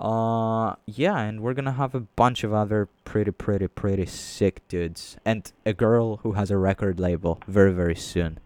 Uh, 0.00 0.76
yeah, 0.86 1.18
and 1.18 1.42
we're 1.42 1.52
gonna 1.52 1.72
have 1.72 1.94
a 1.94 2.00
bunch 2.00 2.42
of 2.42 2.54
other 2.54 2.88
pretty, 3.04 3.30
pretty, 3.30 3.68
pretty 3.68 4.06
sick 4.06 4.66
dudes, 4.66 5.18
and 5.26 5.52
a 5.66 5.74
girl 5.74 6.16
who 6.18 6.32
has 6.32 6.50
a 6.50 6.56
record 6.56 6.98
label 6.98 7.38
very, 7.46 7.70
very 7.72 7.94
soon. 7.94 8.38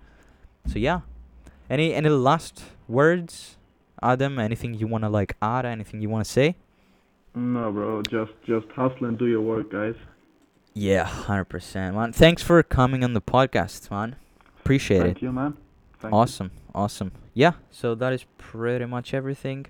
So 0.67 0.81
yeah, 0.81 1.03
any 1.71 1.95
any 1.95 2.09
last 2.09 2.65
words, 2.89 3.57
Adam? 4.03 4.41
Anything 4.41 4.75
you 4.75 4.89
wanna 4.89 5.09
like 5.09 5.37
add? 5.41 5.65
Anything 5.65 6.01
you 6.01 6.09
wanna 6.09 6.25
say? 6.25 6.57
No, 7.37 7.71
bro. 7.71 8.03
Just 8.03 8.33
just 8.45 8.67
hustle 8.73 9.07
and 9.07 9.17
do 9.17 9.27
your 9.27 9.41
work, 9.41 9.71
guys. 9.71 9.95
Yeah, 10.73 11.05
hundred 11.05 11.45
percent, 11.45 11.95
man. 11.95 12.13
Thanks 12.13 12.43
for 12.43 12.61
coming 12.65 13.05
on 13.05 13.13
the 13.13 13.23
podcast, 13.23 13.93
man. 13.93 14.17
Appreciate 14.59 15.03
it. 15.03 15.05
Thank 15.05 15.23
you, 15.23 15.31
man. 15.31 15.57
Thank 16.01 16.13
you. 16.13 16.19
Awesome, 16.19 16.51
awesome. 16.75 17.13
Yeah, 17.33 17.53
so 17.71 17.95
that 17.95 18.13
is 18.13 18.25
pretty 18.39 18.87
much 18.87 19.15
everything. 19.15 19.67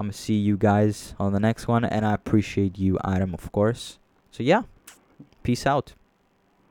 I'm 0.00 0.06
gonna 0.06 0.14
see 0.14 0.38
you 0.38 0.56
guys 0.56 1.14
on 1.18 1.34
the 1.34 1.38
next 1.38 1.68
one, 1.68 1.84
and 1.84 2.06
I 2.06 2.14
appreciate 2.14 2.78
you, 2.78 2.98
Adam, 3.04 3.34
of 3.34 3.52
course. 3.52 3.98
So 4.30 4.42
yeah, 4.42 4.62
peace 5.42 5.66
out. 5.66 5.92